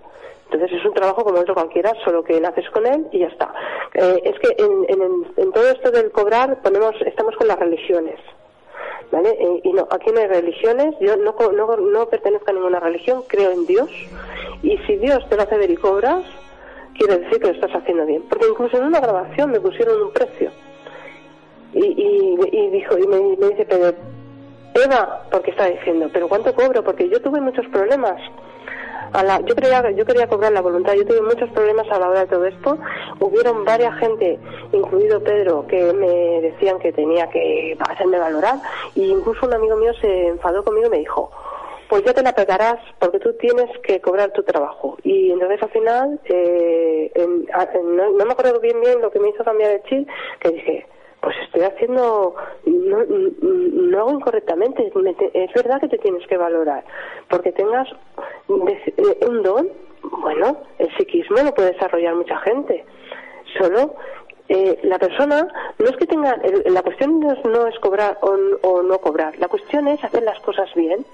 Entonces 0.51 0.78
es 0.78 0.85
un 0.85 0.95
trabajo 0.95 1.22
como 1.22 1.39
otro 1.39 1.55
cualquiera, 1.55 1.93
solo 2.05 2.24
que 2.24 2.41
naces 2.41 2.68
con 2.70 2.85
él 2.85 3.07
y 3.12 3.20
ya 3.20 3.28
está. 3.28 3.53
Eh, 3.95 4.20
es 4.24 4.39
que 4.41 4.57
en, 4.59 5.53
todo 5.53 5.68
esto 5.70 5.93
del 5.93 6.11
cobrar 6.11 6.61
ponemos, 6.61 6.95
estamos 7.07 7.37
con 7.37 7.47
las 7.47 7.59
religiones. 7.59 8.18
¿Vale? 9.12 9.31
Eh, 9.31 9.61
y 9.64 9.72
no, 9.72 9.89
aquí 9.91 10.11
no 10.12 10.20
hay 10.20 10.28
religiones, 10.28 10.95
yo 11.01 11.16
no, 11.16 11.35
no, 11.53 11.76
no 11.76 12.07
pertenezco 12.07 12.51
a 12.51 12.55
ninguna 12.55 12.78
religión, 12.78 13.24
creo 13.26 13.51
en 13.51 13.66
Dios, 13.66 13.91
y 14.62 14.78
si 14.87 14.97
Dios 14.97 15.28
te 15.28 15.37
lo 15.37 15.43
hace 15.43 15.57
ver 15.57 15.70
y 15.70 15.76
cobras, 15.76 16.24
quiere 17.01 17.18
decir 17.18 17.40
que 17.40 17.46
lo 17.46 17.55
estás 17.55 17.74
haciendo 17.74 18.05
bien. 18.05 18.22
Porque 18.28 18.46
incluso 18.48 18.76
en 18.76 18.84
una 18.84 19.01
grabación 19.01 19.51
me 19.51 19.61
pusieron 19.61 20.03
un 20.03 20.12
precio. 20.12 20.51
Y, 21.72 22.36
y, 22.53 22.70
dijo, 22.70 22.98
y 22.98 23.07
me, 23.07 23.16
dice, 23.48 23.64
pero 23.68 23.94
Eva, 24.74 25.22
porque 25.30 25.53
está 25.53 25.66
diciendo, 25.66 26.11
pero 26.12 26.28
¿cuánto 26.28 26.55
cobro? 26.55 26.84
Porque 26.84 27.09
yo 27.09 27.20
tuve 27.22 27.40
muchos 27.40 27.66
problemas. 27.68 28.20
A 29.12 29.24
la, 29.24 29.40
yo 29.40 29.57
quería 29.57 29.90
yo 29.90 30.05
quería 30.05 30.28
cobrar 30.28 30.53
la 30.53 30.61
voluntad 30.61 30.94
yo 30.94 31.05
tuve 31.05 31.20
muchos 31.20 31.51
problemas 31.51 31.84
a 31.90 31.98
la 31.98 32.11
hora 32.11 32.20
de 32.20 32.26
todo 32.28 32.46
esto 32.46 32.78
hubieron 33.18 33.64
varias 33.64 33.98
gente 33.98 34.38
incluido 34.72 35.20
Pedro 35.20 35.66
que 35.66 35.92
me 35.92 36.40
decían 36.40 36.78
que 36.78 36.92
tenía 36.92 37.28
que 37.28 37.76
hacerme 37.88 38.20
valorar 38.20 38.61
y 38.94 39.11
incluso 39.11 39.46
un 39.46 39.55
amigo 39.55 39.74
mío 39.74 39.92
se 40.01 40.28
enfadó 40.28 40.62
conmigo 40.62 40.86
y 40.86 40.90
me 40.90 40.98
dijo 40.98 41.28
pues 41.91 42.05
ya 42.05 42.14
te 42.14 42.22
la 42.22 42.32
pegarás 42.32 42.78
porque 43.01 43.18
tú 43.18 43.32
tienes 43.32 43.68
que 43.80 44.01
cobrar 44.01 44.32
tu 44.32 44.45
trabajo. 44.45 44.97
Y 45.03 45.32
entonces 45.32 45.61
al 45.61 45.70
final, 45.70 46.20
eh, 46.24 47.12
no, 47.82 48.24
me 48.24 48.32
acuerdo 48.32 48.61
bien 48.61 48.80
bien 48.80 49.03
lo 49.03 49.11
que 49.11 49.18
me 49.18 49.30
hizo 49.30 49.43
cambiar 49.43 49.72
el 49.72 49.82
chip, 49.82 50.09
que 50.38 50.51
dije, 50.51 50.86
pues 51.20 51.34
estoy 51.43 51.62
haciendo, 51.62 52.36
no, 52.64 52.99
no 53.05 53.99
hago 53.99 54.12
incorrectamente, 54.12 54.91
es 55.34 55.53
verdad 55.53 55.80
que 55.80 55.88
te 55.88 55.99
tienes 55.99 56.24
que 56.28 56.36
valorar, 56.36 56.84
porque 57.28 57.51
tengas 57.51 57.88
eh, 57.91 59.26
un 59.28 59.43
don, 59.43 59.68
bueno, 60.03 60.59
el 60.78 60.97
psiquismo 60.97 61.43
lo 61.43 61.53
puede 61.53 61.72
desarrollar 61.72 62.14
mucha 62.14 62.38
gente, 62.38 62.84
solo 63.59 63.97
eh, 64.49 64.78
la 64.84 64.99
persona 65.01 65.49
no 65.76 65.86
es 65.86 65.97
que 65.97 66.07
tenga, 66.07 66.41
la 66.66 66.82
cuestión 66.82 67.18
no 67.18 67.66
es, 67.66 67.78
cobrar 67.80 68.18
o 68.22 68.82
no 68.82 68.99
cobrar, 68.99 69.36
la 69.41 69.49
cuestión 69.49 69.88
es 69.88 70.03
hacer 70.05 70.22
las 70.22 70.38
cosas 70.41 70.72
bien 70.74 71.05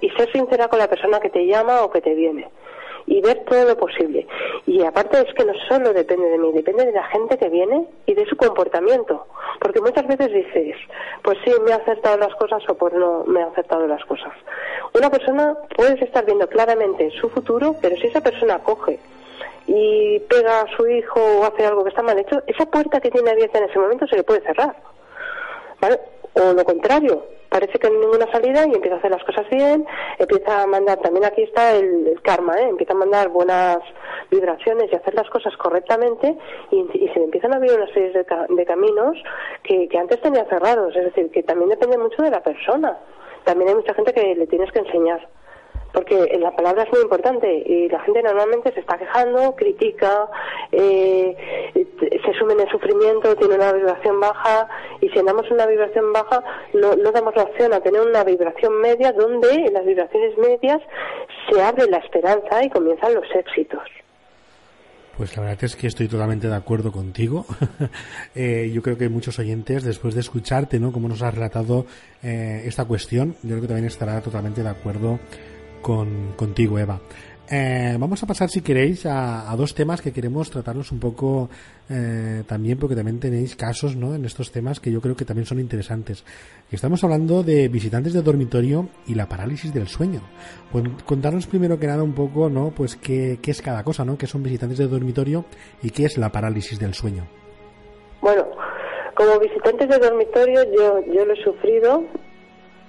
y 0.00 0.10
ser 0.10 0.30
sincera 0.32 0.68
con 0.68 0.78
la 0.78 0.88
persona 0.88 1.20
que 1.20 1.30
te 1.30 1.46
llama 1.46 1.82
o 1.82 1.90
que 1.90 2.00
te 2.00 2.14
viene 2.14 2.48
y 3.06 3.20
ver 3.20 3.44
todo 3.44 3.64
lo 3.64 3.76
posible. 3.76 4.26
Y 4.66 4.84
aparte 4.84 5.20
es 5.20 5.34
que 5.34 5.44
no 5.44 5.52
solo 5.68 5.92
depende 5.92 6.28
de 6.28 6.38
mí, 6.38 6.52
depende 6.52 6.86
de 6.86 6.92
la 6.92 7.04
gente 7.08 7.36
que 7.38 7.48
viene 7.48 7.86
y 8.06 8.14
de 8.14 8.24
su 8.26 8.36
comportamiento. 8.36 9.26
Porque 9.60 9.80
muchas 9.80 10.06
veces 10.06 10.32
dices, 10.32 10.76
pues 11.22 11.36
sí, 11.44 11.52
me 11.64 11.72
ha 11.72 11.76
acertado 11.76 12.16
las 12.18 12.34
cosas 12.36 12.62
o 12.68 12.74
pues 12.74 12.94
no 12.94 13.24
me 13.26 13.42
ha 13.42 13.46
acertado 13.46 13.86
las 13.86 14.04
cosas. 14.04 14.32
Una 14.94 15.10
persona 15.10 15.56
puedes 15.76 16.00
estar 16.00 16.24
viendo 16.24 16.46
claramente 16.48 17.10
su 17.20 17.28
futuro, 17.30 17.74
pero 17.82 17.96
si 17.96 18.06
esa 18.06 18.20
persona 18.20 18.60
coge 18.60 18.98
y 19.66 20.20
pega 20.20 20.62
a 20.62 20.76
su 20.76 20.86
hijo 20.86 21.20
o 21.20 21.44
hace 21.44 21.66
algo 21.66 21.82
que 21.82 21.90
está 21.90 22.02
mal 22.02 22.18
hecho, 22.18 22.42
esa 22.46 22.66
puerta 22.66 23.00
que 23.00 23.10
tiene 23.10 23.30
abierta 23.30 23.58
en 23.58 23.70
ese 23.70 23.78
momento 23.78 24.06
se 24.06 24.16
le 24.16 24.22
puede 24.22 24.40
cerrar. 24.42 24.76
¿Vale? 25.80 25.98
O 26.34 26.52
lo 26.52 26.64
contrario, 26.64 27.24
parece 27.50 27.78
que 27.78 27.90
no 27.90 27.96
hay 27.96 28.00
ninguna 28.00 28.30
salida 28.32 28.64
y 28.66 28.74
empieza 28.74 28.96
a 28.96 28.98
hacer 28.98 29.10
las 29.10 29.24
cosas 29.24 29.46
bien, 29.50 29.84
empieza 30.18 30.62
a 30.62 30.66
mandar, 30.66 30.98
también 31.00 31.24
aquí 31.24 31.42
está 31.42 31.76
el, 31.76 32.18
karma, 32.22 32.54
¿eh? 32.58 32.68
empieza 32.68 32.94
a 32.94 32.96
mandar 32.96 33.28
buenas 33.28 33.78
vibraciones 34.30 34.90
y 34.90 34.96
hacer 34.96 35.14
las 35.14 35.28
cosas 35.28 35.54
correctamente 35.56 36.38
y, 36.70 36.86
se 37.12 37.22
empiezan 37.22 37.52
a 37.52 37.56
abrir 37.56 37.72
una 37.72 37.92
serie 37.92 38.12
de, 38.12 38.64
caminos 38.64 39.16
que, 39.64 39.88
que 39.88 39.98
antes 39.98 40.20
tenía 40.20 40.44
cerrados, 40.44 40.94
es 40.96 41.04
decir, 41.04 41.30
que 41.30 41.42
también 41.42 41.70
depende 41.70 41.98
mucho 41.98 42.22
de 42.22 42.30
la 42.30 42.40
persona. 42.40 42.96
También 43.44 43.70
hay 43.70 43.74
mucha 43.74 43.94
gente 43.94 44.12
que 44.12 44.34
le 44.34 44.46
tienes 44.46 44.70
que 44.70 44.78
enseñar 44.78 45.26
porque 45.92 46.38
la 46.38 46.54
palabra 46.54 46.84
es 46.84 46.92
muy 46.92 47.02
importante 47.02 47.62
y 47.66 47.88
la 47.88 48.00
gente 48.00 48.22
normalmente 48.22 48.72
se 48.72 48.80
está 48.80 48.98
quejando, 48.98 49.54
critica, 49.56 50.28
eh, 50.72 51.72
se 51.74 52.32
sume 52.38 52.54
en 52.54 52.68
sufrimiento, 52.68 53.34
tiene 53.36 53.54
una 53.56 53.72
vibración 53.72 54.20
baja 54.20 54.68
y 55.00 55.08
si 55.08 55.18
andamos 55.18 55.50
una 55.50 55.66
vibración 55.66 56.12
baja 56.12 56.42
no, 56.74 56.94
no 56.94 57.12
damos 57.12 57.34
la 57.36 57.44
opción 57.44 57.72
a 57.72 57.80
tener 57.80 58.00
una 58.00 58.24
vibración 58.24 58.80
media 58.80 59.12
donde 59.12 59.52
en 59.52 59.72
las 59.72 59.84
vibraciones 59.84 60.36
medias 60.38 60.80
se 61.50 61.60
abre 61.60 61.86
la 61.86 61.98
esperanza 61.98 62.64
y 62.64 62.70
comienzan 62.70 63.14
los 63.14 63.26
éxitos. 63.34 63.82
Pues 65.20 65.36
la 65.36 65.42
verdad 65.42 65.64
es 65.64 65.76
que 65.76 65.86
estoy 65.86 66.08
totalmente 66.08 66.48
de 66.48 66.54
acuerdo 66.54 66.92
contigo. 66.92 67.44
eh, 68.34 68.70
yo 68.72 68.80
creo 68.80 68.96
que 68.96 69.10
muchos 69.10 69.38
oyentes, 69.38 69.84
después 69.84 70.14
de 70.14 70.20
escucharte, 70.20 70.80
¿no? 70.80 70.92
Como 70.92 71.08
nos 71.08 71.20
has 71.20 71.34
relatado 71.34 71.84
eh, 72.22 72.62
esta 72.64 72.86
cuestión, 72.86 73.36
yo 73.42 73.50
creo 73.50 73.60
que 73.60 73.66
también 73.66 73.86
estará 73.86 74.22
totalmente 74.22 74.62
de 74.62 74.70
acuerdo 74.70 75.18
con, 75.82 76.32
contigo, 76.36 76.78
Eva. 76.78 77.00
Eh, 77.52 77.96
vamos 77.98 78.22
a 78.22 78.26
pasar, 78.28 78.48
si 78.48 78.60
queréis, 78.60 79.04
a, 79.06 79.52
dos 79.56 79.74
temas 79.74 80.00
que 80.00 80.12
queremos 80.12 80.50
tratarlos 80.50 80.92
un 80.92 81.00
poco 81.00 81.50
eh, 81.88 82.44
también, 82.46 82.78
porque 82.78 82.94
también 82.94 83.18
tenéis 83.18 83.56
casos 83.56 83.96
¿no? 83.96 84.14
en 84.14 84.24
estos 84.24 84.52
temas 84.52 84.78
que 84.78 84.92
yo 84.92 85.00
creo 85.00 85.16
que 85.16 85.24
también 85.24 85.46
son 85.46 85.58
interesantes. 85.58 86.24
Estamos 86.70 87.02
hablando 87.02 87.42
de 87.42 87.66
visitantes 87.66 88.12
de 88.12 88.22
dormitorio 88.22 88.88
y 89.08 89.16
la 89.16 89.28
parálisis 89.28 89.74
del 89.74 89.88
sueño. 89.88 90.20
Pues, 90.70 90.84
contarnos 91.04 91.48
primero 91.48 91.76
que 91.80 91.88
nada 91.88 92.04
un 92.04 92.14
poco, 92.14 92.48
¿no? 92.48 92.70
Pues 92.70 92.94
qué, 92.94 93.40
qué 93.42 93.50
es 93.50 93.60
cada 93.60 93.82
cosa, 93.82 94.04
¿no? 94.04 94.16
¿Qué 94.16 94.28
son 94.28 94.44
visitantes 94.44 94.78
de 94.78 94.86
dormitorio 94.86 95.44
y 95.82 95.90
qué 95.90 96.04
es 96.04 96.18
la 96.18 96.30
parálisis 96.30 96.78
del 96.78 96.94
sueño? 96.94 97.26
Bueno, 98.20 98.46
como 99.16 99.40
visitantes 99.40 99.88
de 99.88 99.98
dormitorio 99.98 100.62
yo, 100.72 101.00
yo 101.12 101.24
lo 101.24 101.32
he 101.32 101.42
sufrido 101.42 102.04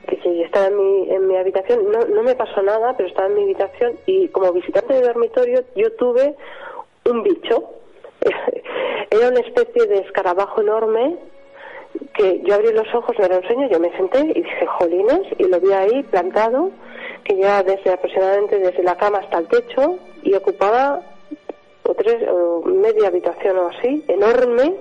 que 0.07 0.19
si 0.21 0.41
estaba 0.43 0.67
en 0.67 0.77
mi, 0.77 1.09
en 1.09 1.27
mi 1.27 1.37
habitación, 1.37 1.91
no, 1.91 1.99
no 2.05 2.23
me 2.23 2.35
pasó 2.35 2.61
nada, 2.61 2.95
pero 2.97 3.09
estaba 3.09 3.27
en 3.27 3.35
mi 3.35 3.43
habitación 3.43 3.97
y 4.05 4.27
como 4.29 4.51
visitante 4.51 4.93
de 4.93 5.01
dormitorio 5.01 5.63
yo 5.75 5.91
tuve 5.93 6.35
un 7.09 7.23
bicho, 7.23 7.69
era 9.11 9.29
una 9.29 9.39
especie 9.39 9.87
de 9.87 9.99
escarabajo 9.99 10.61
enorme 10.61 11.17
que 12.13 12.41
yo 12.43 12.55
abrí 12.55 12.71
los 12.73 12.93
ojos, 12.93 13.17
me 13.19 13.27
lo 13.27 13.35
enseño, 13.35 13.67
yo 13.69 13.79
me 13.79 13.95
senté 13.95 14.19
y 14.19 14.41
dije, 14.41 14.65
jolines, 14.65 15.21
y 15.37 15.43
lo 15.43 15.59
vi 15.59 15.71
ahí 15.71 16.03
plantado, 16.03 16.71
que 17.23 17.37
ya 17.37 17.63
desde 17.63 17.91
aproximadamente 17.91 18.59
desde 18.59 18.83
la 18.83 18.95
cama 18.95 19.19
hasta 19.19 19.39
el 19.39 19.47
techo 19.47 19.97
y 20.23 20.33
ocupaba 20.33 21.01
o 21.83 21.93
tres, 21.93 22.27
o 22.29 22.61
media 22.65 23.07
habitación 23.07 23.57
o 23.57 23.67
así, 23.67 24.03
enorme. 24.07 24.75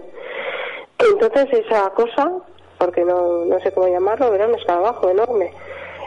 Entonces 0.98 1.64
esa 1.64 1.90
cosa, 1.90 2.32
porque 2.80 3.04
no, 3.04 3.44
no 3.44 3.60
sé 3.60 3.70
cómo 3.72 3.86
llamarlo, 3.86 4.34
era 4.34 4.48
un 4.48 4.54
escarabajo 4.54 5.10
enorme. 5.10 5.52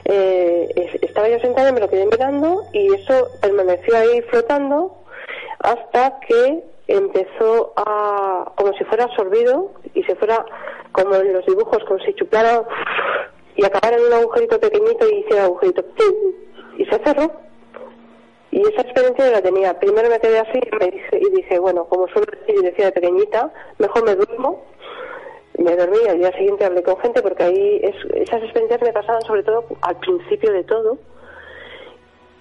Eh, 0.05 0.99
estaba 1.01 1.29
yo 1.29 1.39
sentada 1.39 1.71
me 1.71 1.79
lo 1.79 1.87
quedé 1.87 2.05
mirando 2.05 2.63
y 2.73 2.93
eso 2.93 3.29
permaneció 3.41 3.95
ahí 3.95 4.21
flotando 4.23 4.97
hasta 5.59 6.19
que 6.27 6.63
empezó 6.87 7.71
a, 7.77 8.51
como 8.57 8.73
si 8.73 8.83
fuera 8.83 9.05
absorbido 9.05 9.71
y 9.93 10.03
se 10.03 10.15
fuera 10.15 10.45
como 10.91 11.15
en 11.15 11.31
los 11.31 11.45
dibujos, 11.45 11.83
como 11.85 11.99
si 11.99 12.13
chupara 12.15 12.63
y 13.55 13.63
acabara 13.63 13.97
en 13.97 14.07
un 14.07 14.13
agujerito 14.13 14.59
pequeñito 14.59 15.07
y 15.07 15.19
hiciera 15.19 15.45
agujerito 15.45 15.85
y 16.77 16.85
se 16.85 16.99
cerró. 17.03 17.31
Y 18.51 18.61
esa 18.61 18.81
experiencia 18.81 19.25
yo 19.25 19.31
la 19.31 19.41
tenía. 19.41 19.79
Primero 19.79 20.09
me 20.09 20.19
quedé 20.19 20.39
así 20.39 20.59
y, 20.59 20.75
me 20.75 20.91
dije, 20.91 21.19
y 21.19 21.35
dije, 21.35 21.59
bueno, 21.59 21.85
como 21.85 22.07
suelo 22.09 22.27
decir 22.31 22.55
y 22.59 22.65
decía 22.65 22.85
de 22.85 22.91
pequeñita, 22.91 23.51
mejor 23.79 24.03
me 24.03 24.15
duermo. 24.15 24.63
Me 25.57 25.75
dormí 25.75 25.97
al 26.09 26.17
día 26.17 26.31
siguiente 26.31 26.65
hablé 26.65 26.81
con 26.81 26.97
gente 26.97 27.21
porque 27.21 27.43
ahí 27.43 27.79
es, 27.83 27.95
esas 28.15 28.41
experiencias 28.43 28.81
me 28.81 28.91
pasaban 28.91 29.21
sobre 29.21 29.43
todo 29.43 29.65
al 29.81 29.97
principio 29.97 30.51
de 30.51 30.63
todo. 30.63 30.97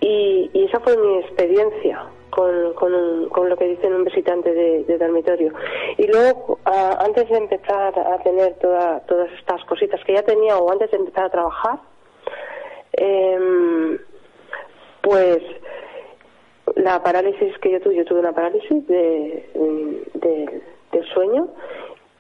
Y, 0.01 0.51
esa 0.55 0.81
fue 0.81 0.97
mi 0.97 1.19
experiencia 1.19 2.07
con, 2.31 2.73
con, 2.75 3.49
lo 3.49 3.57
que 3.57 3.69
dicen 3.69 3.93
un 3.93 4.05
visitante 4.05 4.53
de, 4.53 4.99
dormitorio. 4.99 5.53
Y 5.99 6.07
luego, 6.07 6.59
antes 6.65 7.29
de 7.29 7.37
empezar 7.37 7.97
a 7.99 8.19
tener 8.23 8.55
todas 8.55 9.31
estas 9.39 9.63
cositas 9.67 10.03
que 10.05 10.15
ya 10.15 10.23
tenía 10.23 10.57
o 10.57 10.73
antes 10.73 10.91
de 10.91 10.97
empezar 10.97 11.27
a 11.27 11.31
trabajar, 11.31 11.79
em, 12.95 13.99
pues 15.03 15.43
la 16.77 17.03
parálisis 17.03 17.57
que 17.59 17.71
yo 17.71 17.81
tuve, 17.81 17.97
yo 17.97 18.05
tuve 18.05 18.21
una 18.21 18.33
parálisis 18.33 18.87
de, 18.87 19.47
del 20.93 21.05
sueño 21.13 21.49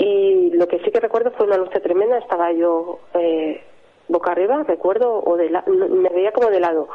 y 0.04 0.50
lo 0.50 0.66
que 0.66 0.80
sí 0.80 0.90
que 0.90 0.98
recuerdo 0.98 1.30
fue 1.30 1.46
una 1.46 1.56
lucha 1.56 1.78
tremenda, 1.78 2.18
estaba 2.18 2.50
yo 2.50 2.98
eh, 3.14 3.62
boca 4.08 4.32
arriba, 4.32 4.64
recuerdo, 4.66 5.22
o 5.24 5.36
de 5.36 5.48
me 5.68 6.08
veía 6.08 6.32
como 6.32 6.50
de 6.50 6.58
lado. 6.58 6.88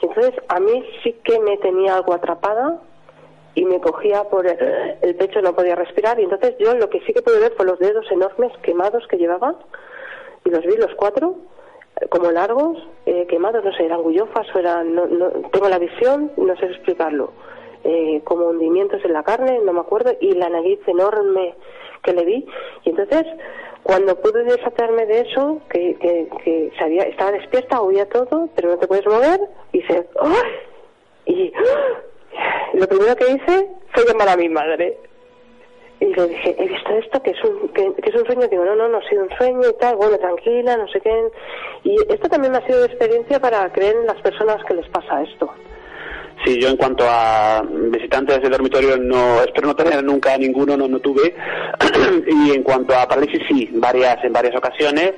Entonces 0.00 0.32
a 0.48 0.60
mí 0.60 0.82
sí 1.02 1.12
que 1.22 1.38
me 1.40 1.58
tenía 1.58 1.94
algo 1.96 2.14
atrapada 2.14 2.80
y 3.54 3.66
me 3.66 3.82
cogía 3.82 4.24
por 4.24 4.46
el, 4.46 5.14
pecho, 5.16 5.42
no 5.42 5.54
podía 5.54 5.74
respirar 5.74 6.18
y 6.18 6.24
entonces 6.24 6.54
yo 6.58 6.74
lo 6.74 6.88
que 6.88 7.00
sí 7.00 7.12
que 7.12 7.20
pude 7.20 7.38
ver 7.38 7.52
fue 7.52 7.66
los 7.66 7.78
dedos 7.78 8.10
enormes 8.10 8.50
quemados 8.62 9.06
que 9.08 9.18
llevaba 9.18 9.56
y 10.46 10.48
los 10.48 10.64
vi 10.64 10.78
los 10.78 10.94
cuatro 10.94 11.36
eh, 12.00 12.08
como 12.08 12.30
largos, 12.30 12.78
eh, 13.04 13.26
quemados, 13.28 13.62
no 13.62 13.74
sé, 13.74 13.84
eran 13.84 14.00
gullofas 14.00 14.46
o 14.54 14.58
eran, 14.58 14.94
no, 14.94 15.06
no, 15.06 15.28
tengo 15.52 15.68
la 15.68 15.78
visión, 15.78 16.32
no 16.38 16.56
sé 16.56 16.64
explicarlo, 16.64 17.30
eh, 17.84 18.22
como 18.24 18.46
hundimientos 18.46 19.04
en 19.04 19.12
la 19.12 19.22
carne, 19.22 19.60
no 19.62 19.74
me 19.74 19.80
acuerdo, 19.80 20.12
y 20.18 20.32
la 20.32 20.48
nariz 20.48 20.80
enorme 20.86 21.54
que 22.04 22.12
le 22.12 22.24
vi. 22.24 22.46
Y 22.84 22.90
entonces, 22.90 23.24
cuando 23.82 24.20
pude 24.20 24.44
desatarme 24.44 25.06
de 25.06 25.20
eso, 25.20 25.60
que, 25.70 25.96
que, 25.98 26.72
sabía, 26.78 27.02
estaba 27.02 27.32
despierta, 27.32 27.80
oía 27.80 28.08
todo, 28.08 28.48
pero 28.54 28.70
no 28.70 28.78
te 28.78 28.86
puedes 28.86 29.06
mover, 29.06 29.40
y 29.72 29.82
se... 29.82 30.06
Y 31.26 31.52
lo 32.74 32.86
primero 32.86 33.16
que 33.16 33.30
hice 33.30 33.68
fue 33.92 34.04
llamar 34.06 34.28
a 34.28 34.36
mi 34.36 34.48
madre. 34.48 34.98
Y 36.00 36.06
le 36.06 36.28
dije, 36.28 36.56
he 36.58 36.68
visto 36.68 36.90
esto, 36.90 37.22
que 37.22 37.30
es 37.30 37.44
un, 37.44 37.68
que, 37.68 37.94
es 37.96 38.14
un 38.14 38.26
sueño. 38.26 38.48
Digo, 38.48 38.64
no, 38.64 38.74
no, 38.74 38.88
no 38.88 38.98
ha 38.98 39.08
sido 39.08 39.22
un 39.22 39.30
sueño 39.36 39.68
y 39.68 39.72
tal, 39.74 39.96
bueno, 39.96 40.18
tranquila, 40.18 40.76
no 40.76 40.88
sé 40.88 41.00
qué. 41.00 41.30
Y 41.84 41.96
esto 42.12 42.28
también 42.28 42.52
me 42.52 42.58
ha 42.58 42.66
sido 42.66 42.84
experiencia 42.84 43.40
para 43.40 43.72
creer 43.72 43.96
en 43.96 44.06
las 44.06 44.20
personas 44.20 44.62
que 44.64 44.74
les 44.74 44.88
pasa 44.88 45.22
esto. 45.22 45.50
Sí, 46.44 46.60
yo 46.60 46.68
en 46.68 46.76
cuanto 46.76 47.04
a 47.08 47.62
visitantes 47.90 48.42
de 48.42 48.50
dormitorio 48.50 48.98
no 48.98 49.40
espero 49.42 49.68
no 49.68 49.76
tener 49.76 50.04
nunca 50.04 50.36
ninguno, 50.36 50.76
no, 50.76 50.86
no 50.86 50.98
tuve. 50.98 51.34
y 52.26 52.50
en 52.52 52.62
cuanto 52.62 52.94
a 52.94 53.08
parálisis 53.08 53.40
sí, 53.48 53.70
varias 53.72 54.22
en 54.24 54.32
varias 54.32 54.54
ocasiones 54.54 55.14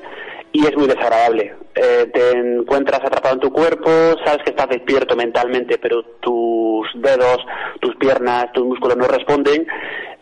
y 0.52 0.64
es 0.64 0.76
muy 0.76 0.86
desagradable. 0.86 1.54
Eh, 1.74 2.06
te 2.14 2.30
encuentras 2.30 3.00
atrapado 3.00 3.34
en 3.34 3.40
tu 3.40 3.52
cuerpo, 3.52 3.90
sabes 4.24 4.42
que 4.44 4.50
estás 4.50 4.68
despierto 4.68 5.16
mentalmente, 5.16 5.78
pero 5.78 6.02
tus 6.20 6.86
dedos, 6.94 7.38
tus 7.80 7.96
piernas, 7.96 8.52
tus 8.52 8.64
músculos 8.64 8.96
no 8.96 9.08
responden. 9.08 9.66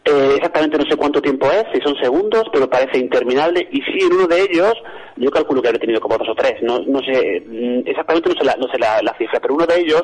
Eh, 0.06 0.32
exactamente 0.36 0.78
no 0.78 0.84
sé 0.86 0.96
cuánto 0.96 1.22
tiempo 1.22 1.50
es, 1.50 1.64
si 1.72 1.80
son 1.82 1.96
segundos, 1.96 2.44
pero 2.52 2.68
parece 2.68 2.98
interminable. 2.98 3.68
Y 3.70 3.82
sí, 3.82 3.98
en 4.00 4.14
uno 4.14 4.26
de 4.26 4.40
ellos, 4.40 4.74
yo 5.16 5.30
calculo 5.30 5.60
que 5.60 5.68
he 5.68 5.78
tenido 5.78 6.00
como 6.00 6.18
dos 6.18 6.28
o 6.30 6.34
tres, 6.34 6.54
no, 6.62 6.80
no 6.80 7.00
sé, 7.00 7.42
mm, 7.46 7.86
exactamente 7.86 8.30
no 8.30 8.34
sé 8.34 8.44
la, 8.44 8.56
no 8.56 8.68
sé 8.68 8.78
la 8.78 9.14
cifra, 9.18 9.38
pero 9.40 9.54
uno 9.54 9.66
de 9.66 9.80
ellos 9.80 10.02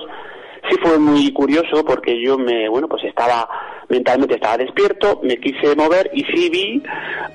sí 0.69 0.77
fue 0.83 0.99
muy 0.99 1.33
curioso 1.33 1.85
porque 1.85 2.21
yo 2.21 2.39
me, 2.39 2.69
bueno, 2.69 2.89
pues 2.89 3.05
estaba, 3.05 3.49
mentalmente 3.89 4.35
estaba 4.35 4.59
despierto, 4.59 5.21
me 5.23 5.39
quise 5.39 5.75
mover 5.77 6.11
y 6.13 6.25
sí 6.25 6.49
vi, 6.51 6.83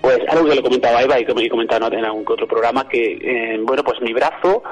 pues 0.02 0.20
algo 0.30 0.50
que 0.50 0.56
le 0.56 0.64
comentaba 0.64 1.02
Eva 1.02 1.20
y 1.20 1.26
que 1.26 1.34
me 1.34 1.50
comentaba 1.50 1.88
en 1.88 2.06
algún 2.06 2.26
otro 2.28 2.48
programa, 2.48 2.88
que, 2.88 3.18
eh, 3.22 3.60
bueno, 3.62 3.84
pues 3.84 4.02
mi 4.02 4.14
brazo 4.14 4.64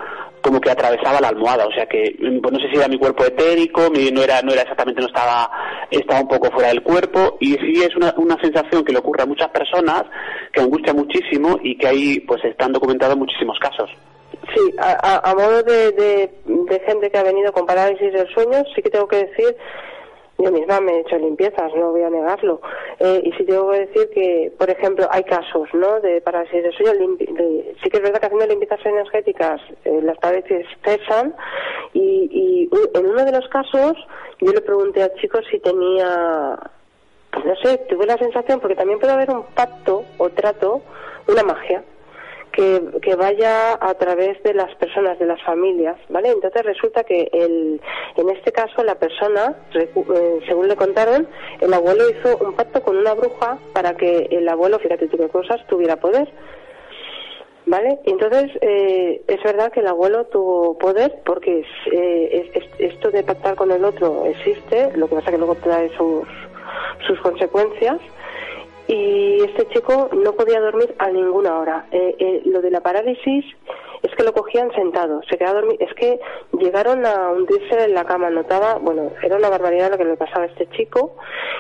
como 0.41 0.59
que 0.59 0.69
atravesaba 0.69 1.21
la 1.21 1.29
almohada, 1.29 1.65
o 1.65 1.71
sea 1.71 1.85
que, 1.85 2.15
pues 2.19 2.53
no 2.53 2.59
sé 2.59 2.69
si 2.69 2.75
era 2.75 2.89
mi 2.89 2.97
cuerpo 2.97 3.23
etérico, 3.23 3.89
no 3.89 4.21
era, 4.21 4.41
no 4.41 4.51
era 4.51 4.63
exactamente, 4.63 4.99
no 4.99 5.07
estaba, 5.07 5.49
estaba 5.89 6.19
un 6.19 6.27
poco 6.27 6.51
fuera 6.51 6.67
del 6.67 6.83
cuerpo 6.83 7.37
y 7.39 7.53
sí 7.53 7.81
es 7.81 7.95
una, 7.95 8.13
una 8.17 8.37
sensación 8.41 8.83
que 8.83 8.91
le 8.91 8.99
ocurre 8.99 9.23
a 9.23 9.25
muchas 9.25 9.47
personas, 9.49 10.03
que 10.51 10.59
angustia 10.59 10.93
muchísimo 10.93 11.57
y 11.63 11.77
que 11.77 11.87
ahí 11.87 12.19
pues 12.19 12.43
están 12.43 12.73
documentados 12.73 13.15
muchísimos 13.15 13.57
casos. 13.59 13.89
Sí, 14.53 14.75
a, 14.77 15.33
modo 15.35 15.63
de, 15.63 15.91
de, 15.93 16.31
gente 16.81 17.09
que 17.09 17.17
ha 17.17 17.23
venido 17.23 17.51
con 17.51 17.65
parálisis 17.65 18.11
del 18.13 18.27
sueño, 18.29 18.63
sí 18.75 18.81
que 18.81 18.89
tengo 18.89 19.07
que 19.07 19.25
decir, 19.25 19.55
yo 20.39 20.51
misma 20.51 20.81
me 20.81 20.93
he 20.93 20.99
hecho 21.01 21.17
limpiezas, 21.17 21.73
no 21.75 21.91
voy 21.91 22.03
a 22.03 22.09
negarlo. 22.09 22.61
Eh, 22.99 23.21
y 23.23 23.31
sí 23.33 23.45
tengo 23.45 23.69
que 23.71 23.79
decir 23.85 24.09
que, 24.13 24.51
por 24.57 24.69
ejemplo, 24.69 25.07
hay 25.11 25.23
casos, 25.23 25.69
¿no?, 25.73 25.99
de 26.01 26.21
parálisis 26.21 26.63
del 26.63 26.73
sueño. 26.73 27.17
sí 27.83 27.89
que 27.89 27.97
es 27.97 28.03
verdad 28.03 28.19
que 28.19 28.25
haciendo 28.25 28.47
limpiezas 28.47 28.85
energéticas 28.85 29.61
eh, 29.85 29.99
las 30.03 30.17
parálisis 30.17 30.65
cesan. 30.83 31.35
Y, 31.93 32.29
y 32.31 32.69
en 32.97 33.05
uno 33.05 33.23
de 33.23 33.31
los 33.31 33.47
casos, 33.49 33.93
yo 34.39 34.51
le 34.51 34.61
pregunté 34.61 35.03
al 35.03 35.13
chico 35.15 35.39
si 35.49 35.59
tenía, 35.59 36.57
pues 37.31 37.45
no 37.45 37.55
sé, 37.57 37.77
tuve 37.89 38.05
la 38.05 38.17
sensación, 38.17 38.59
porque 38.59 38.75
también 38.75 38.99
puede 38.99 39.13
haber 39.13 39.29
un 39.29 39.43
pacto 39.55 40.03
o 40.17 40.29
trato, 40.29 40.81
una 41.27 41.43
magia 41.43 41.83
que, 42.53 43.15
vaya 43.15 43.73
a 43.81 43.93
través 43.95 44.41
de 44.43 44.53
las 44.53 44.73
personas, 44.75 45.17
de 45.17 45.25
las 45.25 45.41
familias, 45.43 45.97
¿vale? 46.09 46.29
Entonces 46.29 46.63
resulta 46.63 47.03
que 47.03 47.29
el, 47.33 47.81
en 48.15 48.29
este 48.29 48.51
caso 48.51 48.83
la 48.83 48.95
persona, 48.95 49.55
eh, 49.73 50.39
según 50.47 50.67
le 50.67 50.75
contaron, 50.75 51.27
el 51.59 51.73
abuelo 51.73 52.09
hizo 52.09 52.37
un 52.37 52.53
pacto 52.53 52.81
con 52.83 52.97
una 52.97 53.13
bruja 53.13 53.57
para 53.73 53.95
que 53.97 54.27
el 54.31 54.47
abuelo, 54.47 54.79
fíjate 54.79 55.07
tú 55.07 55.17
qué 55.17 55.29
cosas, 55.29 55.65
tuviera 55.67 55.97
poder. 55.97 56.29
¿Vale? 57.65 57.99
Entonces, 58.03 58.51
eh, 58.59 59.23
es 59.25 59.41
verdad 59.41 59.71
que 59.71 59.79
el 59.79 59.87
abuelo 59.87 60.25
tuvo 60.25 60.77
poder 60.77 61.21
porque 61.25 61.65
eh, 61.93 62.51
esto 62.77 63.09
de 63.09 63.23
pactar 63.23 63.55
con 63.55 63.71
el 63.71 63.85
otro 63.85 64.25
existe, 64.25 64.91
lo 64.95 65.07
que 65.07 65.15
pasa 65.15 65.31
que 65.31 65.37
luego 65.37 65.55
trae 65.55 65.89
sus, 65.95 66.27
sus 67.07 67.19
consecuencias 67.21 67.99
y 68.93 69.41
este 69.43 69.67
chico 69.69 70.09
no 70.13 70.33
podía 70.33 70.59
dormir 70.59 70.93
a 70.99 71.09
ninguna 71.09 71.57
hora. 71.57 71.87
Eh, 71.91 72.15
eh, 72.19 72.41
lo 72.45 72.61
de 72.61 72.69
la 72.69 72.81
parálisis 72.81 73.43
es 74.03 74.13
que 74.15 74.23
lo 74.23 74.33
cogían 74.33 74.71
sentado, 74.73 75.21
se 75.29 75.37
quedaba 75.37 75.61
dormir. 75.61 75.81
Es 75.81 75.93
que 75.95 76.19
llegaron 76.59 77.05
a 77.05 77.31
hundirse 77.31 77.85
en 77.85 77.93
la 77.93 78.03
cama, 78.03 78.29
notaba, 78.29 78.75
bueno, 78.75 79.11
era 79.23 79.37
una 79.37 79.49
barbaridad 79.49 79.91
lo 79.91 79.97
que 79.97 80.03
le 80.05 80.17
pasaba 80.17 80.43
a 80.43 80.47
este 80.47 80.69
chico. 80.71 81.15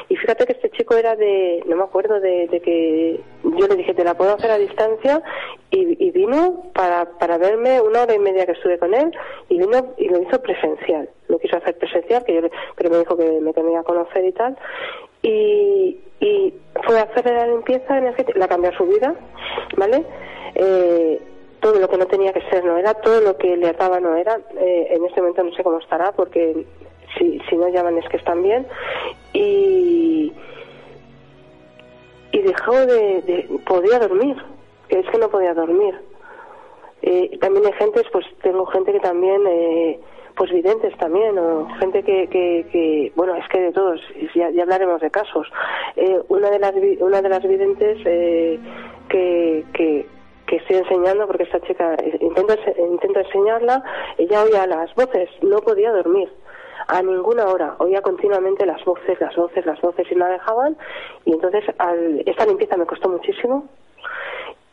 Y 0.09 0.17
fíjate 0.17 0.45
que 0.45 0.53
este 0.53 0.69
chico 0.71 0.95
era 0.95 1.15
de, 1.15 1.63
no 1.65 1.77
me 1.77 1.83
acuerdo 1.83 2.19
de, 2.19 2.47
que 2.63 3.19
yo 3.43 3.67
le 3.67 3.75
dije, 3.75 3.93
te 3.93 4.03
la 4.03 4.15
puedo 4.15 4.35
hacer 4.35 4.51
a 4.51 4.57
distancia. 4.57 5.23
Y, 5.71 6.11
vino 6.13 6.65
para, 6.75 7.05
para 7.17 7.39
verme 7.39 7.81
una 7.81 8.03
hora 8.03 8.13
y 8.13 8.19
media 8.19 8.45
que 8.45 8.51
estuve 8.51 8.77
con 8.77 8.93
él 8.93 9.11
y 9.49 9.57
vino 9.57 9.93
y 9.97 10.09
lo 10.09 10.21
hizo 10.21 10.39
presencial. 10.39 11.09
Lo 11.27 11.39
quiso 11.39 11.57
hacer 11.57 11.75
presencial, 11.79 12.23
que 12.23 12.35
yo, 12.35 12.41
pero 12.75 12.91
me 12.91 12.99
dijo 12.99 13.17
que 13.17 13.39
me 13.41 13.51
tenía 13.51 13.79
que 13.79 13.85
conocer 13.85 14.23
y 14.23 14.31
tal 14.33 14.55
y, 15.23 15.97
y 16.19 16.53
fue 16.85 16.99
a 16.99 17.03
hacer 17.03 17.25
la 17.25 17.47
limpieza 17.47 17.97
energética, 17.97 18.37
la 18.37 18.47
cambió 18.47 18.71
su 18.73 18.85
vida, 18.85 19.15
¿vale? 19.77 20.05
Eh, 20.55 21.19
todo 21.63 21.79
lo 21.79 21.87
que 21.87 21.97
no 21.97 22.05
tenía 22.05 22.33
que 22.33 22.41
ser 22.49 22.63
no 22.65 22.77
era, 22.77 22.93
todo 22.93 23.21
lo 23.21 23.37
que 23.37 23.55
le 23.55 23.69
ataba 23.69 23.99
no 24.01 24.15
era. 24.15 24.37
Eh, 24.59 24.87
en 24.91 25.05
este 25.05 25.21
momento 25.21 25.43
no 25.43 25.53
sé 25.53 25.63
cómo 25.63 25.79
estará 25.79 26.11
porque 26.11 26.65
si, 27.17 27.39
si 27.49 27.55
no 27.55 27.69
llaman 27.69 27.97
es 27.97 28.07
que 28.09 28.17
están 28.17 28.43
bien. 28.43 28.67
Y, 29.31 30.33
y 32.33 32.39
dejó 32.39 32.73
de, 32.85 33.47
podía 33.65 33.97
dormir, 33.97 34.35
es 34.89 35.09
que 35.09 35.17
no 35.17 35.29
podía 35.29 35.53
dormir. 35.53 35.95
Eh, 37.01 37.37
también 37.39 37.65
hay 37.65 37.73
gente, 37.73 38.01
pues 38.11 38.25
tengo 38.41 38.65
gente 38.65 38.91
que 38.91 38.99
también 38.99 39.41
eh, 39.47 39.99
pues 40.35 40.51
videntes 40.51 40.95
también 40.97 41.37
o 41.37 41.67
gente 41.79 42.03
que, 42.03 42.27
que, 42.27 43.11
bueno 43.15 43.35
es 43.35 43.47
que 43.49 43.59
de 43.59 43.71
todos 43.71 44.01
ya, 44.33 44.49
ya 44.49 44.63
hablaremos 44.63 44.99
de 44.99 45.11
casos 45.11 45.47
eh, 45.95 46.19
una 46.29 46.49
de 46.49 46.59
las 46.59 46.73
una 47.01 47.21
de 47.21 47.29
las 47.29 47.43
videntes 47.43 47.99
eh, 48.05 48.59
que, 49.09 49.63
que 49.73 50.07
que 50.53 50.57
estoy 50.57 50.77
enseñando 50.77 51.25
porque 51.25 51.43
esta 51.43 51.59
chica 51.61 51.95
intento 52.19 52.55
intento 52.77 53.19
enseñarla 53.21 53.83
ella 54.19 54.43
oía 54.43 54.67
las 54.67 54.93
voces 54.93 55.29
no 55.41 55.57
podía 55.57 55.91
dormir 55.91 56.29
a 56.87 57.01
ninguna 57.01 57.45
hora. 57.47 57.75
Oía 57.79 58.01
continuamente 58.01 58.65
las 58.65 58.83
voces, 58.83 59.19
las 59.19 59.35
voces, 59.35 59.65
las 59.65 59.79
voces 59.81 60.05
y 60.11 60.15
no 60.15 60.27
dejaban. 60.27 60.75
Y 61.25 61.31
entonces 61.31 61.63
esta 62.25 62.45
limpieza 62.45 62.75
me 62.75 62.85
costó 62.85 63.09
muchísimo. 63.09 63.69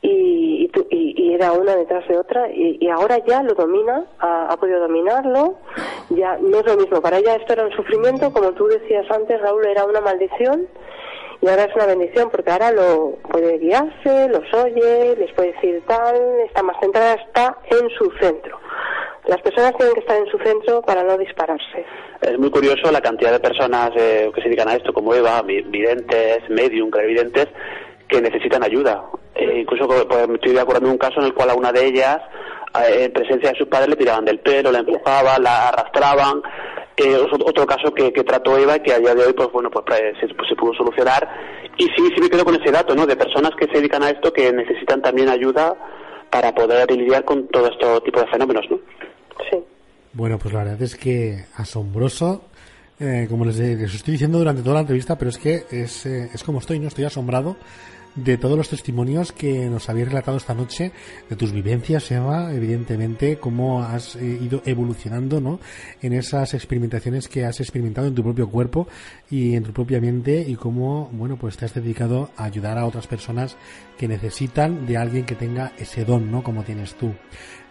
Y, 0.03 0.71
y, 0.91 1.35
era 1.35 1.53
una 1.53 1.77
detrás 1.77 2.09
de 2.09 2.19
otra 2.19 2.51
y, 2.51 2.89
ahora 2.89 3.19
ya 3.27 3.43
lo 3.43 3.55
domina, 3.55 4.07
ha, 4.19 4.57
podido 4.59 4.81
dominarlo, 4.81 5.57
ya 6.09 6.39
no 6.39 6.59
es 6.59 6.67
lo 6.67 6.77
mismo, 6.77 7.03
para 7.03 7.19
ella 7.19 7.37
esto 7.37 7.53
era 7.53 7.67
un 7.67 7.73
sufrimiento, 7.73 8.33
como 8.33 8.53
tú 8.53 8.67
decías 8.67 9.09
antes, 9.11 9.41
Raúl, 9.41 9.67
era 9.67 9.85
una 9.85 10.01
maldición 10.01 10.67
y 11.43 11.49
ahora 11.49 11.65
es 11.65 11.75
una 11.75 11.87
bendición 11.87 12.31
porque 12.31 12.51
ahora 12.51 12.71
lo 12.73 13.17
puede 13.31 13.59
guiarse, 13.59 14.29
los 14.29 14.53
oye, 14.53 15.17
les 15.17 15.33
puede 15.33 15.53
decir 15.53 15.83
tal, 15.87 16.17
está 16.47 16.63
más 16.63 16.77
centrada, 16.81 17.15
está 17.15 17.57
en 17.71 17.89
su 17.91 18.11
centro. 18.21 18.59
Las 19.27 19.41
personas 19.43 19.75
tienen 19.77 19.95
que 19.95 20.01
estar 20.01 20.17
en 20.17 20.27
su 20.27 20.39
centro 20.39 20.83
para 20.83 21.03
no 21.03 21.17
dispararse. 21.17 21.85
Es 22.21 22.39
muy 22.39 22.51
curioso 22.51 22.91
la 22.91 23.01
cantidad 23.01 23.33
de 23.33 23.41
personas 23.41 23.91
eh, 23.97 24.31
que 24.35 24.43
se 24.43 24.49
dedican 24.49 24.69
a 24.69 24.75
esto, 24.75 24.93
como 24.93 25.15
Eva, 25.15 25.41
videntes, 25.43 26.41
medium, 26.49 26.91
clarividentes, 26.91 27.47
que 28.09 28.21
necesitan 28.21 28.63
ayuda. 28.63 29.03
Eh, 29.35 29.61
incluso 29.61 29.87
pues, 29.87 30.29
me 30.29 30.35
estoy 30.35 30.53
de 30.53 30.61
acuerdo 30.61 30.87
en 30.87 30.93
un 30.93 30.99
caso 30.99 31.21
en 31.21 31.27
el 31.27 31.35
cual 31.35 31.51
a 31.51 31.55
una 31.55 31.73
de 31.73 31.87
ellas, 31.87 32.19
eh, 32.75 33.05
en 33.05 33.13
presencia 33.13 33.53
de 33.53 33.59
sus 33.59 33.69
padres, 33.69 33.89
le 33.89 33.97
tiraban 33.97 34.25
del 34.25 34.41
pelo, 34.41 34.73
la 34.73 34.81
empujaban, 34.81 35.43
la 35.43 35.69
arrastraban. 35.69 36.43
Eh, 37.03 37.17
otro 37.17 37.67
caso 37.67 37.95
que, 37.95 38.11
trató 38.25 38.59
Eva 38.59 38.77
y 38.77 38.81
que 38.81 38.93
a 38.93 38.99
día 38.99 39.15
de 39.15 39.25
hoy, 39.25 39.33
pues 39.33 39.51
bueno, 39.53 39.71
pues, 39.71 39.85
se, 40.21 40.29
pues, 40.35 40.49
se, 40.49 40.55
pudo 40.55 40.75
solucionar. 40.75 41.27
Y 41.79 41.85
sí, 41.85 42.13
sí 42.15 42.21
me 42.21 42.29
quedo 42.29 42.45
con 42.45 42.61
ese 42.61 42.71
dato, 42.71 42.95
¿no? 42.95 43.07
De 43.07 43.17
personas 43.17 43.53
que 43.59 43.67
se 43.67 43.79
dedican 43.79 44.03
a 44.03 44.11
esto 44.11 44.33
que 44.33 44.53
necesitan 44.53 45.01
también 45.01 45.31
ayuda 45.31 45.75
para 46.31 46.55
poder 46.55 46.91
lidiar 46.91 47.25
con 47.25 47.49
todo 47.49 47.69
este 47.69 48.01
tipo 48.03 48.21
de 48.21 48.27
fenómenos, 48.27 48.67
¿no? 48.71 48.79
Sí. 49.51 49.57
Bueno, 50.13 50.39
pues 50.39 50.53
la 50.53 50.65
verdad 50.65 50.83
es 50.83 50.95
que 50.95 51.47
asombroso, 51.57 52.43
como 53.31 53.47
les, 53.47 53.59
les, 53.59 53.95
estoy 53.95 54.13
diciendo 54.13 54.39
durante 54.39 54.63
toda 54.63 54.75
la 54.75 54.81
entrevista, 54.81 55.17
pero 55.17 55.31
es 55.31 55.39
que 55.39 55.65
es, 55.71 56.05
es 56.05 56.45
como 56.45 56.59
estoy, 56.59 56.79
¿no? 56.81 56.89
Estoy 56.89 57.05
asombrado 57.05 57.57
de 58.15 58.37
todos 58.37 58.57
los 58.57 58.69
testimonios 58.69 59.33
que 59.33 59.69
nos 59.69 59.89
habéis 59.89 60.09
relatado 60.09 60.37
esta 60.37 60.55
noche, 60.55 60.93
de 61.29 61.37
tus 61.37 61.53
vivencias, 61.53 62.11
Eva, 62.11 62.53
evidentemente, 62.53 63.39
cómo 63.39 63.83
has 63.83 64.17
eh, 64.17 64.39
ido 64.41 64.63
evolucionando, 64.67 65.41
¿no? 65.41 65.61
En 66.03 66.13
esas 66.13 66.55
experimentaciones 66.55 67.29
que 67.29 67.45
has 67.45 67.61
experimentado 67.61 68.09
en 68.09 68.15
tu 68.15 68.23
propio 68.23 68.49
cuerpo 68.49 68.89
y 69.31 69.55
en 69.55 69.63
tu 69.63 69.73
propia 69.73 70.01
mente 70.01 70.45
y 70.47 70.57
cómo, 70.57 71.09
bueno, 71.13 71.37
pues 71.37 71.57
te 71.57 71.65
has 71.65 71.75
dedicado 71.75 72.31
a 72.37 72.45
ayudar 72.45 72.79
a 72.79 72.87
otras 72.87 73.07
personas 73.07 73.57
que 73.97 74.09
necesitan 74.09 74.87
de 74.87 74.97
alguien 74.97 75.25
que 75.25 75.35
tenga 75.35 75.73
ese 75.79 76.05
don, 76.05 76.31
¿no? 76.31 76.43
Como 76.43 76.65
tienes 76.65 76.95
tú. 76.95 77.13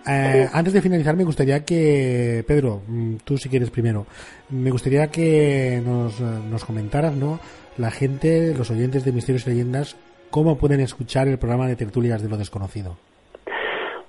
Eh, 0.07 0.47
antes 0.53 0.73
de 0.73 0.81
finalizar, 0.81 1.15
me 1.15 1.25
gustaría 1.25 1.65
que, 1.65 2.43
Pedro, 2.47 2.81
mm, 2.87 3.15
tú 3.25 3.37
si 3.37 3.49
quieres 3.49 3.69
primero, 3.69 4.07
me 4.49 4.71
gustaría 4.71 5.07
que 5.07 5.81
nos, 5.85 6.19
nos 6.19 6.63
comentaras, 6.63 7.13
¿no? 7.13 7.39
La 7.77 7.91
gente, 7.91 8.53
los 8.55 8.71
oyentes 8.71 9.05
de 9.05 9.11
Misterios 9.11 9.45
y 9.45 9.51
Leyendas, 9.51 9.95
¿cómo 10.29 10.57
pueden 10.57 10.79
escuchar 10.79 11.27
el 11.27 11.37
programa 11.37 11.67
de 11.67 11.75
tertulias 11.75 12.21
de 12.21 12.29
lo 12.29 12.37
desconocido? 12.37 12.97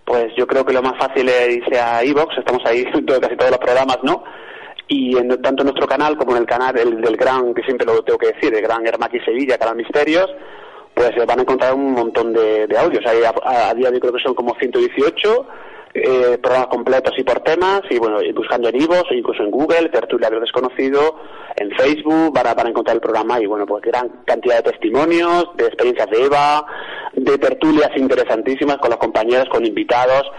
Pues 0.04 0.32
yo 0.36 0.46
creo 0.46 0.64
que 0.64 0.72
lo 0.72 0.82
más 0.82 0.98
fácil 0.98 1.28
es 1.28 1.56
irse 1.56 1.80
a 1.80 2.04
iVoox, 2.04 2.38
estamos 2.38 2.62
ahí 2.66 2.80
en 2.94 3.04
casi 3.06 3.36
todos 3.36 3.50
los 3.50 3.60
programas, 3.60 3.98
¿no? 4.02 4.24
Y 4.88 5.16
en, 5.16 5.28
tanto 5.40 5.62
en 5.62 5.68
nuestro 5.68 5.86
canal 5.86 6.16
como 6.16 6.32
en 6.32 6.42
el 6.42 6.46
canal 6.46 6.74
del 6.74 7.16
gran, 7.16 7.54
que 7.54 7.62
siempre 7.62 7.86
lo 7.86 8.02
tengo 8.02 8.18
que 8.18 8.32
decir, 8.32 8.52
el 8.52 8.62
gran 8.62 8.84
Hermaki 8.84 9.20
Sevilla, 9.20 9.56
Canal 9.56 9.76
Misterios, 9.76 10.28
pues 10.94 11.12
van 11.26 11.38
a 11.38 11.42
encontrar 11.42 11.74
un 11.74 11.92
montón 11.92 12.32
de, 12.32 12.66
audios. 12.76 13.06
Ahí 13.06 13.18
a, 13.24 13.74
día 13.74 13.88
de 13.88 13.94
hoy 13.94 14.00
creo 14.00 14.12
que 14.12 14.22
son 14.22 14.34
como 14.34 14.54
118 14.56 15.46
eh, 15.92 16.38
programas 16.40 16.68
completos 16.68 17.14
y 17.18 17.24
por 17.24 17.40
temas, 17.40 17.82
y 17.90 17.98
bueno, 17.98 18.18
buscando 18.34 18.68
en 18.68 18.80
Ivo, 18.80 18.94
o 18.94 19.14
incluso 19.14 19.42
en 19.42 19.50
Google, 19.50 19.88
Tertulia 19.88 20.30
de 20.30 20.40
Desconocido, 20.40 21.16
en 21.56 21.70
Facebook, 21.72 22.32
para, 22.32 22.54
para 22.54 22.68
encontrar 22.68 22.96
el 22.96 23.00
programa, 23.00 23.40
y 23.40 23.46
bueno, 23.46 23.66
pues 23.66 23.82
gran 23.82 24.08
cantidad 24.24 24.62
de 24.62 24.70
testimonios, 24.70 25.48
de 25.56 25.66
experiencias 25.66 26.08
de 26.10 26.24
Eva, 26.24 26.64
de 27.14 27.38
tertulias 27.38 27.90
interesantísimas 27.96 28.76
con 28.76 28.90
los 28.90 28.98
compañeros, 28.98 29.48
con 29.48 29.66
invitados, 29.66 30.30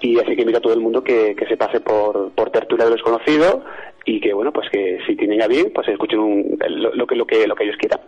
y 0.00 0.18
así 0.18 0.36
que 0.36 0.42
invito 0.42 0.58
a 0.58 0.62
todo 0.62 0.74
el 0.74 0.80
mundo 0.80 1.02
que, 1.02 1.34
que 1.34 1.46
se 1.46 1.56
pase 1.56 1.80
por, 1.80 2.30
por 2.32 2.50
Tertulia 2.50 2.84
de 2.84 2.92
Desconocido, 2.92 3.64
y 4.04 4.20
que 4.20 4.32
bueno, 4.32 4.52
pues 4.52 4.68
que 4.70 4.98
si 5.06 5.16
tienen 5.16 5.42
a 5.42 5.46
bien, 5.46 5.72
pues 5.74 5.88
escuchen 5.88 6.58
lo, 6.58 7.06
que, 7.06 7.14
lo, 7.14 7.26
que, 7.26 7.46
lo 7.46 7.54
que 7.54 7.64
ellos 7.64 7.76
quieran. 7.78 8.00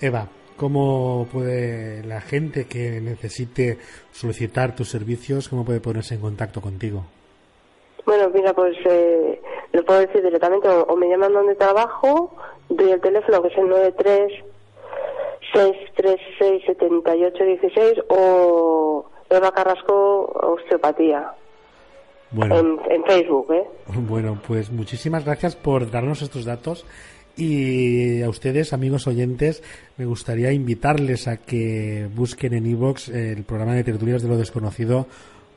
Eva, 0.00 0.26
¿Cómo 0.60 1.26
puede 1.32 2.04
la 2.04 2.20
gente 2.20 2.66
que 2.66 3.00
necesite 3.00 3.78
solicitar 4.12 4.76
tus 4.76 4.90
servicios, 4.90 5.48
cómo 5.48 5.64
puede 5.64 5.80
ponerse 5.80 6.16
en 6.16 6.20
contacto 6.20 6.60
contigo? 6.60 7.06
Bueno, 8.04 8.28
mira, 8.28 8.52
pues 8.52 8.76
eh, 8.84 9.40
lo 9.72 9.82
puedo 9.86 10.00
decir 10.00 10.22
directamente, 10.22 10.68
o, 10.68 10.94
me 10.96 11.08
llaman 11.08 11.32
donde 11.32 11.54
trabajo, 11.54 12.36
doy 12.68 12.90
el 12.90 13.00
teléfono 13.00 13.40
que 13.40 13.48
es 13.48 13.56
el 13.56 13.68
93 13.70 14.32
636 15.54 16.62
7816 16.66 18.04
o 18.10 19.06
Eva 19.30 19.52
Carrasco 19.52 20.26
Osteopatía. 20.26 21.36
Bueno, 22.32 22.58
en, 22.58 22.80
en 22.90 23.04
Facebook, 23.04 23.50
¿eh? 23.54 23.64
Bueno, 23.94 24.38
pues 24.46 24.70
muchísimas 24.70 25.24
gracias 25.24 25.56
por 25.56 25.90
darnos 25.90 26.20
estos 26.20 26.44
datos 26.44 26.84
y 27.36 28.22
a 28.22 28.28
ustedes, 28.28 28.72
amigos 28.72 29.06
oyentes, 29.06 29.62
me 29.96 30.06
gustaría 30.06 30.52
invitarles 30.52 31.28
a 31.28 31.36
que 31.38 32.08
busquen 32.14 32.54
en 32.54 32.66
iVoox 32.66 33.08
el 33.08 33.44
programa 33.44 33.74
de 33.74 33.84
tertulias 33.84 34.22
de 34.22 34.28
lo 34.28 34.36
desconocido 34.36 35.06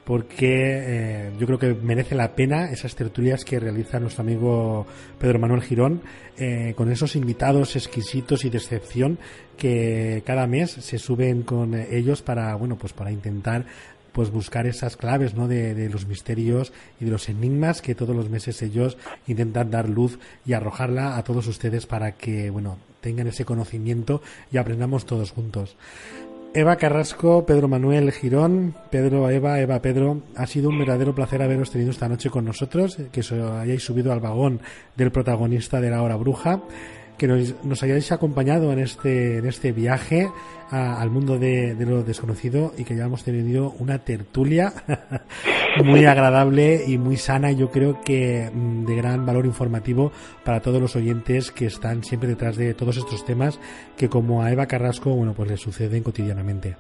porque 0.03 0.49
eh, 0.51 1.32
yo 1.39 1.45
creo 1.45 1.59
que 1.59 1.74
merece 1.74 2.15
la 2.15 2.36
pena 2.36 2.69
esas 2.71 2.95
tertulias 2.95 3.45
que 3.45 3.59
realiza 3.59 3.99
nuestro 3.99 4.24
amigo 4.24 4.86
Pedro 5.17 5.39
Manuel 5.39 5.61
Girón 5.61 6.01
eh, 6.38 6.74
con 6.76 6.91
esos 6.91 7.15
invitados 7.15 7.76
exquisitos 7.76 8.43
y 8.43 8.49
de 8.49 8.57
excepción 8.57 9.17
que 9.57 10.24
cada 10.26 10.45
mes 10.45 10.71
se 10.71 10.97
suben 10.97 11.43
con 11.43 11.74
ellos 11.74 12.21
para 12.21 12.55
bueno 12.55 12.78
pues 12.78 12.91
para 12.91 13.11
intentar 13.11 13.65
pues 14.14 14.32
buscar 14.32 14.66
esas 14.68 14.95
claves 14.95 15.34
¿no? 15.34 15.47
de, 15.47 15.89
los 15.89 16.07
misterios 16.07 16.72
y 17.01 17.05
de 17.05 17.11
los 17.11 17.28
enigmas 17.28 17.82
que 17.82 17.95
todos 17.95 18.16
los 18.16 18.30
meses 18.30 18.61
ellos 18.61 18.97
intentan 19.28 19.72
dar 19.72 19.89
luz 19.89 20.20
y 20.45 20.53
arrojarla 20.53 21.18
a 21.18 21.24
todos 21.24 21.47
ustedes 21.47 21.86
para 21.86 22.14
que 22.14 22.49
bueno 22.49 22.78
tengan 23.01 23.28
ese 23.28 23.43
conocimiento 23.43 24.22
y 24.51 24.57
aprendamos 24.57 25.05
todos 25.05 25.32
juntos. 25.32 25.76
Eva 26.55 26.76
Carrasco, 26.78 27.47
Pedro 27.47 27.68
Manuel 27.68 28.11
Girón, 28.11 28.76
Pedro, 28.91 29.28
Eva, 29.30 29.59
Eva, 29.59 29.82
Pedro, 29.82 30.22
ha 30.36 30.45
sido 30.45 30.70
un 30.70 30.78
verdadero 30.78 31.16
placer 31.16 31.41
haberos 31.41 31.72
tenido 31.72 31.89
esta 31.89 32.07
noche 32.07 32.30
con 32.30 32.45
nosotros, 32.45 32.97
que 33.11 33.22
os 33.22 33.32
hayáis 33.32 33.84
subido 33.84 34.14
al 34.14 34.20
vagón 34.20 34.61
del 34.95 35.11
protagonista 35.11 35.82
de 35.82 35.89
la 35.89 36.03
hora 36.03 36.16
bruja 36.16 36.61
que 37.18 37.28
nos, 37.28 37.84
hayáis 37.84 38.11
acompañado 38.11 38.72
en 38.72 38.80
este, 38.80 39.38
en 39.38 39.45
este 39.45 39.72
viaje 39.72 40.30
al 40.72 41.11
mundo 41.11 41.38
de, 41.38 41.76
lo 41.80 42.01
desconocido 42.03 42.72
y 42.78 42.84
que 42.84 42.95
hayamos 42.95 43.24
tenido 43.24 43.74
una 43.80 43.99
tertulia 43.99 44.74
muy 45.86 46.05
agradable 46.05 46.82
y 46.88 46.97
muy 46.97 47.18
sana, 47.18 47.51
yo 47.51 47.70
creo 47.70 48.01
que 48.03 48.49
mm, 48.51 48.86
de 48.86 48.95
gran 48.95 49.26
valor 49.26 49.45
informativo 49.45 50.11
para 50.43 50.61
todos 50.61 50.82
los 50.82 50.95
oyentes 50.95 51.51
que 51.51 51.66
están 51.68 52.03
siempre 52.03 52.30
detrás 52.30 52.57
de 52.57 52.74
todos 52.74 52.97
estos 52.97 53.24
temas 53.24 53.59
que 53.97 54.09
como 54.09 54.41
a 54.41 54.51
Eva 54.51 54.66
Carrasco, 54.66 55.11
bueno, 55.11 55.34
pues 55.36 55.49
les 55.51 55.61
suceden 55.61 56.01
cotidianamente. 56.01 56.76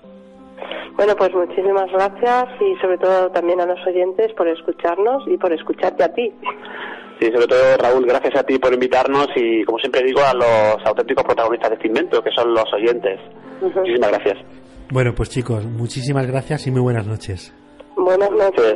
Bueno, 0.95 1.15
pues 1.15 1.33
muchísimas 1.33 1.91
gracias 1.91 2.45
y 2.61 2.75
sobre 2.79 2.97
todo 2.97 3.29
también 3.31 3.59
a 3.59 3.65
los 3.65 3.79
oyentes 3.85 4.31
por 4.33 4.47
escucharnos 4.47 5.23
y 5.27 5.37
por 5.37 5.51
escucharte 5.51 6.03
a 6.03 6.13
ti. 6.13 6.31
Sí, 7.23 7.31
sobre 7.31 7.47
todo 7.47 7.77
Raúl, 7.77 8.05
gracias 8.05 8.35
a 8.35 8.43
ti 8.43 8.59
por 8.59 8.73
invitarnos 8.73 9.27
y 9.37 9.63
como 9.63 9.79
siempre 9.79 10.03
digo 10.03 10.19
a 10.19 10.33
los 10.33 10.85
auténticos 10.85 11.23
protagonistas 11.23 11.69
de 11.69 11.75
este 11.77 11.87
invento, 11.87 12.21
que 12.21 12.31
son 12.31 12.53
los 12.53 12.65
oyentes. 12.73 13.17
Muchísimas 13.61 14.11
gracias. 14.11 14.39
Bueno, 14.91 15.13
pues 15.15 15.29
chicos, 15.29 15.63
muchísimas 15.63 16.27
gracias 16.27 16.67
y 16.67 16.71
muy 16.71 16.81
buenas 16.81 17.07
noches. 17.07 17.53
Buenas 17.95 18.29
noches. 18.31 18.75